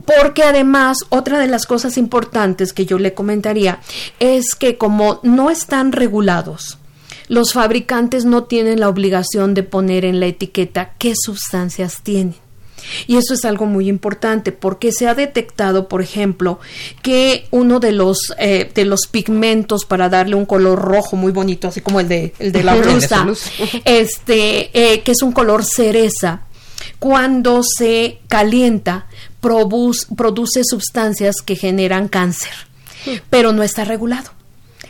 Porque 0.06 0.44
además, 0.44 0.98
otra 1.10 1.40
de 1.40 1.48
las 1.48 1.66
cosas 1.66 1.98
importantes 1.98 2.74
que 2.74 2.86
yo 2.86 3.00
le 3.00 3.14
comentaría 3.14 3.80
es 4.20 4.56
que 4.56 4.78
como 4.78 5.20
no 5.24 5.50
están 5.50 5.92
regulados, 5.92 6.80
los 7.28 7.54
fabricantes 7.54 8.26
no 8.26 8.44
tienen 8.44 8.80
la 8.80 8.90
obligación 8.90 9.54
de 9.54 9.64
poner 9.64 10.04
en 10.04 10.20
la 10.20 10.26
etiqueta 10.26 10.94
qué 10.98 11.14
sustancias 11.16 12.02
tienen. 12.04 12.43
Y 13.08 13.18
eso 13.18 13.34
es 13.34 13.46
algo 13.46 13.66
muy 13.66 13.88
importante 13.90 14.52
porque 14.52 14.92
se 14.92 15.08
ha 15.08 15.16
detectado, 15.16 15.88
por 15.88 16.02
ejemplo, 16.02 16.60
que 17.02 17.48
uno 17.52 17.80
de 17.80 17.92
los, 17.92 18.34
eh, 18.38 18.72
de 18.74 18.86
los 18.86 19.08
pigmentos 19.08 19.86
para 19.86 20.10
darle 20.10 20.36
un 20.36 20.46
color 20.46 20.80
rojo 20.80 21.16
muy 21.16 21.32
bonito, 21.32 21.68
así 21.68 21.82
como 21.82 22.00
el 22.00 22.08
de, 22.08 22.34
el 22.40 22.52
de 22.52 22.64
la 22.64 22.76
blusa, 22.82 23.28
este, 23.86 24.70
eh, 24.74 25.02
que 25.02 25.12
es 25.12 25.22
un 25.22 25.32
color 25.32 25.64
cereza, 25.64 26.42
cuando 27.00 27.62
se 27.64 28.20
calienta, 28.28 29.08
produce 29.42 30.62
sustancias 30.64 31.38
que 31.44 31.56
generan 31.56 32.08
cáncer, 32.08 32.54
pero 33.30 33.52
no 33.52 33.64
está 33.64 33.84
regulado. 33.84 34.32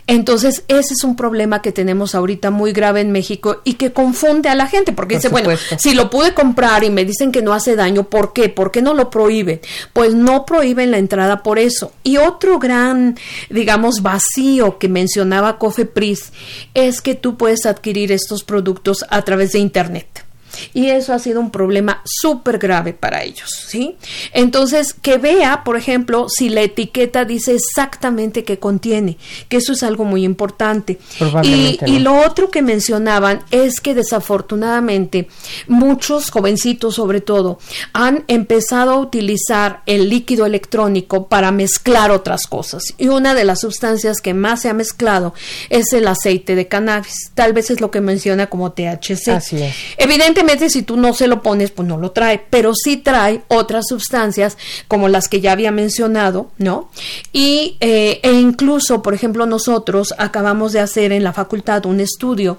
Entonces, 0.06 0.64
ese 0.68 0.92
es 0.92 1.02
un 1.02 1.16
problema 1.16 1.62
que 1.62 1.72
tenemos 1.72 2.14
ahorita 2.14 2.50
muy 2.50 2.72
grave 2.72 3.00
en 3.00 3.10
México 3.10 3.62
y 3.64 3.74
que 3.74 3.92
confunde 3.92 4.50
a 4.50 4.54
la 4.54 4.66
gente, 4.66 4.92
porque 4.92 5.16
dice, 5.16 5.28
bueno, 5.28 5.50
si 5.78 5.94
lo 5.94 6.10
pude 6.10 6.34
comprar 6.34 6.84
y 6.84 6.90
me 6.90 7.06
dicen 7.06 7.32
que 7.32 7.40
no 7.40 7.54
hace 7.54 7.74
daño, 7.74 8.04
¿por 8.04 8.34
qué? 8.34 8.50
¿Por 8.50 8.70
qué 8.70 8.82
no 8.82 8.92
lo 8.92 9.08
prohíben? 9.08 9.60
Pues 9.94 10.14
no 10.14 10.44
prohíben 10.44 10.90
la 10.90 10.98
entrada 10.98 11.42
por 11.42 11.58
eso. 11.58 11.92
Y 12.02 12.18
otro 12.18 12.58
gran, 12.58 13.16
digamos, 13.48 14.02
vacío 14.02 14.78
que 14.78 14.88
mencionaba 14.88 15.58
Cofepris 15.58 16.32
es 16.74 17.00
que 17.00 17.14
tú 17.14 17.36
puedes 17.38 17.64
adquirir 17.64 18.12
estos 18.12 18.44
productos 18.44 19.06
a 19.08 19.22
través 19.22 19.52
de 19.52 19.60
Internet. 19.60 20.24
Y 20.72 20.88
eso 20.88 21.12
ha 21.12 21.18
sido 21.18 21.40
un 21.40 21.50
problema 21.50 22.02
súper 22.04 22.58
grave 22.58 22.92
para 22.92 23.22
ellos, 23.22 23.50
¿sí? 23.68 23.96
Entonces, 24.32 24.94
que 24.94 25.18
vea, 25.18 25.62
por 25.64 25.76
ejemplo, 25.76 26.26
si 26.28 26.48
la 26.48 26.62
etiqueta 26.62 27.24
dice 27.24 27.54
exactamente 27.54 28.44
qué 28.44 28.58
contiene, 28.58 29.16
que 29.48 29.58
eso 29.58 29.72
es 29.72 29.82
algo 29.82 30.04
muy 30.04 30.24
importante. 30.24 30.98
Y, 31.42 31.78
y, 31.86 31.98
lo 31.98 32.14
otro 32.24 32.50
que 32.50 32.62
mencionaban 32.62 33.42
es 33.50 33.80
que 33.80 33.94
desafortunadamente 33.94 35.28
muchos 35.68 36.30
jovencitos, 36.30 36.94
sobre 36.94 37.20
todo, 37.20 37.58
han 37.92 38.24
empezado 38.28 38.92
a 38.92 38.98
utilizar 38.98 39.82
el 39.86 40.08
líquido 40.08 40.46
electrónico 40.46 41.28
para 41.28 41.50
mezclar 41.52 42.10
otras 42.10 42.46
cosas. 42.46 42.82
Y 42.98 43.08
una 43.08 43.34
de 43.34 43.44
las 43.44 43.60
sustancias 43.60 44.20
que 44.20 44.34
más 44.34 44.62
se 44.62 44.68
ha 44.68 44.74
mezclado 44.74 45.34
es 45.70 45.92
el 45.92 46.06
aceite 46.06 46.54
de 46.54 46.68
cannabis. 46.68 47.30
Tal 47.34 47.52
vez 47.52 47.70
es 47.70 47.80
lo 47.80 47.90
que 47.90 48.00
menciona 48.00 48.48
como 48.48 48.72
THC. 48.72 49.28
Así 49.28 49.62
es. 49.62 49.74
Evidentemente, 49.96 50.43
si 50.68 50.82
tú 50.82 50.96
no 50.96 51.14
se 51.14 51.26
lo 51.26 51.42
pones, 51.42 51.70
pues 51.70 51.86
no 51.88 51.98
lo 51.98 52.10
trae, 52.10 52.42
pero 52.50 52.74
sí 52.74 52.96
trae 52.96 53.42
otras 53.48 53.86
sustancias 53.88 54.56
como 54.88 55.08
las 55.08 55.28
que 55.28 55.40
ya 55.40 55.52
había 55.52 55.70
mencionado, 55.70 56.50
¿no? 56.58 56.90
Y, 57.32 57.76
eh, 57.80 58.20
e 58.22 58.32
incluso, 58.32 59.02
por 59.02 59.14
ejemplo, 59.14 59.46
nosotros 59.46 60.14
acabamos 60.18 60.72
de 60.72 60.80
hacer 60.80 61.12
en 61.12 61.24
la 61.24 61.32
facultad 61.32 61.86
un 61.86 62.00
estudio 62.00 62.58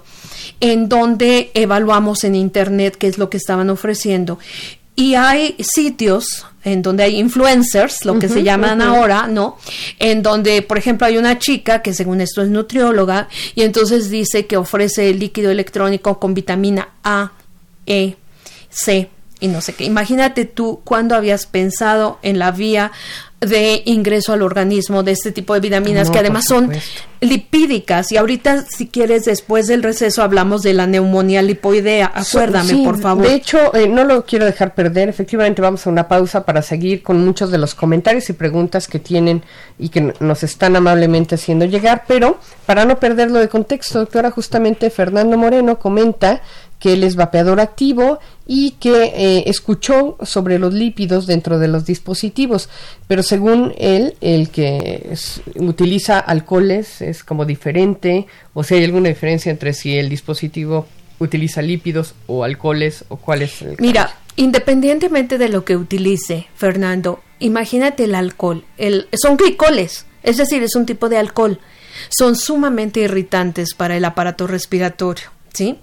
en 0.60 0.88
donde 0.88 1.50
evaluamos 1.54 2.24
en 2.24 2.34
Internet 2.34 2.96
qué 2.98 3.08
es 3.08 3.18
lo 3.18 3.30
que 3.30 3.36
estaban 3.36 3.70
ofreciendo. 3.70 4.38
Y 4.94 5.14
hay 5.14 5.56
sitios 5.58 6.46
en 6.64 6.80
donde 6.82 7.04
hay 7.04 7.18
influencers, 7.18 8.04
lo 8.04 8.18
que 8.18 8.28
se 8.28 8.42
llaman 8.42 8.80
ahora, 8.80 9.28
¿no? 9.28 9.58
En 9.98 10.22
donde, 10.22 10.62
por 10.62 10.78
ejemplo, 10.78 11.06
hay 11.06 11.18
una 11.18 11.38
chica 11.38 11.82
que 11.82 11.92
según 11.92 12.22
esto 12.22 12.42
es 12.42 12.48
nutrióloga 12.48 13.28
y 13.54 13.62
entonces 13.62 14.10
dice 14.10 14.46
que 14.46 14.56
ofrece 14.56 15.12
líquido 15.12 15.50
electrónico 15.50 16.18
con 16.18 16.32
vitamina 16.32 16.88
A, 17.04 17.32
e, 17.86 18.16
C 18.70 19.10
y 19.40 19.48
no 19.48 19.60
sé 19.60 19.74
qué. 19.74 19.84
Imagínate 19.84 20.44
tú 20.44 20.80
cuándo 20.84 21.14
habías 21.14 21.46
pensado 21.46 22.18
en 22.22 22.38
la 22.38 22.50
vía 22.52 22.92
de 23.40 23.82
ingreso 23.84 24.32
al 24.32 24.40
organismo 24.40 25.02
de 25.02 25.12
este 25.12 25.30
tipo 25.30 25.52
de 25.52 25.60
vitaminas 25.60 26.10
que 26.10 26.18
además 26.18 26.46
son 26.46 26.72
lipídicas. 27.20 28.10
Y 28.10 28.16
ahorita 28.16 28.64
si 28.64 28.88
quieres 28.88 29.26
después 29.26 29.66
del 29.66 29.82
receso 29.82 30.22
hablamos 30.22 30.62
de 30.62 30.72
la 30.72 30.86
neumonía 30.86 31.42
lipoidea. 31.42 32.10
Acuérdame 32.14 32.82
por 32.82 32.98
favor. 32.98 33.26
de 33.26 33.34
hecho 33.34 33.74
eh, 33.74 33.88
no 33.88 34.04
lo 34.04 34.24
quiero 34.24 34.46
dejar 34.46 34.74
perder. 34.74 35.10
Efectivamente 35.10 35.60
vamos 35.60 35.86
a 35.86 35.90
una 35.90 36.08
pausa 36.08 36.46
para 36.46 36.62
seguir 36.62 37.02
con 37.02 37.22
muchos 37.22 37.50
de 37.50 37.58
los 37.58 37.74
comentarios 37.74 38.30
y 38.30 38.32
preguntas 38.32 38.88
que 38.88 38.98
tienen 38.98 39.42
y 39.78 39.90
que 39.90 40.14
nos 40.18 40.42
están 40.42 40.74
amablemente 40.74 41.34
haciendo 41.34 41.66
llegar. 41.66 42.04
Pero 42.08 42.40
para 42.64 42.86
no 42.86 42.98
perderlo 42.98 43.38
de 43.38 43.50
contexto 43.50 43.98
doctora 43.98 44.30
justamente 44.30 44.88
Fernando 44.88 45.36
Moreno 45.36 45.78
comenta 45.78 46.40
que 46.86 46.92
él 46.92 47.02
es 47.02 47.16
vapeador 47.16 47.58
activo 47.58 48.20
y 48.46 48.76
que 48.78 49.06
eh, 49.06 49.42
escuchó 49.46 50.16
sobre 50.22 50.60
los 50.60 50.72
lípidos 50.72 51.26
dentro 51.26 51.58
de 51.58 51.66
los 51.66 51.84
dispositivos, 51.84 52.68
pero 53.08 53.24
según 53.24 53.74
él, 53.76 54.14
el 54.20 54.50
que 54.50 55.12
utiliza 55.56 56.20
alcoholes 56.20 57.02
es 57.02 57.24
como 57.24 57.44
diferente, 57.44 58.28
o 58.54 58.62
si 58.62 58.74
hay 58.74 58.84
alguna 58.84 59.08
diferencia 59.08 59.50
entre 59.50 59.72
si 59.72 59.98
el 59.98 60.08
dispositivo 60.08 60.86
utiliza 61.18 61.60
lípidos 61.60 62.14
o 62.28 62.44
alcoholes 62.44 63.04
o 63.08 63.16
cuál 63.16 63.42
es 63.42 63.62
el 63.62 63.74
Mira, 63.80 64.14
independientemente 64.36 65.38
de 65.38 65.48
lo 65.48 65.64
que 65.64 65.76
utilice, 65.76 66.46
Fernando, 66.54 67.20
imagínate 67.40 68.04
el 68.04 68.14
alcohol, 68.14 68.64
el, 68.78 69.08
son 69.20 69.36
glicoles, 69.36 70.06
es 70.22 70.36
decir, 70.36 70.62
es 70.62 70.76
un 70.76 70.86
tipo 70.86 71.08
de 71.08 71.18
alcohol, 71.18 71.58
son 72.10 72.36
sumamente 72.36 73.00
irritantes 73.00 73.74
para 73.74 73.96
el 73.96 74.04
aparato 74.04 74.46
respiratorio 74.46 75.35
¿sí? 75.56 75.78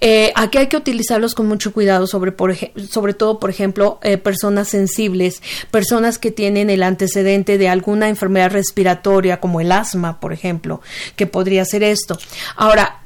Eh, 0.00 0.32
aquí 0.34 0.58
hay 0.58 0.66
que 0.66 0.76
utilizarlos 0.76 1.34
con 1.34 1.46
mucho 1.46 1.72
cuidado, 1.72 2.06
sobre, 2.06 2.32
por 2.32 2.56
sobre 2.90 3.14
todo, 3.14 3.38
por 3.38 3.50
ejemplo, 3.50 4.00
eh, 4.02 4.18
personas 4.18 4.68
sensibles, 4.68 5.42
personas 5.70 6.18
que 6.18 6.32
tienen 6.32 6.70
el 6.70 6.82
antecedente 6.82 7.56
de 7.56 7.68
alguna 7.68 8.08
enfermedad 8.08 8.50
respiratoria, 8.50 9.38
como 9.38 9.60
el 9.60 9.70
asma, 9.70 10.18
por 10.18 10.32
ejemplo, 10.32 10.80
que 11.14 11.26
podría 11.26 11.64
ser 11.64 11.84
esto. 11.84 12.18
Ahora, 12.56 13.00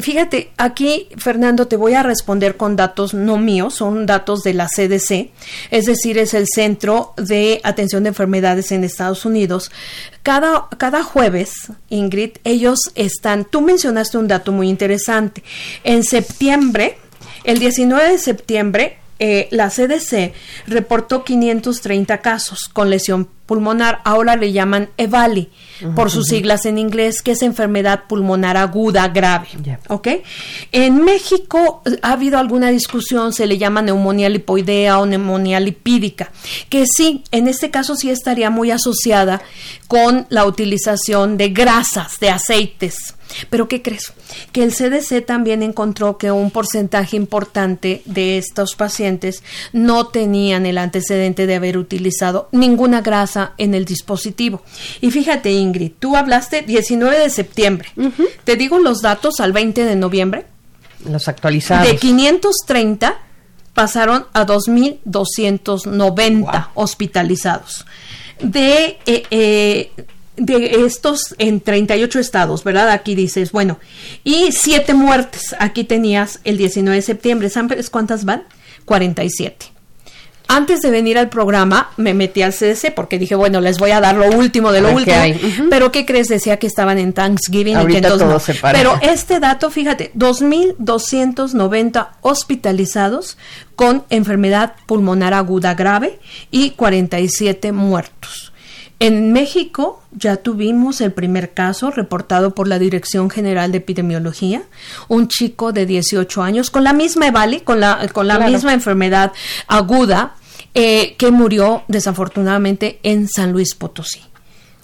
fíjate, 0.00 0.52
aquí, 0.58 1.08
Fernando, 1.16 1.66
te 1.66 1.76
voy 1.76 1.94
a 1.94 2.02
responder 2.02 2.56
con 2.56 2.76
datos 2.76 3.14
no 3.14 3.38
míos, 3.38 3.74
son 3.74 4.04
datos 4.04 4.42
de 4.42 4.52
la 4.52 4.66
CDC, 4.66 5.30
es 5.70 5.86
decir, 5.86 6.18
es 6.18 6.34
el 6.34 6.46
Centro 6.46 7.14
de 7.16 7.60
Atención 7.64 8.02
de 8.02 8.10
Enfermedades 8.10 8.72
en 8.72 8.84
Estados 8.84 9.24
Unidos. 9.24 9.70
Cada, 10.22 10.68
cada 10.78 11.02
jueves, 11.02 11.52
Ingrid, 11.88 12.32
ellos 12.44 12.78
están, 12.94 13.44
tú 13.44 13.60
mencionaste 13.60 14.18
un 14.18 14.28
dato 14.28 14.52
muy 14.52 14.68
interesante. 14.68 15.42
En 15.84 16.04
septiembre, 16.04 16.98
el 17.44 17.58
19 17.58 18.12
de 18.12 18.18
septiembre, 18.18 18.98
eh, 19.24 19.46
la 19.52 19.70
CDC 19.70 20.32
reportó 20.66 21.22
530 21.22 22.18
casos 22.18 22.68
con 22.72 22.90
lesión 22.90 23.28
pulmonar, 23.46 24.00
ahora 24.04 24.34
le 24.34 24.50
llaman 24.50 24.88
EVALI, 24.96 25.48
por 25.94 26.10
sus 26.10 26.26
siglas 26.26 26.64
en 26.64 26.76
inglés, 26.76 27.22
que 27.22 27.32
es 27.32 27.42
enfermedad 27.42 28.04
pulmonar 28.08 28.56
aguda 28.56 29.06
grave. 29.08 29.46
¿Ok? 29.88 30.08
En 30.72 31.04
México 31.04 31.82
eh, 31.84 31.98
ha 32.02 32.12
habido 32.14 32.38
alguna 32.38 32.70
discusión, 32.70 33.32
se 33.32 33.46
le 33.46 33.58
llama 33.58 33.80
neumonía 33.80 34.28
lipoidea 34.28 34.98
o 34.98 35.06
neumonía 35.06 35.60
lipídica, 35.60 36.32
que 36.68 36.84
sí, 36.86 37.22
en 37.30 37.46
este 37.46 37.70
caso 37.70 37.94
sí 37.94 38.10
estaría 38.10 38.50
muy 38.50 38.72
asociada 38.72 39.40
con 39.86 40.26
la 40.30 40.46
utilización 40.46 41.36
de 41.36 41.50
grasas, 41.50 42.18
de 42.18 42.30
aceites. 42.30 43.14
Pero 43.50 43.68
¿qué 43.68 43.82
crees? 43.82 44.12
Que 44.52 44.62
el 44.62 44.72
CDC 44.72 45.24
también 45.24 45.62
encontró 45.62 46.18
que 46.18 46.30
un 46.30 46.50
porcentaje 46.50 47.16
importante 47.16 48.02
de 48.04 48.38
estos 48.38 48.74
pacientes 48.74 49.42
no 49.72 50.08
tenían 50.08 50.66
el 50.66 50.78
antecedente 50.78 51.46
de 51.46 51.54
haber 51.54 51.78
utilizado 51.78 52.48
ninguna 52.52 53.00
grasa 53.00 53.52
en 53.58 53.74
el 53.74 53.84
dispositivo. 53.84 54.62
Y 55.00 55.10
fíjate, 55.10 55.52
Ingrid, 55.52 55.92
tú 55.98 56.16
hablaste 56.16 56.62
19 56.62 57.18
de 57.18 57.30
septiembre. 57.30 57.88
Te 58.44 58.56
digo 58.56 58.78
los 58.78 59.02
datos 59.02 59.40
al 59.40 59.52
20 59.52 59.84
de 59.84 59.96
noviembre. 59.96 60.46
Los 61.08 61.28
actualizados. 61.28 61.88
De 61.88 61.96
530 61.96 63.18
pasaron 63.74 64.26
a 64.32 64.46
2.290 64.46 66.68
hospitalizados. 66.74 67.84
De 68.40 68.98
eh, 69.06 69.22
eh, 69.30 69.92
de 70.36 70.84
estos 70.86 71.34
en 71.38 71.60
38 71.60 72.18
estados, 72.18 72.64
¿verdad? 72.64 72.90
Aquí 72.90 73.14
dices, 73.14 73.52
bueno, 73.52 73.78
y 74.24 74.52
siete 74.52 74.94
muertes. 74.94 75.54
Aquí 75.58 75.84
tenías 75.84 76.40
el 76.44 76.56
19 76.56 76.96
de 76.96 77.02
septiembre. 77.02 77.50
¿Sabes 77.50 77.90
cuántas 77.90 78.24
van? 78.24 78.44
47. 78.84 79.72
Antes 80.48 80.80
de 80.82 80.90
venir 80.90 81.16
al 81.16 81.30
programa 81.30 81.90
me 81.96 82.12
metí 82.12 82.42
al 82.42 82.52
CDC 82.52 82.92
porque 82.94 83.18
dije, 83.18 83.34
bueno, 83.34 83.62
les 83.62 83.78
voy 83.78 83.92
a 83.92 84.00
dar 84.00 84.16
lo 84.16 84.28
último 84.36 84.70
de 84.70 84.82
lo 84.82 84.92
último. 84.92 85.16
Pero 85.70 85.90
¿qué 85.90 86.04
crees? 86.04 86.28
Decía 86.28 86.58
que 86.58 86.66
estaban 86.66 86.98
en 86.98 87.14
Thanksgiving 87.14 87.80
y 87.80 87.86
que 87.86 87.98
entonces 87.98 88.60
Pero 88.60 88.98
este 89.00 89.40
dato, 89.40 89.70
fíjate, 89.70 90.12
2.290 90.14 92.08
hospitalizados 92.20 93.38
con 93.76 94.04
enfermedad 94.10 94.74
pulmonar 94.86 95.32
aguda 95.32 95.74
grave 95.74 96.18
y 96.50 96.72
47 96.72 97.72
muertos. 97.72 98.51
En 99.02 99.32
México 99.32 100.00
ya 100.12 100.36
tuvimos 100.36 101.00
el 101.00 101.10
primer 101.10 101.54
caso 101.54 101.90
reportado 101.90 102.54
por 102.54 102.68
la 102.68 102.78
Dirección 102.78 103.30
General 103.30 103.72
de 103.72 103.78
Epidemiología, 103.78 104.62
un 105.08 105.26
chico 105.26 105.72
de 105.72 105.86
18 105.86 106.40
años 106.40 106.70
con 106.70 106.84
la 106.84 106.92
misma 106.92 107.26
EVALI, 107.26 107.62
con 107.62 107.80
la, 107.80 108.08
con 108.12 108.28
la 108.28 108.38
misma 108.38 108.72
enfermedad 108.72 109.32
aguda, 109.66 110.36
eh, 110.74 111.16
que 111.18 111.32
murió 111.32 111.82
desafortunadamente 111.88 113.00
en 113.02 113.26
San 113.26 113.50
Luis 113.50 113.74
Potosí, 113.74 114.20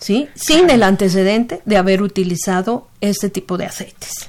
¿sí? 0.00 0.26
Sin 0.34 0.68
el 0.68 0.82
antecedente 0.82 1.62
de 1.64 1.76
haber 1.76 2.02
utilizado 2.02 2.88
este 3.00 3.30
tipo 3.30 3.56
de 3.56 3.66
aceites. 3.66 4.28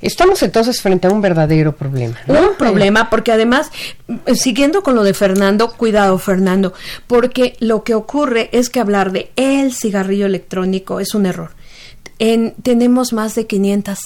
Estamos 0.00 0.42
entonces 0.42 0.80
frente 0.80 1.08
a 1.08 1.10
un 1.10 1.20
verdadero 1.20 1.74
problema. 1.74 2.16
Un 2.28 2.56
problema, 2.56 3.10
porque 3.10 3.32
además, 3.32 3.70
eh, 4.26 4.36
siguiendo 4.36 4.82
con 4.82 4.94
lo 4.94 5.02
de 5.02 5.12
Fernando, 5.12 5.72
cuidado 5.72 6.18
Fernando, 6.18 6.72
porque 7.06 7.56
lo 7.58 7.82
que 7.82 7.94
ocurre 7.94 8.48
es 8.52 8.70
que 8.70 8.78
hablar 8.80 9.10
de 9.10 9.32
el 9.34 9.72
cigarrillo 9.72 10.26
electrónico 10.26 11.00
es 11.00 11.14
un 11.14 11.26
error. 11.26 11.50
En, 12.20 12.54
tenemos 12.62 13.12
más 13.12 13.34
de 13.34 13.46
500 13.46 13.98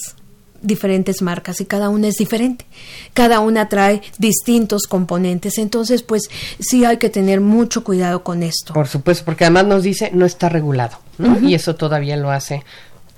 diferentes 0.63 1.21
marcas 1.21 1.61
y 1.61 1.67
cada 1.67 1.89
una 1.91 2.09
es 2.09 2.15
diferente. 2.15 2.65
Cada 3.13 3.41
una 3.41 3.69
trae 3.69 4.01
distintos 4.19 4.87
componentes. 4.87 5.59
Entonces, 5.59 6.03
pues 6.03 6.31
sí 6.59 6.85
hay 6.85 6.97
que 6.97 7.11
tener 7.11 7.41
mucho 7.41 7.85
cuidado 7.85 8.23
con 8.23 8.43
esto. 8.43 8.73
Por 8.73 8.89
supuesto, 8.89 9.25
porque 9.25 9.45
además 9.45 9.67
nos 9.67 9.83
dice 9.83 10.11
no 10.15 10.25
está 10.25 10.49
regulado. 10.49 10.99
Y 11.43 11.55
eso 11.55 11.77
todavía 11.77 12.17
lo 12.17 12.31
hace 12.31 12.65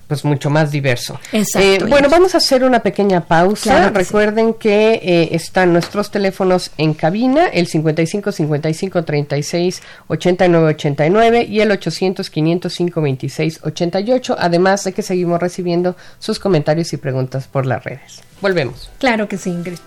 pues 0.06 0.24
mucho 0.24 0.50
más 0.50 0.70
diverso. 0.70 1.18
Exacto. 1.32 1.86
Eh, 1.86 1.88
bueno, 1.88 2.08
vamos 2.08 2.34
a 2.34 2.38
hacer 2.38 2.64
una 2.64 2.80
pequeña 2.80 3.22
pausa. 3.22 3.90
Recuerden 3.90 4.54
que 4.54 5.00
eh, 5.02 5.28
están 5.32 5.72
nuestros 5.72 6.10
teléfonos 6.10 6.70
en 6.78 6.94
cabina, 6.94 7.46
el 7.46 7.66
55 7.66 8.32
55 8.32 9.04
36 9.04 9.82
89 10.08 10.66
89 10.68 11.46
y 11.48 11.60
el 11.60 11.70
800 11.70 12.30
505 12.30 13.00
26 13.00 13.60
88, 13.62 14.36
además 14.38 14.84
de 14.84 14.92
que 14.92 15.02
seguimos 15.02 15.40
recibiendo 15.40 15.96
sus 16.18 16.38
comentarios 16.38 16.92
y 16.92 16.96
preguntas 16.96 17.46
por 17.46 17.66
las 17.66 17.84
redes. 17.84 18.22
Volvemos. 18.40 18.90
Claro 18.98 19.28
que 19.28 19.38
sí, 19.38 19.50
Ingrid. 19.50 19.78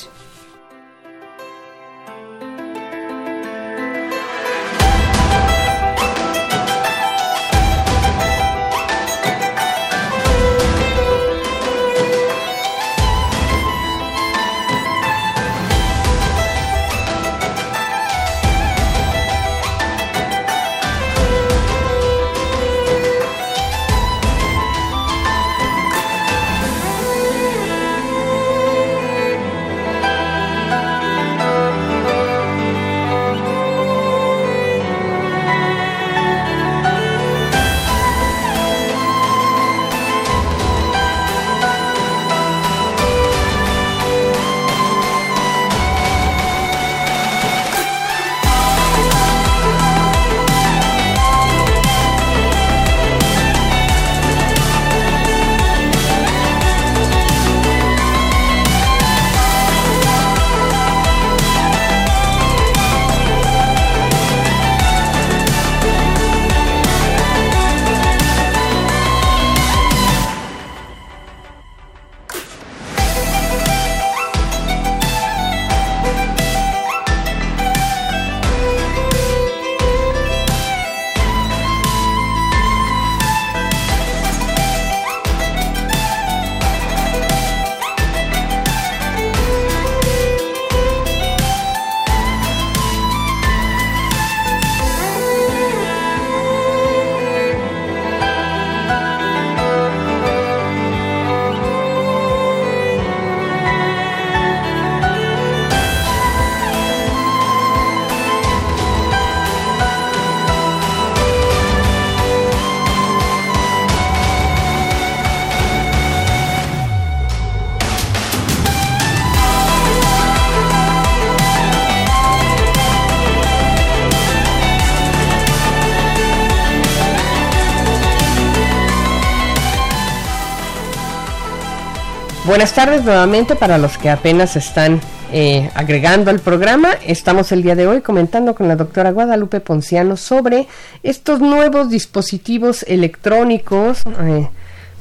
Buenas 132.58 132.74
tardes 132.74 133.04
nuevamente 133.04 133.56
para 133.56 133.78
los 133.78 134.00
que 134.00 134.10
apenas 134.10 134.56
están 134.56 135.00
eh, 135.32 135.70
agregando 135.76 136.32
al 136.32 136.40
programa. 136.40 136.90
Estamos 137.06 137.52
el 137.52 137.62
día 137.62 137.76
de 137.76 137.86
hoy 137.86 138.02
comentando 138.02 138.56
con 138.56 138.68
la 138.68 138.76
doctora 138.76 139.12
Guadalupe 139.12 139.60
Ponciano 139.60 140.18
sobre 140.18 140.66
estos 141.04 141.40
nuevos 141.40 141.92
dispositivos 141.92 142.82
electrónicos. 142.88 144.02
Eh, 144.22 144.48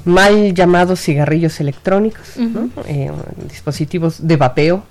mal 0.05 0.55
llamados 0.55 1.01
cigarrillos 1.01 1.59
electrónicos, 1.59 2.27
eh, 2.87 3.11
dispositivos 3.49 4.27
de 4.27 4.37
vapeo 4.37 4.85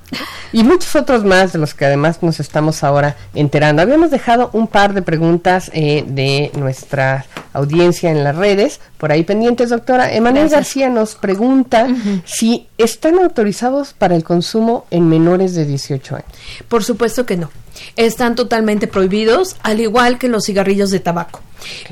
y 0.52 0.64
muchos 0.64 0.96
otros 0.96 1.24
más 1.24 1.54
de 1.54 1.60
los 1.60 1.74
que 1.74 1.86
además 1.86 2.22
nos 2.22 2.40
estamos 2.40 2.84
ahora 2.84 3.16
enterando. 3.34 3.82
Habíamos 3.82 4.12
dejado 4.12 4.50
un 4.54 4.68
par 4.68 4.94
de 4.94 5.02
preguntas 5.02 5.72
eh, 5.74 6.04
de 6.08 6.52
nuestra 6.58 7.26
audiencia 7.56 8.12
en 8.12 8.24
las 8.24 8.36
redes, 8.36 8.80
por 8.98 9.12
ahí 9.12 9.24
pendientes, 9.24 9.70
doctora. 9.70 10.14
Emanuel 10.14 10.50
García 10.50 10.90
nos 10.90 11.16
pregunta 11.16 11.88
si 12.26 12.68
están 12.78 13.20
autorizados 13.20 13.94
para 13.94 14.16
el 14.16 14.24
consumo 14.24 14.86
en 14.92 15.08
menores 15.08 15.56
de 15.56 15.66
18 15.66 16.16
años. 16.16 16.30
Por 16.68 16.84
supuesto 16.84 17.26
que 17.26 17.38
no 17.38 17.50
están 17.96 18.36
totalmente 18.36 18.88
prohibidos, 18.88 19.56
al 19.64 19.80
igual 19.82 20.18
que 20.18 20.28
los 20.28 20.46
cigarrillos 20.46 20.92
de 20.92 21.00
tabaco. 21.00 21.42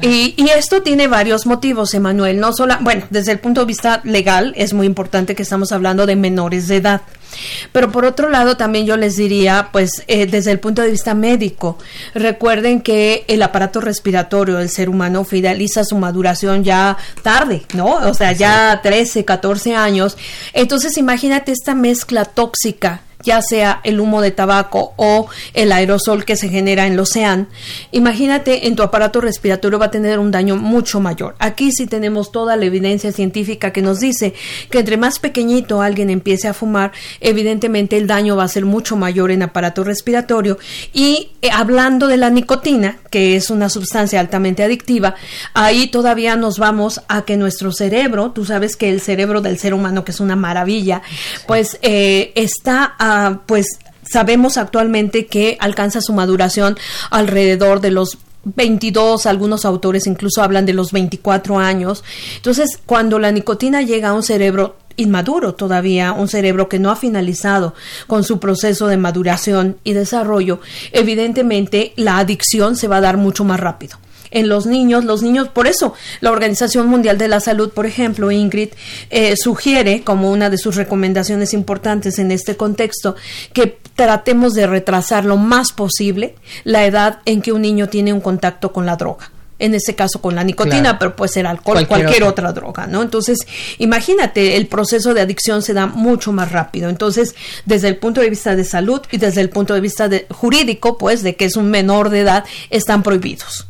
Y, 0.01 0.34
y, 0.38 0.49
esto 0.49 0.82
tiene 0.82 1.07
varios 1.07 1.45
motivos, 1.45 1.93
Emanuel. 1.93 2.39
No 2.39 2.53
solo, 2.53 2.76
bueno, 2.82 3.05
desde 3.09 3.32
el 3.32 3.39
punto 3.39 3.61
de 3.61 3.67
vista 3.67 4.01
legal 4.03 4.53
es 4.55 4.74
muy 4.74 4.86
importante 4.86 5.36
que 5.36 5.43
estamos 5.43 5.71
hablando 5.71 6.05
de 6.05 6.15
menores 6.15 6.67
de 6.67 6.78
edad. 6.78 7.01
Pero 7.71 7.91
por 7.91 8.05
otro 8.05 8.30
lado, 8.30 8.57
también 8.57 8.86
yo 8.86 8.97
les 8.97 9.15
diría, 9.15 9.69
pues 9.71 10.03
eh, 10.07 10.26
desde 10.26 10.51
el 10.51 10.59
punto 10.59 10.82
de 10.82 10.91
vista 10.91 11.13
médico, 11.13 11.78
recuerden 12.13 12.82
que 12.82 13.26
el 13.28 13.41
aparato 13.41 13.82
respiratorio 13.82 14.57
del 14.57 14.69
ser 14.69 14.89
humano 14.89 15.24
finaliza 15.24 15.84
su 15.84 15.97
maduración 15.97 16.63
ya 16.63 16.97
tarde, 17.21 17.63
¿no? 17.74 17.95
O 18.07 18.13
sea, 18.13 18.32
ya 18.32 18.80
13, 18.82 19.26
14 19.26 19.76
años. 19.76 20.17
Entonces, 20.53 20.97
imagínate 20.97 21.51
esta 21.51 21.76
mezcla 21.76 22.26
tóxica 22.26 23.01
ya 23.24 23.41
sea 23.41 23.80
el 23.84 23.99
humo 23.99 24.21
de 24.21 24.32
tabaco 24.32 24.93
o 24.97 25.28
el 25.53 25.71
aerosol 25.71 26.26
que 26.26 26.36
se 26.36 26.49
genera 26.49 26.86
en 26.86 26.93
el 26.93 26.99
océano, 26.99 27.47
imagínate 27.91 28.67
en 28.67 28.76
tu 28.76 28.84
aparato 28.84 29.21
respiratorio 29.21 29.62
va 29.72 29.86
a 29.86 29.91
tener 29.91 30.20
un 30.20 30.32
daño 30.32 30.55
mucho 30.55 30.99
mayor. 30.99 31.36
Aquí 31.39 31.72
sí 31.72 31.88
tenemos 31.88 32.32
toda 32.32 32.55
la 32.55 32.66
evidencia 32.66 33.11
científica 33.11 33.72
que 33.72 33.82
nos 33.82 33.99
dice 33.99 34.34
que 34.70 34.80
entre 34.80 34.97
más 34.97 35.20
pequeñito 35.20 35.82
alguien 35.82 36.09
empiece 36.09 36.47
a 36.47 36.53
fumar, 36.53 36.91
evidentemente 37.20 37.97
el 37.97 38.07
daño 38.07 38.36
va 38.36 38.43
a 38.43 38.47
ser 38.47 38.66
mucho 38.66 38.95
mayor 38.95 39.32
en 39.32 39.43
aparato 39.43 39.84
respiratorio. 39.84 40.57
Y 40.93 41.32
eh, 41.41 41.49
hablando 41.51 42.07
de 42.07 42.18
la 42.18 42.30
nicotina, 42.30 42.97
que 43.09 43.36
es 43.36 43.49
una 43.49 43.70
sustancia 43.70 44.20
altamente 44.20 44.64
adictiva, 44.64 45.16
ahí 45.53 45.88
todavía 45.88 46.36
nos 46.36 46.59
vamos 46.59 47.01
a 47.07 47.24
que 47.24 47.38
nuestro 47.38 47.72
cerebro, 47.72 48.32
tú 48.32 48.45
sabes 48.45 48.76
que 48.76 48.89
el 48.89 49.01
cerebro 49.01 49.41
del 49.41 49.57
ser 49.57 49.74
humano, 49.74 50.03
que 50.03 50.11
es 50.11 50.20
una 50.20 50.36
maravilla, 50.36 51.01
pues 51.47 51.78
eh, 51.82 52.32
está 52.36 52.95
pues 53.45 53.80
sabemos 54.03 54.57
actualmente 54.57 55.26
que 55.26 55.57
alcanza 55.59 56.01
su 56.01 56.14
maduración 56.14 56.78
alrededor 57.09 57.82
de 57.82 57.91
los 57.91 58.18
22, 58.46 59.26
algunos 59.26 59.66
autores 59.66 60.08
incluso 60.08 60.41
hablan 60.41 60.66
de 60.66 60.74
los 60.74 60.91
24 60.91 61.60
años. 61.60 62.04
Entonces, 62.36 62.80
cuando 62.86 63.20
la 63.20 63.32
nicotina 63.32 63.82
llega 63.82 64.10
a 64.10 64.14
un 64.14 64.24
cerebro 64.24 64.78
inmaduro 64.96 65.56
todavía, 65.56 66.12
un 66.12 66.28
cerebro 66.28 66.70
que 66.70 66.80
no 66.80 66.91
ha 66.91 66.96
finalizado 66.96 67.74
con 68.08 68.24
su 68.24 68.39
proceso 68.39 68.88
de 68.88 68.98
maduración 68.98 69.78
y 69.84 69.94
desarrollo, 69.94 70.60
evidentemente 70.91 71.94
la 71.96 72.20
adicción 72.20 72.76
se 72.76 72.88
va 72.88 72.98
a 72.98 73.02
dar 73.02 73.18
mucho 73.18 73.44
más 73.44 73.60
rápido 73.60 73.98
en 74.34 74.50
los 74.50 74.66
niños. 74.66 75.06
Los 75.06 75.24
niños, 75.24 75.48
por 75.48 75.68
eso 75.68 75.94
la 76.20 76.32
Organización 76.32 76.88
Mundial 76.88 77.18
de 77.18 77.30
la 77.30 77.39
Salud, 77.39 77.72
por 77.72 77.86
ejemplo, 77.86 78.32
Ingrid, 78.32 78.70
eh, 79.10 79.36
sugiere 79.38 80.04
como 80.04 80.32
una 80.32 80.50
de 80.50 80.58
sus 80.58 80.76
recomendaciones 80.76 81.54
importantes 81.54 82.20
en 82.20 82.32
este 82.32 82.58
contexto 82.58 83.16
que 83.54 83.80
tratemos 83.96 84.54
de 84.54 84.68
retrasar 84.68 85.26
lo 85.26 85.38
más 85.38 85.72
posible 85.72 86.36
la 86.64 86.86
edad 86.86 87.20
en 87.26 87.41
que 87.41 87.52
un 87.52 87.62
niño 87.62 87.89
tiene 87.89 88.14
un 88.14 88.22
contacto 88.22 88.72
con 88.72 88.86
la 88.86 88.96
droga 88.96 89.32
en 89.60 89.76
este 89.76 89.96
caso 89.96 90.20
con 90.20 90.36
la 90.36 90.44
nicotina, 90.44 91.00
pero 91.00 91.16
puede 91.16 91.32
ser 91.32 91.48
alcohol, 91.48 91.88
cualquier, 91.88 92.24
otra. 92.24 92.52
droga, 92.52 92.86
¿no? 92.86 93.02
Entonces, 93.02 93.39
imagínate, 93.78 94.58
el 94.58 94.68
proceso 94.68 95.14
de 95.14 95.22
adicción 95.22 95.62
se 95.62 95.74
da 95.74 95.86
mucho 95.86 96.34
más 96.34 96.52
rápido. 96.52 96.89
Entonces, 96.89 97.34
desde 97.66 97.88
el 97.88 97.96
punto 97.96 98.20
de 98.20 98.30
vista 98.30 98.58
de 98.58 98.66
salud 98.66 99.02
y 99.10 99.18
desde 99.18 99.39
el 99.39 99.50
punto 99.50 99.74
de 99.74 99.80
vista 99.80 100.10
de, 100.10 100.26
jurídico, 100.30 100.98
pues, 100.98 101.24
de 101.24 101.38
que 101.38 101.46
es 101.46 101.56
un 101.56 101.72
menor 101.72 102.10
de 102.10 102.22
edad, 102.22 102.44
están 102.72 103.04
prohibidos. 103.04 103.68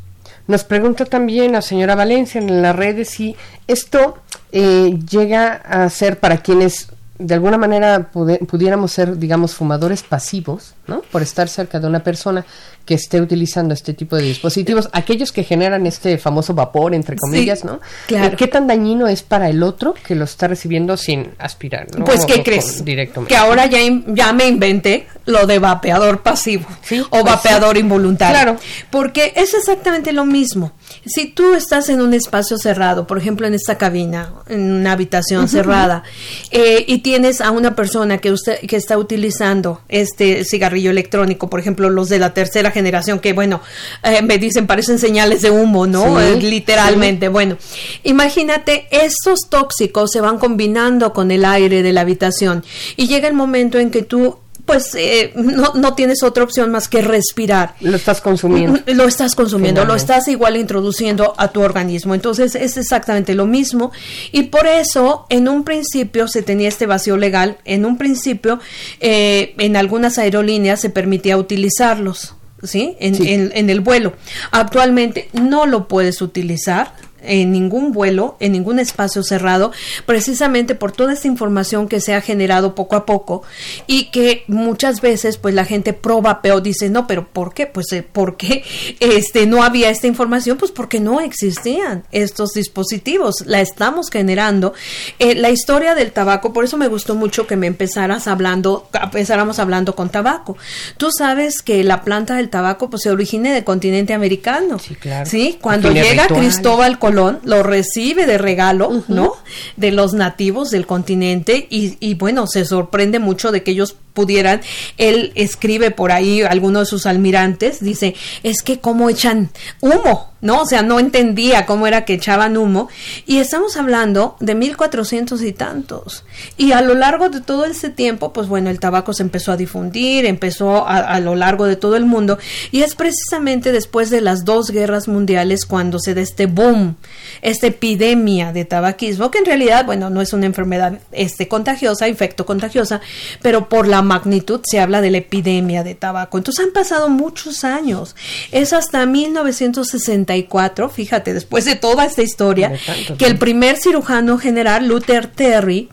Nos 0.48 0.64
pregunta 0.64 1.06
también 1.06 1.52
la 1.52 1.62
señora 1.62 1.94
Valencia 1.94 2.42
en 2.42 2.62
las 2.62 2.76
redes 2.76 3.12
si 3.12 3.36
esto 3.68 4.18
eh, 4.52 4.98
llega 5.10 5.54
a 5.54 5.88
ser 5.90 6.20
para 6.20 6.38
quienes 6.38 6.88
de 7.20 7.34
alguna 7.34 7.58
manera 7.58 8.10
pudiéramos 8.12 8.92
ser, 8.92 9.18
digamos, 9.18 9.54
fumadores 9.54 10.02
pasivos, 10.04 10.74
¿no? 10.88 11.02
Por 11.02 11.22
estar 11.22 11.48
cerca 11.48 11.80
de 11.80 11.88
una 11.88 12.04
persona 12.04 12.46
que 12.86 12.96
esté 12.96 13.22
utilizando 13.22 13.74
este 13.74 13.94
tipo 13.94 14.16
de 14.18 14.24
dispositivos, 14.24 14.90
aquellos 14.92 15.32
que 15.32 15.44
generan 15.44 15.86
este 15.86 16.18
famoso 16.18 16.54
vapor, 16.54 16.94
entre 16.94 17.16
comillas, 17.16 17.64
¿no? 17.64 17.80
Claro. 18.08 18.36
¿Qué 18.36 18.48
tan 18.48 18.68
dañino 18.68 19.08
es 19.08 19.24
para 19.24 19.50
el 19.50 19.64
otro 19.64 19.94
que 19.94 20.16
lo 20.16 20.26
está 20.26 20.48
recibiendo 20.48 20.98
sin 20.98 21.30
aspirar? 21.38 21.88
¿no? 21.98 22.04
Pues, 22.04 22.26
¿qué 22.26 22.44
crees? 22.44 22.84
Directamente. 22.84 23.34
Que 23.34 23.38
ahora 23.38 23.68
ya, 23.68 23.80
ya 24.08 24.34
me 24.34 24.48
inventé 24.48 25.08
lo 25.26 25.48
de 25.48 25.60
vapeador 25.60 26.22
pasivo 26.22 26.66
o 26.68 27.10
pues 27.10 27.24
vapeador 27.24 27.78
involuntario. 27.78 28.36
Claro. 28.36 28.60
Porque 28.90 29.34
es 29.36 29.54
exactamente 29.54 30.12
lo 30.12 30.26
mismo. 30.26 30.74
Si 31.06 31.28
tú 31.28 31.54
estás 31.54 31.90
en 31.90 32.02
un 32.02 32.14
espacio 32.14 32.58
cerrado, 32.58 33.08
por 33.08 33.18
ejemplo 33.18 33.48
en 33.48 33.54
esta 33.54 33.78
cabina, 33.78 34.34
en 34.48 34.72
una 34.72 34.92
habitación 34.92 35.48
cerrada, 35.48 36.04
eh, 36.52 36.84
y 36.88 37.00
tienes 37.00 37.40
a 37.40 37.52
una 37.52 37.76
persona 37.76 38.18
que, 38.18 38.32
usted, 38.32 38.60
que 38.60 38.76
está 38.76 38.98
utilizando 38.98 39.82
este 39.88 40.44
cigarrillo 40.44 40.92
electrónico, 40.92 41.50
por 41.50 41.60
ejemplo 41.60 41.90
los 41.90 42.10
de 42.10 42.20
la 42.20 42.34
tercera 42.34 42.72
generación, 42.74 43.20
que 43.20 43.32
bueno, 43.32 43.62
eh, 44.04 44.22
me 44.22 44.38
dicen 44.38 44.68
parecen 44.68 45.00
señales 45.00 45.42
de 45.42 45.52
humo, 45.52 45.88
¿no? 45.88 46.20
Eh, 46.20 46.36
literalmente. 46.42 47.30
Bueno, 47.30 47.58
imagínate, 48.04 48.88
estos 48.92 49.48
tóxicos 49.50 50.12
se 50.12 50.20
van 50.20 50.38
combinando 50.38 51.14
con 51.14 51.32
el 51.32 51.46
aire 51.46 51.82
de 51.84 51.94
la 51.94 52.02
habitación 52.02 52.66
y 52.98 53.08
llega 53.08 53.28
el 53.28 53.34
momento 53.34 53.80
en 53.80 53.92
que 53.92 54.04
tú 54.04 54.40
pues 54.66 54.96
eh, 54.96 55.34
no, 55.36 55.74
no, 55.76 55.94
tienes 55.94 56.24
otra 56.24 56.44
opción 56.44 56.72
más 56.72 56.88
que 56.88 57.02
respirar. 57.02 57.76
Lo 57.82 57.96
estás 57.98 58.22
consumiendo. 58.22 58.80
Lo 58.86 59.06
estás 59.06 59.36
consumiendo, 59.36 59.84
lo 59.84 59.96
estás 59.96 60.28
igual 60.28 60.56
introduciendo 60.56 61.34
a 61.38 61.50
tu 61.50 61.62
organismo. 61.62 62.16
Entonces 62.16 62.56
es 62.56 62.78
exactamente 62.78 63.36
lo 63.36 63.46
mismo. 63.46 63.92
Y 64.32 64.44
por 64.44 64.66
eso 64.68 65.26
en 65.30 65.50
un 65.50 65.64
principio 65.64 66.28
se 66.28 66.44
tenía 66.44 66.70
este 66.70 66.86
vacío 66.86 67.18
legal. 67.18 67.58
En 67.66 67.86
un 67.86 67.98
principio 67.98 68.60
eh, 69.02 69.54
en 69.58 69.76
algunas 69.76 70.18
aerolíneas 70.18 70.80
se 70.80 70.90
permitía 70.90 71.38
utilizarlos. 71.38 72.36
¿Sí? 72.64 72.96
En, 73.00 73.16
En, 73.28 73.52
en 73.54 73.70
el 73.70 73.82
vuelo. 73.82 74.14
Actualmente 74.52 75.30
no 75.34 75.66
lo 75.66 75.88
puedes 75.88 76.22
utilizar 76.22 76.96
en 77.24 77.52
ningún 77.52 77.92
vuelo, 77.92 78.36
en 78.40 78.52
ningún 78.52 78.80
espacio 78.80 79.24
cerrado, 79.24 79.72
precisamente 80.06 80.76
por 80.76 80.92
toda 80.92 81.14
esta 81.14 81.28
información 81.28 81.88
que 81.88 82.00
se 82.00 82.14
ha 82.14 82.22
generado 82.22 82.76
poco 82.76 82.96
a 82.96 83.06
poco 83.06 83.44
y 83.88 84.06
que 84.12 84.44
muchas 84.48 85.02
veces 85.02 85.38
pues 85.38 85.54
la 85.54 85.66
gente 85.66 85.94
proba 85.94 86.42
pero 86.42 86.62
dice, 86.62 86.90
no, 86.90 87.08
pero 87.08 87.28
¿por 87.28 87.54
qué? 87.54 87.68
Pues 87.68 87.92
eh, 87.92 88.06
porque 88.10 88.64
este, 89.00 89.46
no 89.46 89.64
había 89.64 89.90
esta 89.90 90.08
información, 90.08 90.58
pues 90.58 90.72
porque 90.72 91.00
no 91.00 91.22
existían 91.22 92.04
estos 92.12 92.52
dispositivos, 92.52 93.44
la 93.46 93.62
estamos 93.62 94.10
generando. 94.10 94.74
Eh, 95.20 95.36
la 95.36 95.50
historia 95.50 95.96
del 95.96 96.12
tabaco, 96.12 96.54
por 96.54 96.66
eso 96.66 96.78
me 96.78 96.88
gustó 96.88 97.16
mucho 97.16 97.48
que 97.48 97.56
me 97.56 97.68
empezaras 97.68 98.28
hablando, 98.28 98.90
empezáramos 99.02 99.60
hablando 99.60 99.96
con 99.96 100.10
tabaco. 100.10 100.58
Tú 100.98 101.12
sabes 101.12 101.62
que 101.62 101.84
la 101.84 102.02
planta 102.02 102.36
del 102.36 102.50
tabaco 102.50 102.90
pues 102.90 103.04
se 103.04 103.12
origina 103.12 103.54
del 103.54 103.64
continente 103.64 104.14
americano. 104.14 104.80
Sí, 104.80 104.96
claro. 104.96 105.30
Sí, 105.30 105.58
cuando 105.62 105.92
llega 105.92 106.28
Cristóbal 106.28 107.00
Colón 107.00 107.13
lo 107.14 107.64
recibe 107.64 108.26
de 108.26 108.38
regalo, 108.38 109.04
¿no? 109.08 109.34
De 109.78 109.92
los 109.92 110.14
nativos 110.14 110.70
del 110.72 110.86
continente 110.86 111.68
y, 111.70 111.98
y 112.00 112.16
bueno, 112.16 112.48
se 112.48 112.66
sorprende 112.66 113.20
mucho 113.20 113.52
de 113.52 113.64
que 113.64 113.72
ellos 113.72 113.96
pudieran, 114.14 114.62
él 114.98 115.32
escribe 115.36 115.92
por 115.92 116.12
ahí 116.12 116.42
alguno 116.42 116.80
de 116.80 116.86
sus 116.86 117.06
almirantes, 117.06 117.80
dice, 117.80 118.16
es 118.44 118.62
que 118.62 118.80
cómo 118.80 119.10
echan 119.10 119.50
humo, 119.82 120.34
¿no? 120.42 120.62
O 120.62 120.66
sea, 120.66 120.84
no 120.84 121.00
entendía 121.00 121.66
cómo 121.66 121.88
era 121.88 122.06
que 122.06 122.14
echaban 122.14 122.58
humo. 122.58 122.90
Y 123.26 123.38
estamos 123.38 123.78
hablando 123.78 124.36
de 124.42 124.56
1400 124.56 125.42
y 125.42 125.54
tantos. 125.54 126.26
Y 126.58 126.74
a 126.74 126.82
lo 126.82 126.96
largo 126.96 127.30
de 127.30 127.42
todo 127.42 127.66
ese 127.66 127.90
tiempo, 127.90 128.34
pues 128.34 128.48
bueno, 128.48 128.70
el 128.70 128.80
tabaco 128.80 129.14
se 129.14 129.24
empezó 129.24 129.54
a 129.54 129.58
difundir, 129.58 130.26
empezó 130.26 130.86
a, 130.88 130.98
a 130.98 131.20
lo 131.22 131.36
largo 131.36 131.66
de 131.66 131.78
todo 131.78 131.96
el 131.96 132.06
mundo. 132.06 132.38
Y 132.72 132.82
es 132.82 132.94
precisamente 132.96 133.72
después 133.72 134.10
de 134.10 134.22
las 134.22 134.44
dos 134.44 134.70
guerras 134.70 135.08
mundiales 135.08 135.66
cuando 135.66 135.98
se 135.98 136.14
da 136.14 136.22
este 136.22 136.46
boom, 136.46 136.98
esta 137.42 137.68
epidemia 137.68 138.52
de 138.52 138.66
tabaquismo, 138.66 139.32
que 139.32 139.40
en 139.40 139.46
realidad, 139.46 139.86
bueno, 139.86 140.10
no 140.10 140.22
es 140.22 140.34
una 140.34 140.46
enfermedad 140.46 141.00
este, 141.14 141.48
contagiosa, 141.48 142.08
infecto 142.10 142.46
contagiosa, 142.46 143.00
pero 143.42 143.70
por 143.70 143.88
la 143.88 144.02
magnitud 144.04 144.62
se 144.64 144.80
habla 144.80 145.02
de 145.02 145.12
la 145.12 145.18
epidemia 145.20 145.84
de 145.84 145.96
tabaco. 145.96 146.38
Entonces 146.38 146.66
han 146.66 146.72
pasado 146.72 147.10
muchos 147.10 147.64
años. 147.64 148.16
Es 148.52 148.74
hasta 148.74 149.06
1964, 149.06 150.90
fíjate, 150.90 151.34
después 151.34 151.66
de 151.66 151.76
toda 151.76 152.06
esta 152.06 152.22
historia, 152.22 152.74
que 153.18 153.26
el 153.26 153.38
primer 153.38 153.78
cirujano 153.78 154.38
general, 154.38 154.88
Luther 154.88 155.28
Terry, 155.28 155.90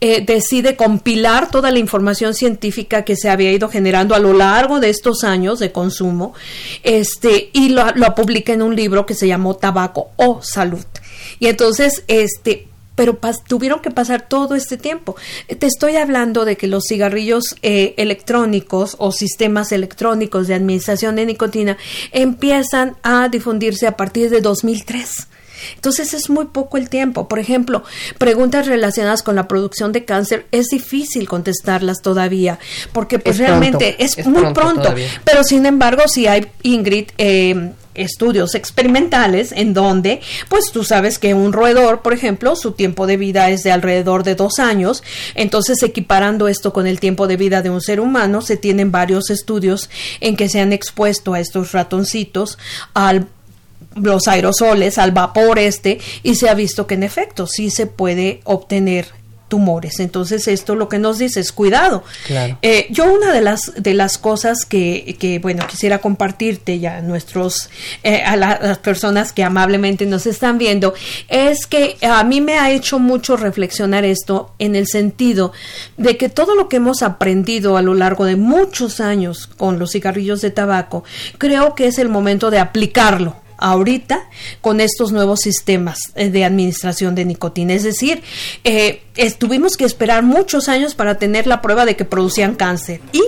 eh, 0.00 0.24
decide 0.24 0.76
compilar 0.76 1.50
toda 1.50 1.70
la 1.70 1.78
información 1.78 2.34
científica 2.34 3.02
que 3.02 3.16
se 3.16 3.28
había 3.28 3.52
ido 3.52 3.68
generando 3.68 4.14
a 4.14 4.18
lo 4.18 4.32
largo 4.32 4.80
de 4.80 4.90
estos 4.90 5.24
años 5.24 5.58
de 5.58 5.72
consumo, 5.72 6.34
este, 6.82 7.50
y 7.52 7.70
lo, 7.70 7.84
lo 7.94 8.14
publica 8.14 8.52
en 8.52 8.62
un 8.62 8.74
libro 8.74 9.06
que 9.06 9.14
se 9.14 9.28
llamó 9.28 9.56
Tabaco 9.56 10.10
o 10.16 10.40
Salud. 10.42 10.84
Y 11.38 11.46
entonces, 11.46 12.04
este, 12.08 12.67
pero 12.98 13.16
tuvieron 13.46 13.78
que 13.78 13.92
pasar 13.92 14.22
todo 14.22 14.56
este 14.56 14.76
tiempo. 14.76 15.14
Te 15.46 15.66
estoy 15.66 15.94
hablando 15.94 16.44
de 16.44 16.56
que 16.56 16.66
los 16.66 16.82
cigarrillos 16.88 17.44
eh, 17.62 17.94
electrónicos 17.96 18.96
o 18.98 19.12
sistemas 19.12 19.70
electrónicos 19.70 20.48
de 20.48 20.54
administración 20.54 21.14
de 21.14 21.24
nicotina 21.24 21.78
empiezan 22.10 22.96
a 23.04 23.28
difundirse 23.28 23.86
a 23.86 23.96
partir 23.96 24.30
de 24.30 24.40
2003. 24.40 25.28
Entonces 25.76 26.12
es 26.12 26.28
muy 26.28 26.46
poco 26.46 26.76
el 26.76 26.88
tiempo. 26.88 27.28
Por 27.28 27.38
ejemplo, 27.38 27.84
preguntas 28.18 28.66
relacionadas 28.66 29.22
con 29.22 29.36
la 29.36 29.46
producción 29.46 29.92
de 29.92 30.04
cáncer 30.04 30.46
es 30.50 30.66
difícil 30.66 31.28
contestarlas 31.28 32.02
todavía 32.02 32.58
porque 32.92 33.20
pues 33.20 33.38
realmente 33.38 33.94
es, 34.02 34.26
muy 34.26 34.52
pronto. 34.52 34.92
pero 35.22 35.44
sin 35.44 35.66
embargo, 35.66 36.02
si 36.08 36.26
hay 36.26 36.48
Ingrid 36.64 37.10
eh, 37.16 37.70
estudios 37.98 38.54
experimentales 38.54 39.52
en 39.52 39.74
donde, 39.74 40.20
pues 40.48 40.70
tú 40.72 40.84
sabes 40.84 41.18
que 41.18 41.34
un 41.34 41.52
roedor, 41.52 42.02
por 42.02 42.12
ejemplo, 42.12 42.56
su 42.56 42.72
tiempo 42.72 43.06
de 43.06 43.16
vida 43.16 43.50
es 43.50 43.62
de 43.62 43.72
alrededor 43.72 44.24
de 44.24 44.34
dos 44.34 44.58
años, 44.58 45.02
entonces 45.34 45.82
equiparando 45.82 46.48
esto 46.48 46.72
con 46.72 46.86
el 46.86 47.00
tiempo 47.00 47.26
de 47.26 47.36
vida 47.36 47.62
de 47.62 47.70
un 47.70 47.80
ser 47.80 48.00
humano, 48.00 48.40
se 48.40 48.56
tienen 48.56 48.90
varios 48.90 49.30
estudios 49.30 49.90
en 50.20 50.36
que 50.36 50.48
se 50.48 50.60
han 50.60 50.72
expuesto 50.72 51.34
a 51.34 51.40
estos 51.40 51.72
ratoncitos 51.72 52.58
al 52.94 53.26
los 53.94 54.28
aerosoles, 54.28 54.98
al 54.98 55.12
vapor 55.12 55.58
este, 55.58 55.98
y 56.22 56.36
se 56.36 56.48
ha 56.48 56.54
visto 56.54 56.86
que 56.86 56.94
en 56.94 57.02
efecto 57.02 57.46
sí 57.46 57.70
se 57.70 57.86
puede 57.86 58.40
obtener 58.44 59.17
tumores. 59.48 59.98
Entonces 60.00 60.46
esto 60.48 60.74
lo 60.74 60.88
que 60.88 60.98
nos 60.98 61.18
dice 61.18 61.40
es 61.40 61.52
cuidado. 61.52 62.04
Eh, 62.62 62.86
yo 62.90 63.12
una 63.12 63.32
de 63.32 63.40
las 63.40 63.72
de 63.76 63.94
las 63.94 64.18
cosas 64.18 64.64
que, 64.64 65.16
que 65.18 65.38
bueno 65.38 65.66
quisiera 65.66 65.98
compartirte 65.98 66.78
ya 66.78 66.98
a 66.98 67.02
nuestros 67.02 67.70
eh, 68.02 68.22
a 68.22 68.36
las 68.36 68.78
personas 68.78 69.32
que 69.32 69.42
amablemente 69.42 70.06
nos 70.06 70.26
están 70.26 70.58
viendo 70.58 70.94
es 71.28 71.66
que 71.66 71.96
a 72.02 72.22
mí 72.24 72.40
me 72.40 72.58
ha 72.58 72.70
hecho 72.70 72.98
mucho 72.98 73.36
reflexionar 73.36 74.04
esto 74.04 74.52
en 74.58 74.76
el 74.76 74.86
sentido 74.86 75.52
de 75.96 76.16
que 76.16 76.28
todo 76.28 76.54
lo 76.54 76.68
que 76.68 76.76
hemos 76.76 77.02
aprendido 77.02 77.76
a 77.76 77.82
lo 77.82 77.94
largo 77.94 78.24
de 78.24 78.36
muchos 78.36 79.00
años 79.00 79.46
con 79.46 79.78
los 79.78 79.92
cigarrillos 79.92 80.40
de 80.40 80.50
tabaco 80.50 81.04
creo 81.38 81.74
que 81.74 81.86
es 81.86 81.98
el 81.98 82.08
momento 82.08 82.50
de 82.50 82.58
aplicarlo 82.58 83.47
ahorita 83.58 84.28
con 84.60 84.80
estos 84.80 85.12
nuevos 85.12 85.40
sistemas 85.40 86.12
eh, 86.14 86.30
de 86.30 86.44
administración 86.44 87.14
de 87.14 87.24
nicotina. 87.24 87.74
Es 87.74 87.82
decir, 87.82 88.22
eh, 88.64 89.02
tuvimos 89.38 89.76
que 89.76 89.84
esperar 89.84 90.22
muchos 90.22 90.68
años 90.68 90.94
para 90.94 91.16
tener 91.16 91.46
la 91.46 91.60
prueba 91.60 91.84
de 91.84 91.96
que 91.96 92.04
producían 92.04 92.54
cáncer 92.54 93.00
y 93.12 93.22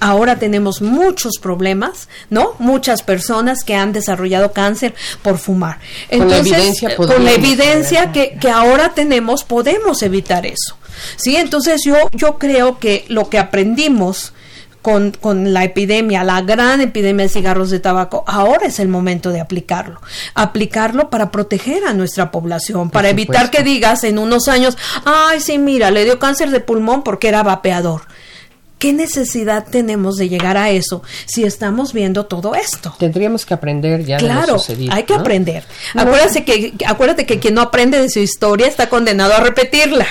ahora 0.00 0.38
tenemos 0.38 0.80
muchos 0.80 1.38
problemas, 1.40 2.08
¿no? 2.30 2.54
Muchas 2.58 3.02
personas 3.02 3.64
que 3.64 3.74
han 3.74 3.92
desarrollado 3.92 4.52
cáncer 4.52 4.94
por 5.22 5.38
fumar. 5.38 5.78
Entonces, 6.08 6.38
con 6.38 6.50
la 6.50 6.58
evidencia, 6.58 6.96
con 6.96 7.24
la 7.24 7.32
evidencia 7.32 8.12
que, 8.12 8.38
que 8.40 8.50
ahora 8.50 8.94
tenemos, 8.94 9.44
podemos 9.44 10.02
evitar 10.02 10.46
eso. 10.46 10.76
Sí, 11.16 11.36
entonces 11.36 11.82
yo, 11.84 11.96
yo 12.12 12.38
creo 12.38 12.78
que 12.78 13.04
lo 13.08 13.28
que 13.28 13.38
aprendimos 13.38 14.32
con, 14.82 15.10
con, 15.12 15.52
la 15.52 15.64
epidemia, 15.64 16.24
la 16.24 16.42
gran 16.42 16.80
epidemia 16.80 17.24
de 17.24 17.28
cigarros 17.28 17.70
de 17.70 17.80
tabaco, 17.80 18.24
ahora 18.26 18.66
es 18.66 18.78
el 18.78 18.88
momento 18.88 19.30
de 19.30 19.40
aplicarlo. 19.40 20.00
Aplicarlo 20.34 21.10
para 21.10 21.30
proteger 21.30 21.84
a 21.84 21.94
nuestra 21.94 22.30
población, 22.30 22.90
para 22.90 23.10
evitar 23.10 23.50
que 23.50 23.62
digas 23.62 24.04
en 24.04 24.18
unos 24.18 24.48
años, 24.48 24.76
ay, 25.04 25.40
sí, 25.40 25.58
mira, 25.58 25.90
le 25.90 26.04
dio 26.04 26.18
cáncer 26.18 26.50
de 26.50 26.60
pulmón 26.60 27.02
porque 27.02 27.28
era 27.28 27.42
vapeador. 27.42 28.02
¿Qué 28.78 28.92
necesidad 28.92 29.66
tenemos 29.68 30.16
de 30.16 30.28
llegar 30.28 30.56
a 30.56 30.70
eso 30.70 31.02
si 31.26 31.42
estamos 31.42 31.92
viendo 31.92 32.26
todo 32.26 32.54
esto? 32.54 32.94
Tendríamos 32.96 33.44
que 33.44 33.54
aprender 33.54 34.04
ya 34.04 34.18
claro, 34.18 34.56
de 34.68 34.86
lo 34.86 34.92
hay 34.92 35.02
que 35.02 35.14
aprender. 35.14 35.64
Acuérdate 35.94 36.44
que, 36.44 36.74
acuérdate 36.86 37.26
que 37.26 37.40
quien 37.40 37.54
no 37.54 37.60
aprende 37.60 38.00
de 38.00 38.08
su 38.08 38.20
historia 38.20 38.68
está 38.68 38.88
condenado 38.88 39.34
a 39.34 39.40
repetirla. 39.40 40.06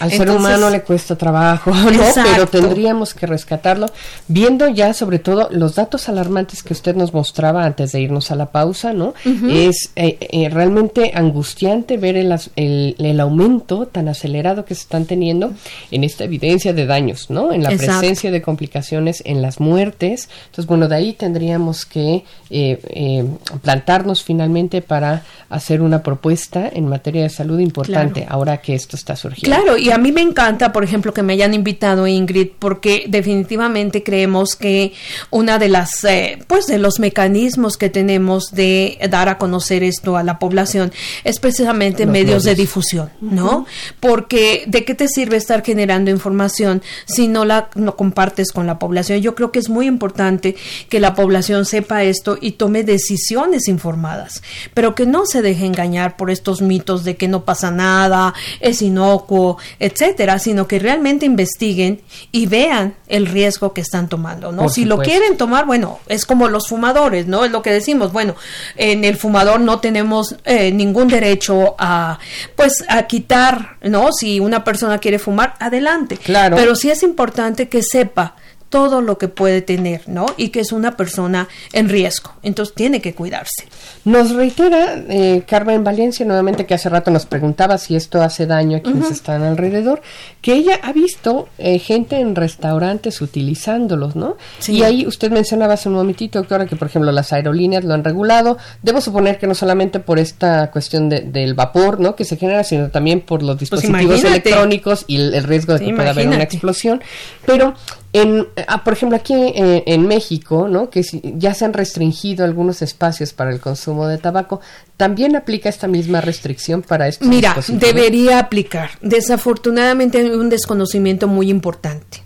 Al 0.00 0.10
ser 0.10 0.30
humano 0.30 0.70
le 0.70 0.82
cuesta 0.82 1.16
trabajo, 1.16 1.70
¿no? 1.74 2.02
Pero 2.14 2.46
tendríamos 2.46 3.14
que 3.14 3.26
rescatarlo, 3.26 3.86
viendo 4.28 4.68
ya 4.68 4.94
sobre 4.94 5.18
todo 5.18 5.48
los 5.50 5.74
datos 5.74 6.08
alarmantes 6.08 6.62
que 6.62 6.72
usted 6.72 6.94
nos 6.96 7.14
mostraba 7.14 7.64
antes 7.64 7.92
de 7.92 8.00
irnos 8.00 8.30
a 8.30 8.36
la 8.36 8.46
pausa, 8.46 8.92
¿no? 8.92 9.14
Es 9.50 9.90
eh, 9.96 10.18
eh, 10.20 10.48
realmente 10.48 11.12
angustiante 11.14 11.96
ver 11.96 12.16
el, 12.16 12.34
el, 12.56 13.20
aumento 13.20 13.86
tan 13.86 14.08
acelerado 14.08 14.64
que 14.64 14.74
se 14.74 14.82
están 14.82 15.04
teniendo 15.04 15.52
en 15.90 16.04
esta 16.04 16.24
evidencia 16.24 16.72
de 16.72 16.86
daños, 16.86 17.30
¿no? 17.30 17.52
En 17.52 17.62
la 17.62 17.70
presencia 17.70 18.30
de 18.30 18.42
complicaciones, 18.42 19.22
en 19.24 19.42
las 19.42 19.60
muertes. 19.60 20.28
Entonces, 20.46 20.66
bueno, 20.66 20.88
de 20.88 20.96
ahí 20.96 21.12
tendríamos 21.12 21.84
que 21.84 22.24
eh, 22.50 23.26
plantarnos 23.62 24.22
finalmente 24.22 24.82
para 24.82 25.22
hacer 25.48 25.82
una 25.82 26.02
propuesta 26.02 26.70
en 26.72 26.88
materia 26.88 27.22
de 27.22 27.30
salud 27.30 27.58
importante, 27.58 28.26
ahora 28.28 28.58
que 28.58 28.74
esto 28.74 28.96
está 28.96 29.16
surgiendo. 29.16 29.56
Claro, 29.56 29.78
y 29.82 29.90
a 29.90 29.98
mí 29.98 30.12
me 30.12 30.20
encanta, 30.20 30.70
por 30.70 30.84
ejemplo, 30.84 31.12
que 31.12 31.24
me 31.24 31.32
hayan 31.32 31.54
invitado 31.54 32.06
Ingrid, 32.06 32.50
porque 32.60 33.06
definitivamente 33.08 34.04
creemos 34.04 34.54
que 34.54 34.92
una 35.30 35.58
de 35.58 35.68
las, 35.68 36.04
eh, 36.04 36.38
pues, 36.46 36.68
de 36.68 36.78
los 36.78 37.00
mecanismos 37.00 37.76
que 37.76 37.90
tenemos 37.90 38.52
de 38.52 38.96
dar 39.10 39.28
a 39.28 39.38
conocer 39.38 39.82
esto 39.82 40.16
a 40.16 40.22
la 40.22 40.38
población 40.38 40.92
es 41.24 41.40
precisamente 41.40 42.06
medios, 42.06 42.44
de 42.44 42.54
difusión, 42.54 43.10
¿no? 43.20 43.66
Porque 43.98 44.62
de 44.68 44.84
qué 44.84 44.94
te 44.94 45.08
sirve 45.08 45.36
estar 45.36 45.64
generando 45.64 46.12
información 46.12 46.80
si 47.04 47.26
no 47.26 47.44
la 47.44 47.68
no 47.74 47.96
compartes 47.96 48.52
con 48.52 48.68
la 48.68 48.78
población. 48.78 49.20
Yo 49.20 49.34
creo 49.34 49.50
que 49.50 49.58
es 49.58 49.68
muy 49.68 49.88
importante 49.88 50.54
que 50.88 51.00
la 51.00 51.16
población 51.16 51.64
sepa 51.64 52.04
esto 52.04 52.38
y 52.40 52.52
tome 52.52 52.84
decisiones 52.84 53.66
informadas, 53.66 54.44
pero 54.74 54.94
que 54.94 55.06
no 55.06 55.26
se 55.26 55.42
deje 55.42 55.66
engañar 55.66 56.16
por 56.16 56.30
estos 56.30 56.62
mitos 56.62 57.02
de 57.02 57.16
que 57.16 57.26
no 57.26 57.44
pasa 57.44 57.72
nada, 57.72 58.32
es 58.60 58.80
inocuo, 58.80 59.58
etcétera, 59.78 60.38
sino 60.38 60.66
que 60.66 60.78
realmente 60.78 61.26
investiguen 61.26 62.00
y 62.30 62.46
vean 62.46 62.94
el 63.08 63.26
riesgo 63.26 63.72
que 63.72 63.80
están 63.80 64.08
tomando, 64.08 64.52
¿no? 64.52 64.68
si 64.68 64.84
lo 64.84 64.98
quieren 64.98 65.36
tomar, 65.36 65.66
bueno, 65.66 66.00
es 66.08 66.26
como 66.26 66.48
los 66.48 66.68
fumadores, 66.68 67.26
¿no? 67.26 67.44
Es 67.44 67.50
lo 67.50 67.62
que 67.62 67.70
decimos, 67.72 68.12
bueno, 68.12 68.34
en 68.76 69.04
el 69.04 69.16
fumador 69.16 69.60
no 69.60 69.80
tenemos 69.80 70.36
eh, 70.44 70.72
ningún 70.72 71.08
derecho 71.08 71.74
a, 71.78 72.18
pues, 72.56 72.84
a 72.88 73.06
quitar, 73.06 73.76
¿no? 73.82 74.12
Si 74.12 74.40
una 74.40 74.64
persona 74.64 74.98
quiere 74.98 75.18
fumar, 75.18 75.54
adelante. 75.58 76.16
Claro. 76.16 76.56
Pero 76.56 76.74
sí 76.74 76.90
es 76.90 77.02
importante 77.02 77.68
que 77.68 77.82
sepa 77.82 78.36
todo 78.72 79.02
lo 79.02 79.18
que 79.18 79.28
puede 79.28 79.60
tener, 79.60 80.08
¿no? 80.08 80.24
Y 80.38 80.48
que 80.48 80.60
es 80.60 80.72
una 80.72 80.96
persona 80.96 81.46
en 81.74 81.90
riesgo. 81.90 82.32
Entonces 82.42 82.74
tiene 82.74 83.02
que 83.02 83.14
cuidarse. 83.14 83.66
Nos 84.06 84.34
reitera 84.34 84.94
eh, 85.10 85.44
Carmen 85.46 85.84
Valencia 85.84 86.24
nuevamente 86.24 86.64
que 86.64 86.72
hace 86.72 86.88
rato 86.88 87.10
nos 87.10 87.26
preguntaba 87.26 87.76
si 87.76 87.96
esto 87.96 88.22
hace 88.22 88.46
daño 88.46 88.78
a 88.78 88.80
quienes 88.80 89.10
están 89.10 89.42
alrededor, 89.42 90.00
que 90.40 90.54
ella 90.54 90.80
ha 90.82 90.94
visto 90.94 91.50
eh, 91.58 91.78
gente 91.78 92.18
en 92.18 92.34
restaurantes 92.34 93.20
utilizándolos, 93.20 94.16
¿no? 94.16 94.38
Sí. 94.58 94.78
Y 94.78 94.82
ahí 94.84 95.06
usted 95.06 95.30
mencionaba 95.30 95.74
hace 95.74 95.90
un 95.90 95.96
momentito 95.96 96.42
que 96.42 96.54
ahora 96.54 96.64
que 96.64 96.76
por 96.76 96.88
ejemplo 96.88 97.12
las 97.12 97.30
aerolíneas 97.34 97.84
lo 97.84 97.92
han 97.92 98.02
regulado, 98.02 98.56
debo 98.80 99.02
suponer 99.02 99.38
que 99.38 99.46
no 99.46 99.54
solamente 99.54 100.00
por 100.00 100.18
esta 100.18 100.70
cuestión 100.70 101.10
del 101.10 101.52
vapor, 101.52 102.00
¿no? 102.00 102.16
Que 102.16 102.24
se 102.24 102.38
genera, 102.38 102.64
sino 102.64 102.88
también 102.88 103.20
por 103.20 103.42
los 103.42 103.58
pues 103.58 103.70
dispositivos 103.70 104.24
electrónicos 104.24 105.04
y 105.06 105.16
el, 105.16 105.44
riesgo 105.44 105.74
de 105.74 105.84
que 105.84 105.92
pueda 105.92 106.08
haber 106.08 106.28
una 106.28 106.42
explosión. 106.42 107.02
Pero 107.44 107.74
en, 108.12 108.46
ah, 108.68 108.84
por 108.84 108.92
ejemplo, 108.92 109.16
aquí 109.16 109.34
eh, 109.34 109.84
en 109.86 110.06
México, 110.06 110.68
¿no? 110.68 110.90
que 110.90 111.02
ya 111.36 111.54
se 111.54 111.64
han 111.64 111.72
restringido 111.72 112.44
algunos 112.44 112.82
espacios 112.82 113.32
para 113.32 113.50
el 113.50 113.60
consumo 113.60 114.06
de 114.06 114.18
tabaco, 114.18 114.60
¿también 114.96 115.34
aplica 115.34 115.68
esta 115.68 115.88
misma 115.88 116.20
restricción 116.20 116.82
para 116.82 117.08
estos 117.08 117.26
Mira, 117.26 117.56
debería 117.68 118.38
aplicar. 118.38 118.90
Desafortunadamente 119.00 120.18
hay 120.18 120.30
un 120.30 120.50
desconocimiento 120.50 121.26
muy 121.26 121.48
importante 121.48 122.22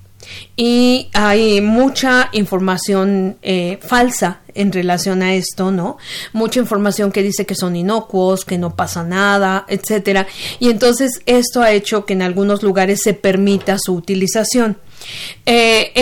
y 0.57 1.09
hay 1.13 1.61
mucha 1.61 2.29
información 2.33 3.37
eh, 3.43 3.79
falsa 3.81 4.41
en 4.55 4.73
relación 4.73 5.23
a 5.23 5.35
esto, 5.35 5.71
¿no? 5.71 5.99
Mucha 6.33 6.61
información 6.61 7.13
que 7.13 7.23
dice 7.23 7.45
que 7.47 7.55
son 7.55 7.77
inocuos, 7.77 8.45
que 8.45 8.59
no 8.59 8.75
pasa 8.75 9.03
nada, 9.05 9.67
etcétera. 9.69 10.27
Y 10.59 10.71
entonces 10.71 11.21
esto 11.27 11.63
ha 11.63 11.73
hecho 11.73 12.07
que 12.07 12.15
en 12.15 12.23
algunos 12.23 12.63
lugares 12.63 13.01
se 13.03 13.15
permita 13.15 13.77
su 13.79 13.95
utilización. 13.95 14.79
Eh, 15.45 15.93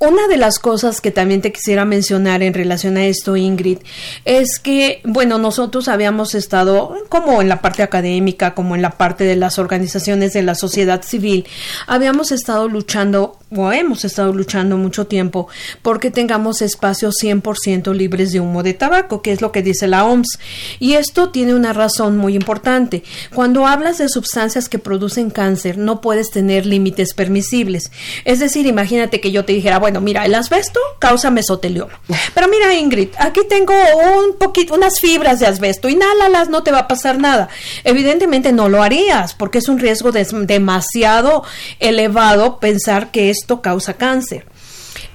una 0.00 0.28
de 0.28 0.38
las 0.38 0.58
cosas 0.58 1.02
que 1.02 1.10
también 1.10 1.42
te 1.42 1.52
quisiera 1.52 1.84
mencionar 1.84 2.42
en 2.42 2.54
relación 2.54 2.96
a 2.96 3.04
esto, 3.04 3.36
Ingrid, 3.36 3.78
es 4.24 4.58
que, 4.58 5.02
bueno, 5.04 5.38
nosotros 5.38 5.88
habíamos 5.88 6.34
estado, 6.34 6.96
como 7.10 7.42
en 7.42 7.50
la 7.50 7.60
parte 7.60 7.82
académica, 7.82 8.54
como 8.54 8.74
en 8.74 8.82
la 8.82 8.92
parte 8.92 9.24
de 9.24 9.36
las 9.36 9.58
organizaciones 9.58 10.32
de 10.32 10.42
la 10.42 10.54
sociedad 10.54 11.02
civil, 11.02 11.46
habíamos 11.86 12.32
estado 12.32 12.66
luchando 12.66 13.36
o 13.54 13.72
hemos 13.72 14.04
estado 14.04 14.32
luchando 14.32 14.76
mucho 14.76 15.06
tiempo 15.06 15.48
porque 15.82 16.10
tengamos 16.10 16.62
espacios 16.62 17.16
100% 17.20 17.92
libres 17.94 18.32
de 18.32 18.40
humo 18.40 18.62
de 18.62 18.74
tabaco, 18.74 19.22
que 19.22 19.32
es 19.32 19.40
lo 19.40 19.52
que 19.52 19.62
dice 19.62 19.88
la 19.88 20.04
OMS. 20.04 20.38
Y 20.78 20.94
esto 20.94 21.30
tiene 21.30 21.54
una 21.54 21.72
razón 21.72 22.16
muy 22.16 22.36
importante. 22.36 23.02
Cuando 23.34 23.66
hablas 23.66 23.98
de 23.98 24.08
sustancias 24.08 24.68
que 24.68 24.78
producen 24.78 25.30
cáncer, 25.30 25.78
no 25.78 26.00
puedes 26.00 26.30
tener 26.30 26.64
límites 26.64 27.12
permisibles. 27.12 27.90
Es 28.24 28.38
decir, 28.38 28.66
imagínate 28.66 29.20
que 29.20 29.32
yo 29.32 29.44
te 29.44 29.52
dijera, 29.52 29.78
bueno, 29.78 29.89
mira, 30.00 30.24
el 30.26 30.34
asbesto 30.34 30.78
causa 30.98 31.30
mesotelioma. 31.30 31.98
Pero 32.34 32.48
mira, 32.48 32.74
Ingrid, 32.74 33.08
aquí 33.18 33.40
tengo 33.48 33.72
un 33.72 34.36
poquito, 34.36 34.74
unas 34.74 35.00
fibras 35.00 35.40
de 35.40 35.46
asbesto, 35.46 35.88
inhálalas, 35.88 36.48
no 36.48 36.62
te 36.62 36.70
va 36.70 36.80
a 36.80 36.88
pasar 36.88 37.18
nada. 37.18 37.48
Evidentemente 37.82 38.52
no 38.52 38.68
lo 38.68 38.82
harías, 38.82 39.34
porque 39.34 39.58
es 39.58 39.68
un 39.68 39.78
riesgo 39.78 40.12
demasiado 40.12 41.44
elevado 41.78 42.58
pensar 42.58 43.10
que 43.10 43.30
esto 43.30 43.62
causa 43.62 43.94
cáncer. 43.94 44.46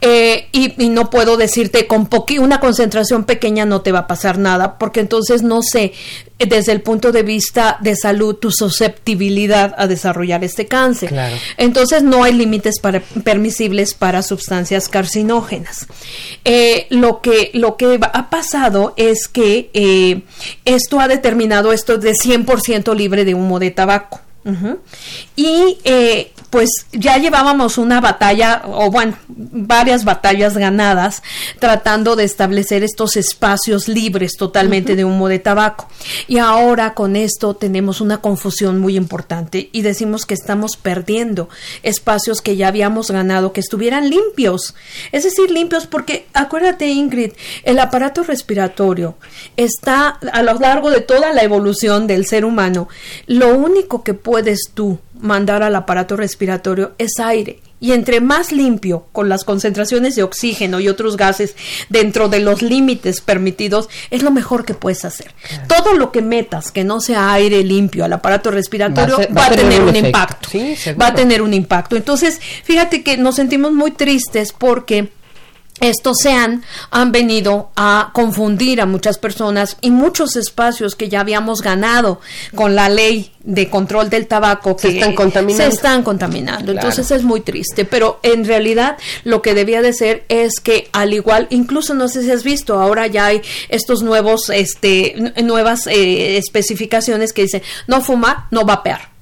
Eh, 0.02 0.48
y, 0.52 0.90
no 0.90 1.10
puedo 1.10 1.38
decirte 1.38 1.88
con 1.88 2.08
una 2.40 2.60
concentración 2.60 3.24
pequeña 3.24 3.66
no 3.66 3.82
te 3.82 3.92
va 3.92 4.00
a 4.00 4.08
pasar 4.08 4.38
nada, 4.38 4.78
porque 4.78 5.00
entonces 5.00 5.42
no 5.42 5.62
sé 5.62 5.94
desde 6.38 6.74
el 6.74 6.82
punto 6.82 7.12
de 7.12 7.24
vista 7.24 7.78
de 7.82 7.96
salud 7.96 8.36
tu 8.36 8.52
susceptibilidad 8.52 9.74
a 9.78 9.88
desarrollar 9.88 10.44
este 10.44 10.68
cáncer. 10.68 11.14
Entonces 11.58 12.04
no 12.04 12.24
hay 12.24 12.34
límites 12.34 12.80
para, 12.80 13.00
permisibles 13.24 13.94
para 13.94 14.22
sustancias 14.22 14.90
carcinógenas. 14.90 15.88
Eh, 16.44 16.88
lo, 16.90 17.22
que, 17.22 17.52
lo 17.54 17.78
que 17.78 18.00
ha 18.02 18.30
pasado 18.30 18.94
es 18.98 19.28
que 19.28 19.70
eh, 19.74 20.22
esto 20.66 21.00
ha 21.00 21.08
determinado 21.08 21.72
esto 21.72 21.98
de 21.98 22.12
100% 22.12 22.96
libre 22.96 23.26
de 23.26 23.34
humo 23.34 23.60
de 23.60 23.72
tabaco. 23.72 24.22
Y 25.36 25.80
eh, 25.86 26.32
pues 26.56 26.70
ya 26.94 27.18
llevábamos 27.18 27.78
una 27.78 28.00
batalla, 28.00 28.62
o 28.64 28.90
bueno, 28.90 29.18
varias 29.28 30.06
batallas 30.06 30.58
ganadas, 30.58 31.22
tratando 31.60 32.16
de 32.16 32.24
establecer 32.24 32.82
estos 32.82 33.18
espacios 33.18 33.90
libres 33.90 34.38
totalmente 34.38 34.96
de 34.96 35.04
humo 35.04 35.28
de 35.28 35.40
tabaco. 35.40 35.90
Y 36.30 36.38
ahora 36.38 36.94
con 36.94 37.18
esto 37.18 37.58
tenemos 37.58 38.00
una 38.00 38.22
confusión 38.22 38.80
muy 38.80 38.96
importante 38.96 39.70
y 39.74 39.82
decimos 39.82 40.26
que 40.26 40.34
estamos 40.34 40.78
perdiendo 40.78 41.50
espacios 41.84 42.40
que 42.40 42.56
ya 42.56 42.70
habíamos 42.70 43.12
ganado, 43.12 43.52
que 43.52 43.60
estuvieran 43.60 44.10
limpios. 44.10 44.76
Es 45.12 45.26
decir, 45.26 45.52
limpios 45.52 45.88
porque, 45.88 46.26
acuérdate 46.32 46.88
Ingrid, 46.88 47.34
el 47.64 47.80
aparato 47.80 48.24
respiratorio 48.24 49.18
está 49.58 50.20
a 50.32 50.42
lo 50.42 50.54
largo 50.54 50.90
de 50.90 51.02
toda 51.02 51.34
la 51.34 51.44
evolución 51.44 52.08
del 52.08 52.26
ser 52.26 52.46
humano. 52.46 52.88
Lo 53.28 53.54
único 53.58 54.02
que 54.02 54.14
puede 54.14 54.46
puedes 54.46 54.70
tú 54.74 55.00
mandar 55.20 55.64
al 55.64 55.76
aparato 55.76 56.16
respiratorio 56.16 56.94
es 56.98 57.20
aire. 57.20 57.60
Y 57.80 57.92
entre 57.92 58.22
más 58.22 58.52
limpio, 58.52 59.08
con 59.12 59.28
las 59.28 59.44
concentraciones 59.44 60.16
de 60.16 60.24
oxígeno 60.24 60.80
y 60.80 60.88
otros 60.88 61.18
gases 61.18 61.56
dentro 61.90 62.30
de 62.30 62.40
los 62.40 62.62
límites 62.62 63.22
permitidos, 63.22 63.90
es 64.12 64.24
lo 64.24 64.32
mejor 64.32 64.66
que 64.66 64.74
puedes 64.74 65.04
hacer. 65.04 65.34
Todo 65.68 65.94
lo 65.94 66.12
que 66.12 66.22
metas 66.22 66.72
que 66.72 66.84
no 66.84 67.02
sea 67.02 67.34
aire 67.34 67.64
limpio 67.64 68.06
al 68.06 68.14
aparato 68.14 68.50
respiratorio 68.50 69.18
va 69.38 69.48
a, 69.48 69.52
tener 69.52 69.82
un, 69.82 69.96
impacto. 69.96 70.50
va 71.00 71.08
a 71.08 71.14
tener 71.14 71.42
un 71.42 71.54
impacto. 71.54 71.96
Entonces, 71.96 72.40
fíjate 72.64 73.04
que 73.04 73.18
nos 73.18 73.36
sentimos 73.36 73.74
muy 73.74 73.92
tristes 73.92 74.54
porque 74.58 75.10
estos 75.82 76.18
sean 76.22 76.64
han 76.90 77.12
venido 77.12 77.70
a 77.76 78.12
confundir 78.14 78.80
a 78.80 78.86
muchas 78.86 79.18
personas 79.18 79.76
y 79.82 79.92
muchos 79.92 80.38
espacios 80.38 80.96
que 80.96 81.10
ya 81.10 81.20
habíamos 81.20 81.62
ganado 81.62 82.22
con 82.56 82.76
la 82.76 82.88
ley 82.88 83.32
de 83.44 83.70
control 83.70 84.10
del 84.10 84.28
tabaco 84.28 84.76
que 84.78 84.90
se 84.90 84.98
están 85.00 85.14
contaminando. 85.14 85.64
Se 85.64 85.76
están 85.76 86.04
contaminando. 86.04 86.72
Entonces 86.72 87.12
es 87.12 87.24
muy 87.24 87.42
triste, 87.42 87.84
pero 87.84 88.20
en 88.24 88.46
realidad 88.46 88.98
lo 89.24 89.42
que 89.42 89.54
debía 89.54 89.82
de 89.82 89.94
ser 89.94 90.24
es 90.30 90.60
que 90.62 90.88
al 90.94 91.14
igual, 91.14 91.48
incluso 91.50 91.94
no 91.94 92.08
sé 92.08 92.24
si 92.24 92.32
has 92.32 92.44
visto, 92.44 92.80
ahora 92.80 93.08
ya 93.08 93.28
hay 93.28 93.42
estos 93.68 94.02
nuevos, 94.02 94.50
este, 94.50 95.34
nuevas 95.44 95.88
eh, 95.88 96.38
especificaciones 96.38 97.34
que 97.34 97.44
dicen 97.44 97.62
no 97.88 98.02
fumar, 98.02 98.46
no 98.50 98.64
vapear. 98.64 99.15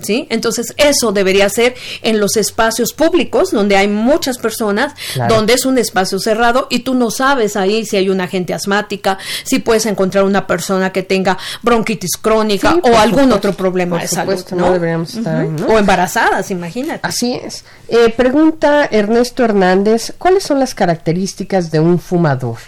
¿Sí? 0.00 0.26
Entonces, 0.30 0.74
eso 0.76 1.12
debería 1.12 1.48
ser 1.48 1.74
en 2.02 2.20
los 2.20 2.36
espacios 2.36 2.92
públicos, 2.92 3.50
donde 3.50 3.76
hay 3.76 3.88
muchas 3.88 4.38
personas, 4.38 4.94
donde 5.28 5.54
es 5.54 5.64
un 5.64 5.78
espacio 5.78 6.18
cerrado 6.18 6.66
y 6.70 6.80
tú 6.80 6.94
no 6.94 7.10
sabes 7.10 7.56
ahí 7.56 7.84
si 7.84 7.96
hay 7.96 8.08
una 8.08 8.26
gente 8.26 8.54
asmática, 8.54 9.18
si 9.44 9.58
puedes 9.58 9.86
encontrar 9.86 10.24
una 10.24 10.46
persona 10.46 10.92
que 10.92 11.02
tenga 11.02 11.38
bronquitis 11.62 12.16
crónica 12.20 12.76
o 12.82 12.96
algún 12.98 13.32
otro 13.32 13.54
problema 13.54 13.98
de 13.98 14.08
salud, 14.08 14.44
¿no? 14.52 14.72
deberíamos 14.72 15.14
estar 15.14 15.46
O 15.68 15.78
embarazadas, 15.78 16.50
imagínate. 16.50 17.00
Así 17.02 17.34
es. 17.34 17.64
Eh, 17.88 18.10
pregunta 18.10 18.86
Ernesto 18.90 19.44
Hernández, 19.44 20.12
¿cuáles 20.18 20.44
son 20.44 20.60
las 20.60 20.74
características 20.74 21.70
de 21.70 21.80
un 21.80 21.98
fumador? 21.98 22.58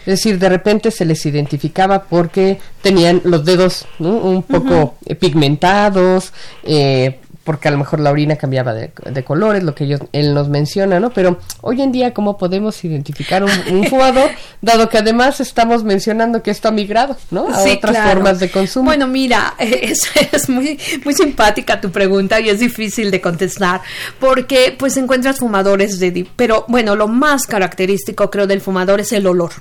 Es 0.00 0.06
decir, 0.06 0.38
de 0.38 0.48
repente 0.48 0.90
se 0.90 1.04
les 1.04 1.24
identificaba 1.26 2.04
porque 2.04 2.58
tenían 2.82 3.20
los 3.24 3.44
dedos 3.44 3.86
un 3.98 4.42
poco 4.42 4.96
pigmentados, 5.18 6.32
eh, 6.62 7.20
porque 7.46 7.68
a 7.68 7.70
lo 7.70 7.78
mejor 7.78 8.00
la 8.00 8.10
orina 8.10 8.34
cambiaba 8.34 8.74
de, 8.74 8.90
colores, 9.24 9.62
lo 9.62 9.72
que 9.72 9.84
ellos, 9.84 10.00
él 10.12 10.34
nos 10.34 10.48
menciona, 10.48 10.98
¿no? 10.98 11.10
Pero 11.10 11.38
hoy 11.60 11.80
en 11.80 11.92
día, 11.92 12.12
¿cómo 12.12 12.36
podemos 12.36 12.84
identificar 12.84 13.44
un, 13.44 13.50
un 13.70 13.86
fumador, 13.88 14.30
dado 14.60 14.88
que 14.88 14.98
además 14.98 15.40
estamos 15.40 15.84
mencionando 15.84 16.42
que 16.42 16.50
esto 16.50 16.66
ha 16.66 16.72
migrado, 16.72 17.16
¿no? 17.30 17.48
A 17.48 17.62
otras 17.62 18.12
formas 18.12 18.40
de 18.40 18.50
consumo. 18.50 18.86
Bueno, 18.86 19.06
mira, 19.06 19.54
es, 19.58 20.10
es, 20.32 20.48
muy, 20.48 20.76
muy 21.04 21.14
simpática 21.14 21.80
tu 21.80 21.90
pregunta 21.90 22.40
y 22.40 22.48
es 22.48 22.58
difícil 22.58 23.12
de 23.12 23.20
contestar, 23.20 23.80
porque 24.18 24.74
pues 24.76 24.96
encuentras 24.96 25.38
fumadores 25.38 26.00
de... 26.00 26.26
Pero 26.34 26.64
bueno, 26.66 26.96
lo 26.96 27.06
más 27.06 27.46
característico 27.46 28.28
creo 28.28 28.48
del 28.48 28.60
fumador 28.60 29.00
es 29.00 29.12
el 29.12 29.24
olor 29.28 29.52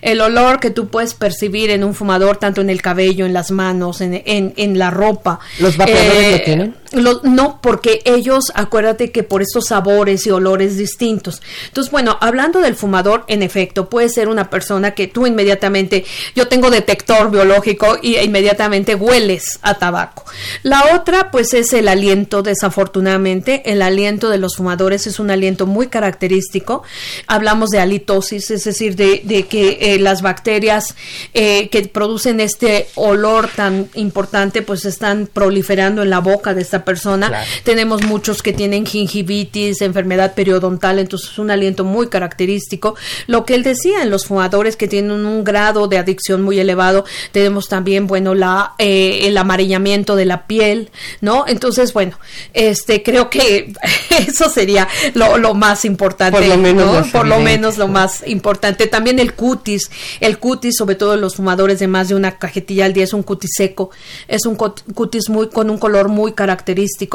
el 0.00 0.20
olor 0.20 0.60
que 0.60 0.70
tú 0.70 0.88
puedes 0.88 1.14
percibir 1.14 1.70
en 1.70 1.84
un 1.84 1.94
fumador, 1.94 2.36
tanto 2.36 2.60
en 2.60 2.70
el 2.70 2.80
cabello, 2.80 3.26
en 3.26 3.32
las 3.32 3.50
manos, 3.50 4.00
en, 4.00 4.22
en, 4.24 4.78
la 4.78 4.90
ropa. 4.90 5.40
¿Los 5.58 5.76
vapeadores 5.76 6.48
lo 6.56 6.64
eh, 6.64 6.72
no, 6.92 7.60
porque 7.60 8.00
ellos, 8.04 8.52
acuérdate 8.54 9.10
que 9.10 9.22
por 9.22 9.42
estos 9.42 9.66
sabores 9.66 10.26
y 10.26 10.30
olores 10.30 10.76
distintos. 10.76 11.42
Entonces, 11.68 11.90
bueno, 11.90 12.18
hablando 12.20 12.60
del 12.60 12.76
fumador, 12.76 13.24
en 13.28 13.42
efecto, 13.42 13.88
puede 13.88 14.08
ser 14.08 14.28
una 14.28 14.50
persona 14.50 14.92
que 14.92 15.06
tú 15.06 15.26
inmediatamente, 15.26 16.04
yo 16.34 16.48
tengo 16.48 16.70
detector 16.70 17.30
biológico 17.30 17.98
y 18.00 18.16
inmediatamente 18.18 18.94
hueles 18.94 19.58
a 19.62 19.74
tabaco. 19.74 20.24
La 20.62 20.94
otra, 20.94 21.30
pues, 21.30 21.54
es 21.54 21.72
el 21.72 21.88
aliento, 21.88 22.42
desafortunadamente, 22.42 23.62
el 23.66 23.82
aliento 23.82 24.28
de 24.28 24.38
los 24.38 24.56
fumadores 24.56 25.06
es 25.06 25.18
un 25.18 25.30
aliento 25.30 25.66
muy 25.66 25.88
característico. 25.88 26.82
Hablamos 27.26 27.70
de 27.70 27.80
halitosis, 27.80 28.50
es 28.50 28.64
decir, 28.64 28.96
de, 28.96 29.22
de 29.24 29.46
que 29.46 29.78
eh, 29.80 29.98
las 29.98 30.22
bacterias 30.22 30.94
eh, 31.34 31.68
que 31.68 31.82
producen 31.88 32.40
este 32.40 32.88
olor 32.94 33.48
tan 33.48 33.88
importante 33.94 34.62
pues 34.62 34.84
están 34.84 35.28
proliferando 35.32 36.02
en 36.02 36.10
la 36.10 36.20
boca 36.20 36.54
de 36.54 36.62
esta 36.62 36.81
persona. 36.84 37.44
Tenemos 37.64 38.02
muchos 38.02 38.42
que 38.42 38.52
tienen 38.52 38.86
gingivitis, 38.86 39.80
enfermedad 39.82 40.34
periodontal, 40.34 40.98
entonces 40.98 41.30
es 41.30 41.38
un 41.38 41.50
aliento 41.50 41.84
muy 41.84 42.08
característico. 42.08 42.96
Lo 43.26 43.44
que 43.44 43.54
él 43.54 43.62
decía 43.62 44.02
en 44.02 44.10
los 44.10 44.26
fumadores 44.26 44.76
que 44.76 44.88
tienen 44.88 45.12
un 45.26 45.44
grado 45.44 45.88
de 45.88 45.98
adicción 45.98 46.42
muy 46.42 46.58
elevado, 46.58 47.04
tenemos 47.32 47.68
también, 47.68 48.06
bueno, 48.06 48.34
la, 48.34 48.74
eh, 48.78 49.20
el 49.22 49.36
amarillamiento 49.38 50.16
de 50.16 50.24
la 50.24 50.46
piel, 50.46 50.90
¿no? 51.20 51.44
Entonces, 51.46 51.92
bueno, 51.92 52.18
este 52.52 53.02
creo 53.02 53.30
que 53.30 53.72
eso 54.26 54.48
sería 54.48 54.88
lo, 55.14 55.54
más 55.54 55.84
importante, 55.84 56.38
por 56.38 56.46
lo 56.46 56.56
menos, 56.56 57.08
Por 57.08 57.26
lo 57.26 57.38
menos 57.40 57.78
lo 57.78 57.88
más 57.88 58.26
importante. 58.26 58.86
También 58.86 59.18
el 59.18 59.34
cutis 59.34 59.90
el 60.20 60.38
cutis, 60.38 60.76
sobre 60.76 60.94
todo 60.94 61.16
los 61.16 61.36
fumadores 61.36 61.78
de 61.78 61.88
más 61.88 62.08
de 62.08 62.14
una 62.14 62.38
cajetilla 62.38 62.84
al 62.84 62.92
día, 62.92 63.04
es 63.04 63.12
un 63.12 63.22
cutis 63.22 63.50
seco, 63.56 63.90
es 64.28 64.46
un 64.46 64.56
cutis 64.56 65.28
muy 65.28 65.48
con 65.48 65.70
un 65.70 65.78
color 65.78 66.08
muy 66.08 66.32
característico, 66.32 66.71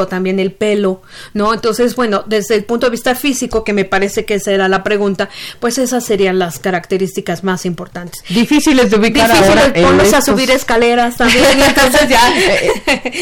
también 0.08 0.40
el 0.40 0.52
pelo, 0.52 1.02
¿no? 1.34 1.54
Entonces, 1.54 1.96
bueno, 1.96 2.24
desde 2.26 2.56
el 2.56 2.64
punto 2.64 2.88
de 2.88 2.92
vista 2.92 3.16
físico, 3.16 3.64
que 3.64 3.74
me 3.74 3.86
parece 3.86 4.26
que 4.26 4.36
esa 4.36 4.52
era 4.52 4.68
la 4.68 4.84
pregunta, 4.84 5.30
pues 5.60 5.78
esas 5.78 6.04
serían 6.04 6.40
las 6.40 6.60
características 6.60 7.44
más 7.44 7.66
importantes. 7.66 8.24
Difíciles 8.30 8.90
de 8.92 8.98
ubicar 8.98 9.30
Difíciles, 9.30 10.14
a 10.14 10.22
subir 10.22 10.52
escaleras 10.52 11.18
también, 11.18 11.46
entonces 11.68 12.10
ya 12.10 12.26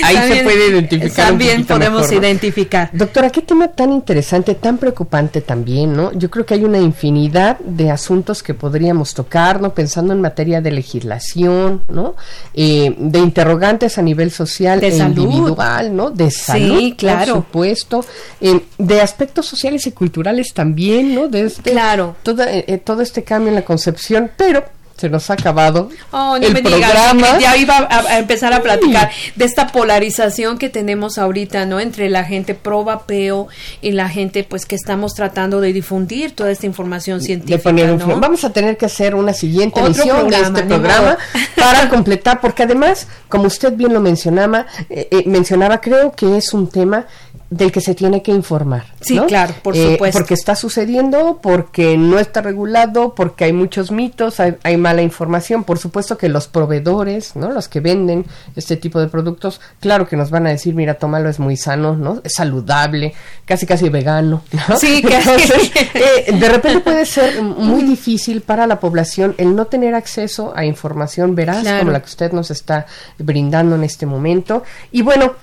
ahí 0.03 0.33
se 0.33 0.43
puede 0.43 0.69
identificar. 0.69 1.27
También 1.27 1.65
podemos 1.65 2.11
identificar. 2.11 2.89
Doctora, 2.93 3.29
qué 3.29 3.41
tema 3.41 3.69
tan 3.69 3.91
interesante, 3.91 4.55
tan 4.55 4.77
preocupante 4.77 5.41
también, 5.41 5.95
¿no? 5.95 6.11
Yo 6.13 6.29
creo 6.29 6.45
que 6.45 6.55
hay 6.55 6.63
una 6.63 6.79
infinidad 6.79 7.59
de 7.59 7.91
asuntos 7.91 8.43
que 8.43 8.53
podríamos 8.53 9.13
tocar, 9.13 9.61
¿no? 9.61 9.73
Pensando 9.73 10.13
en 10.13 10.21
materia 10.21 10.61
de 10.61 10.71
legislación, 10.71 11.83
¿no? 11.88 12.15
Eh, 12.53 12.93
de 12.97 13.19
interrogantes 13.19 13.97
a 13.97 14.01
nivel 14.01 14.31
social 14.31 14.83
e 14.83 14.95
individual, 14.95 15.95
¿no? 15.95 16.09
De 16.09 16.24
de 16.26 16.32
salud, 16.32 16.80
sí, 16.80 16.95
claro. 16.97 17.34
por 17.34 17.43
supuesto, 17.43 18.05
eh, 18.41 18.61
de 18.78 19.01
aspectos 19.01 19.45
sociales 19.45 19.86
y 19.88 19.91
culturales 19.91 20.53
también, 20.53 21.15
¿no? 21.15 21.28
De 21.28 21.41
este, 21.45 21.71
claro. 21.71 22.15
Toda, 22.23 22.51
eh, 22.51 22.82
todo 22.84 23.01
este 23.01 23.23
cambio 23.23 23.49
en 23.49 23.55
la 23.55 23.65
concepción, 23.65 24.32
pero 24.38 24.63
se 24.97 25.09
nos 25.09 25.29
ha 25.29 25.33
acabado 25.33 25.89
oh, 26.11 26.37
no 26.39 26.47
el 26.47 26.53
me 26.53 26.61
programa. 26.61 27.13
Digas, 27.13 27.41
ya 27.41 27.57
iba 27.57 27.87
a, 27.89 28.17
empezar 28.17 28.53
a 28.53 28.61
platicar 28.61 29.11
de 29.35 29.45
esta 29.45 29.67
polarización 29.67 30.57
que 30.57 30.69
tenemos 30.69 31.17
ahorita, 31.17 31.65
¿no? 31.65 31.79
Entre 31.79 32.09
la 32.09 32.23
gente 32.23 32.55
pro 32.55 32.83
vapeo 32.83 33.47
y 33.81 33.91
la 33.91 34.07
gente, 34.07 34.43
pues, 34.45 34.65
que 34.65 34.75
estamos 34.75 35.13
tratando 35.13 35.59
de 35.59 35.73
difundir 35.73 36.31
toda 36.31 36.51
esta 36.51 36.65
información 36.65 37.21
científica. 37.21 37.71
¿no? 37.71 38.19
Vamos 38.19 38.43
a 38.45 38.51
tener 38.51 38.77
que 38.77 38.85
hacer 38.85 39.15
una 39.15 39.33
siguiente 39.33 39.79
emisión 39.79 40.29
de 40.29 40.39
este 40.41 40.63
programa 40.63 41.17
para 41.55 41.89
completar, 41.89 42.39
porque 42.39 42.63
además, 42.63 43.07
como 43.27 43.45
usted 43.45 43.73
bien 43.73 43.93
lo 43.93 43.99
mencionaba, 43.99 44.65
eh, 44.89 45.09
eh, 45.11 45.23
mencionaba, 45.25 45.81
creo 45.81 46.13
que 46.13 46.37
es 46.37 46.53
un 46.53 46.69
tema 46.69 47.05
del 47.49 47.71
que 47.71 47.79
se 47.79 47.93
tiene 47.93 48.23
que 48.23 48.31
informar. 48.31 48.85
Sí, 49.01 49.19
claro, 49.27 49.53
por 49.61 49.75
eh, 49.75 49.91
supuesto. 49.91 50.19
Porque 50.19 50.33
está 50.33 50.55
sucediendo, 50.55 51.39
porque 51.41 51.95
no 51.95 52.17
está 52.17 52.41
regulado, 52.41 53.13
porque 53.13 53.45
hay 53.45 53.53
muchos 53.53 53.91
mitos, 53.91 54.39
hay, 54.39 54.77
mala 54.77 55.03
información. 55.03 55.63
Por 55.63 55.77
supuesto 55.77 56.17
que 56.17 56.27
los 56.27 56.47
proveedores, 56.47 57.35
¿no? 57.35 57.51
Los 57.51 57.67
que 57.67 57.79
venden 57.81 58.25
este 58.55 58.77
tipo 58.77 58.99
de 58.99 59.07
productos, 59.07 59.61
claro 59.79 60.07
que 60.07 60.15
nos 60.15 60.31
van 60.31 60.47
a 60.47 60.49
decir, 60.49 60.73
mira, 60.73 60.95
tómalo, 60.95 61.29
es 61.29 61.39
muy 61.39 61.55
sano, 61.55 61.95
¿no? 61.95 62.19
Es 62.23 62.33
saludable, 62.33 63.13
casi 63.45 63.65
casi 63.65 63.89
vegano, 63.89 64.41
¿no? 64.67 64.77
Sí, 64.85 65.03
Entonces, 65.03 65.71
eh, 65.93 66.37
de 66.37 66.49
repente 66.49 66.79
puede 66.81 67.05
ser 67.05 67.41
muy 67.41 67.83
difícil 67.83 68.41
para 68.41 68.67
la 68.67 68.79
población 68.79 69.35
el 69.37 69.55
no 69.55 69.65
tener 69.65 69.95
acceso 69.95 70.53
a 70.55 70.65
información 70.65 71.35
veraz 71.35 71.65
como 71.79 71.91
la 71.91 72.01
que 72.01 72.07
usted 72.07 72.31
nos 72.31 72.51
está 72.51 72.85
brindando 73.17 73.75
en 73.75 73.83
este 73.83 74.05
momento. 74.05 74.63
Y 74.91 75.01
bueno, 75.01 75.33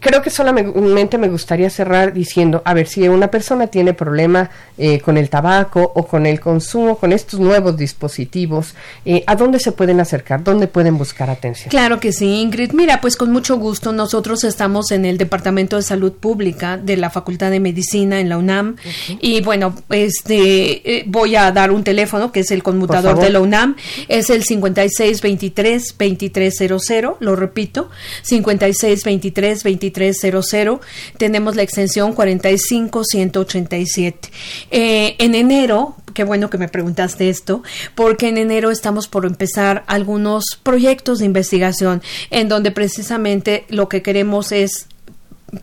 creo 0.00 0.22
que 0.22 0.30
solamente 0.30 1.18
me 1.18 1.28
gustaría 1.28 1.70
cerrar 1.70 2.12
diciendo, 2.12 2.62
a 2.64 2.74
ver, 2.74 2.86
si 2.86 3.06
una 3.08 3.30
persona 3.30 3.66
tiene 3.66 3.94
problema 3.94 4.50
eh, 4.78 5.00
con 5.00 5.16
el 5.16 5.28
tabaco 5.28 5.92
o 5.94 6.06
con 6.06 6.26
el 6.26 6.40
consumo, 6.40 6.96
con 6.96 7.12
estos 7.12 7.40
nuevos 7.40 7.76
dispositivos, 7.76 8.74
eh, 9.04 9.22
¿a 9.26 9.36
dónde 9.36 9.58
se 9.58 9.72
pueden 9.72 10.00
acercar? 10.00 10.42
¿Dónde 10.42 10.66
pueden 10.66 10.98
buscar 10.98 11.30
atención? 11.30 11.70
Claro 11.70 12.00
que 12.00 12.12
sí, 12.12 12.40
Ingrid. 12.40 12.72
Mira, 12.72 13.00
pues 13.00 13.16
con 13.16 13.30
mucho 13.32 13.56
gusto, 13.58 13.92
nosotros 13.92 14.44
estamos 14.44 14.90
en 14.92 15.04
el 15.04 15.18
Departamento 15.18 15.76
de 15.76 15.82
Salud 15.82 16.12
Pública 16.12 16.76
de 16.76 16.96
la 16.96 17.10
Facultad 17.10 17.50
de 17.50 17.60
Medicina 17.60 18.20
en 18.20 18.28
la 18.28 18.38
UNAM 18.38 18.76
y 19.20 19.40
bueno, 19.42 19.74
este 19.90 20.98
eh, 20.98 21.04
voy 21.06 21.36
a 21.36 21.50
dar 21.52 21.70
un 21.70 21.84
teléfono 21.84 22.32
que 22.32 22.40
es 22.40 22.50
el 22.50 22.62
conmutador 22.62 23.18
de 23.20 23.30
la 23.30 23.40
UNAM, 23.40 23.76
es 24.08 24.30
el 24.30 24.44
5623 24.44 25.96
2300, 25.98 27.16
lo 27.20 27.36
repito, 27.36 27.90
5623 28.22 29.62
2300 29.90 30.32
2300. 30.32 30.80
Tenemos 31.18 31.56
la 31.56 31.62
extensión 31.62 32.14
45187. 32.14 34.30
Eh, 34.70 35.16
en 35.18 35.34
enero, 35.34 35.96
qué 36.14 36.24
bueno 36.24 36.48
que 36.50 36.58
me 36.58 36.68
preguntaste 36.68 37.28
esto, 37.28 37.62
porque 37.94 38.28
en 38.28 38.38
enero 38.38 38.70
estamos 38.70 39.08
por 39.08 39.26
empezar 39.26 39.84
algunos 39.86 40.44
proyectos 40.62 41.18
de 41.18 41.26
investigación 41.26 42.02
en 42.30 42.48
donde 42.48 42.70
precisamente 42.70 43.64
lo 43.68 43.88
que 43.88 44.02
queremos 44.02 44.52
es 44.52 44.86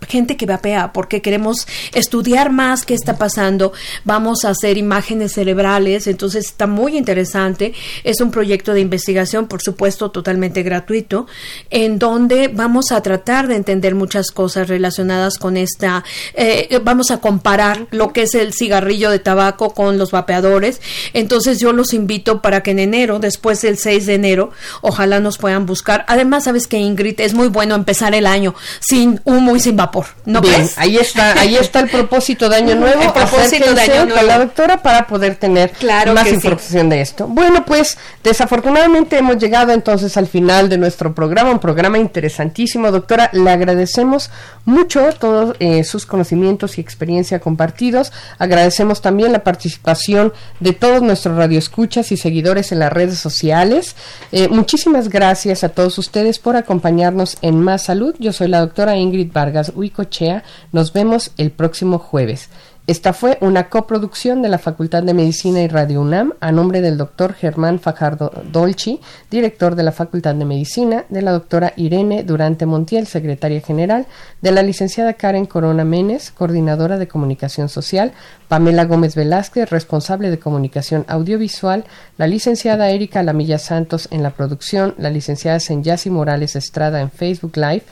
gente 0.07 0.37
que 0.37 0.45
vapea, 0.45 0.93
porque 0.93 1.21
queremos 1.21 1.67
estudiar 1.93 2.51
más 2.51 2.85
qué 2.85 2.93
está 2.93 3.17
pasando, 3.17 3.73
vamos 4.03 4.45
a 4.45 4.49
hacer 4.49 4.77
imágenes 4.77 5.33
cerebrales, 5.33 6.05
entonces 6.05 6.45
está 6.45 6.67
muy 6.67 6.95
interesante, 6.95 7.73
es 8.03 8.21
un 8.21 8.29
proyecto 8.29 8.73
de 8.73 8.81
investigación, 8.81 9.47
por 9.47 9.63
supuesto, 9.63 10.11
totalmente 10.11 10.61
gratuito, 10.61 11.25
en 11.71 11.97
donde 11.97 12.49
vamos 12.49 12.91
a 12.91 13.01
tratar 13.01 13.47
de 13.47 13.55
entender 13.55 13.95
muchas 13.95 14.29
cosas 14.29 14.67
relacionadas 14.67 15.39
con 15.39 15.57
esta, 15.57 16.03
eh, 16.35 16.79
vamos 16.83 17.09
a 17.09 17.19
comparar 17.19 17.87
lo 17.89 18.13
que 18.13 18.23
es 18.23 18.35
el 18.35 18.53
cigarrillo 18.53 19.09
de 19.09 19.17
tabaco 19.17 19.73
con 19.73 19.97
los 19.97 20.11
vapeadores, 20.11 20.81
entonces 21.13 21.59
yo 21.59 21.73
los 21.73 21.93
invito 21.93 22.43
para 22.43 22.61
que 22.61 22.71
en 22.71 22.79
enero, 22.79 23.17
después 23.17 23.61
del 23.63 23.79
6 23.79 24.05
de 24.05 24.13
enero, 24.13 24.51
ojalá 24.81 25.19
nos 25.19 25.39
puedan 25.39 25.65
buscar, 25.65 26.05
además 26.07 26.43
sabes 26.43 26.67
que 26.67 26.77
Ingrid 26.77 27.19
es 27.21 27.33
muy 27.33 27.47
bueno 27.47 27.73
empezar 27.73 28.13
el 28.13 28.27
año 28.27 28.53
sin 28.81 29.19
humo 29.25 29.55
y 29.55 29.59
sin 29.59 29.78
vapor. 29.79 30.07
¿No 30.25 30.41
Bien, 30.41 30.69
ahí 30.75 30.97
está, 30.97 31.39
ahí 31.39 31.55
está 31.55 31.79
el 31.79 31.89
propósito 31.89 32.49
de 32.49 32.57
año 32.57 32.75
nuevo. 32.75 33.01
El 33.01 33.13
propósito 33.13 33.73
de 33.73 33.81
año 33.81 34.05
nuevo. 34.05 34.15
Con 34.19 34.27
la 34.27 34.39
doctora 34.39 34.81
para 34.83 35.07
poder 35.07 35.35
tener 35.35 35.71
más 36.13 36.27
información 36.27 36.89
de 36.89 36.99
esto. 36.99 37.27
Bueno, 37.27 37.65
pues 37.65 37.97
desafortunadamente 38.21 39.17
hemos 39.17 39.37
llegado 39.37 39.71
entonces 39.71 40.17
al 40.17 40.27
final 40.27 40.67
de 40.67 40.77
nuestro 40.77 41.15
programa, 41.15 41.51
un 41.51 41.59
programa 41.59 41.97
interesantísimo. 41.97 42.91
Doctora, 42.91 43.29
le 43.31 43.49
agradecemos 43.49 44.29
mucho 44.65 45.09
todos 45.17 45.55
eh, 45.59 45.85
sus 45.85 46.05
conocimientos 46.05 46.77
y 46.77 46.81
experiencia 46.81 47.39
compartidos. 47.39 48.11
Agradecemos 48.37 49.01
también 49.01 49.31
la 49.31 49.43
participación 49.45 50.33
de 50.59 50.73
todos 50.73 51.01
nuestros 51.01 51.37
radioescuchas 51.37 52.11
y 52.11 52.17
seguidores 52.17 52.73
en 52.73 52.79
las 52.79 52.91
redes 52.91 53.17
sociales. 53.17 53.95
Eh, 54.33 54.49
muchísimas 54.49 55.07
gracias 55.07 55.63
a 55.63 55.69
todos 55.69 55.97
ustedes 55.97 56.37
por 56.37 56.57
acompañarnos 56.57 57.37
en 57.41 57.61
Más 57.61 57.83
Salud. 57.83 58.13
Yo 58.19 58.33
soy 58.33 58.49
la 58.49 58.59
doctora 58.59 58.97
Ingrid 58.97 59.31
Vargas 59.31 59.68
Huicochea. 59.75 60.43
Nos 60.71 60.93
vemos 60.93 61.31
el 61.37 61.51
próximo 61.51 61.99
jueves. 61.99 62.49
Esta 62.89 63.13
fue 63.13 63.37
una 63.41 63.69
coproducción 63.69 64.41
de 64.41 64.49
la 64.49 64.57
Facultad 64.57 65.03
de 65.03 65.13
Medicina 65.13 65.61
y 65.61 65.67
Radio 65.67 66.01
UNAM 66.01 66.33
a 66.39 66.51
nombre 66.51 66.81
del 66.81 66.97
doctor 66.97 67.35
Germán 67.35 67.79
Fajardo 67.79 68.31
Dolci, 68.51 68.99
director 69.29 69.75
de 69.75 69.83
la 69.83 69.91
Facultad 69.91 70.33
de 70.33 70.43
Medicina, 70.43 71.05
de 71.07 71.21
la 71.21 71.31
doctora 71.31 71.71
Irene 71.75 72.23
Durante 72.23 72.65
Montiel, 72.65 73.05
secretaria 73.05 73.61
general, 73.61 74.07
de 74.41 74.51
la 74.51 74.63
licenciada 74.63 75.13
Karen 75.13 75.45
Corona 75.45 75.85
Menes, 75.85 76.31
coordinadora 76.31 76.97
de 76.97 77.07
comunicación 77.07 77.69
social, 77.69 78.11
Pamela 78.47 78.85
Gómez 78.85 79.13
Velázquez, 79.13 79.69
responsable 79.69 80.31
de 80.31 80.39
comunicación 80.39 81.05
audiovisual, 81.07 81.85
la 82.17 82.25
licenciada 82.25 82.89
Erika 82.89 83.21
Lamilla 83.21 83.59
Santos 83.59 84.07
en 84.09 84.23
la 84.23 84.31
producción, 84.31 84.95
la 84.97 85.11
licenciada 85.11 85.59
Senyasi 85.59 86.09
Morales 86.09 86.55
Estrada 86.55 87.01
en 87.01 87.11
Facebook 87.11 87.55
Live, 87.55 87.83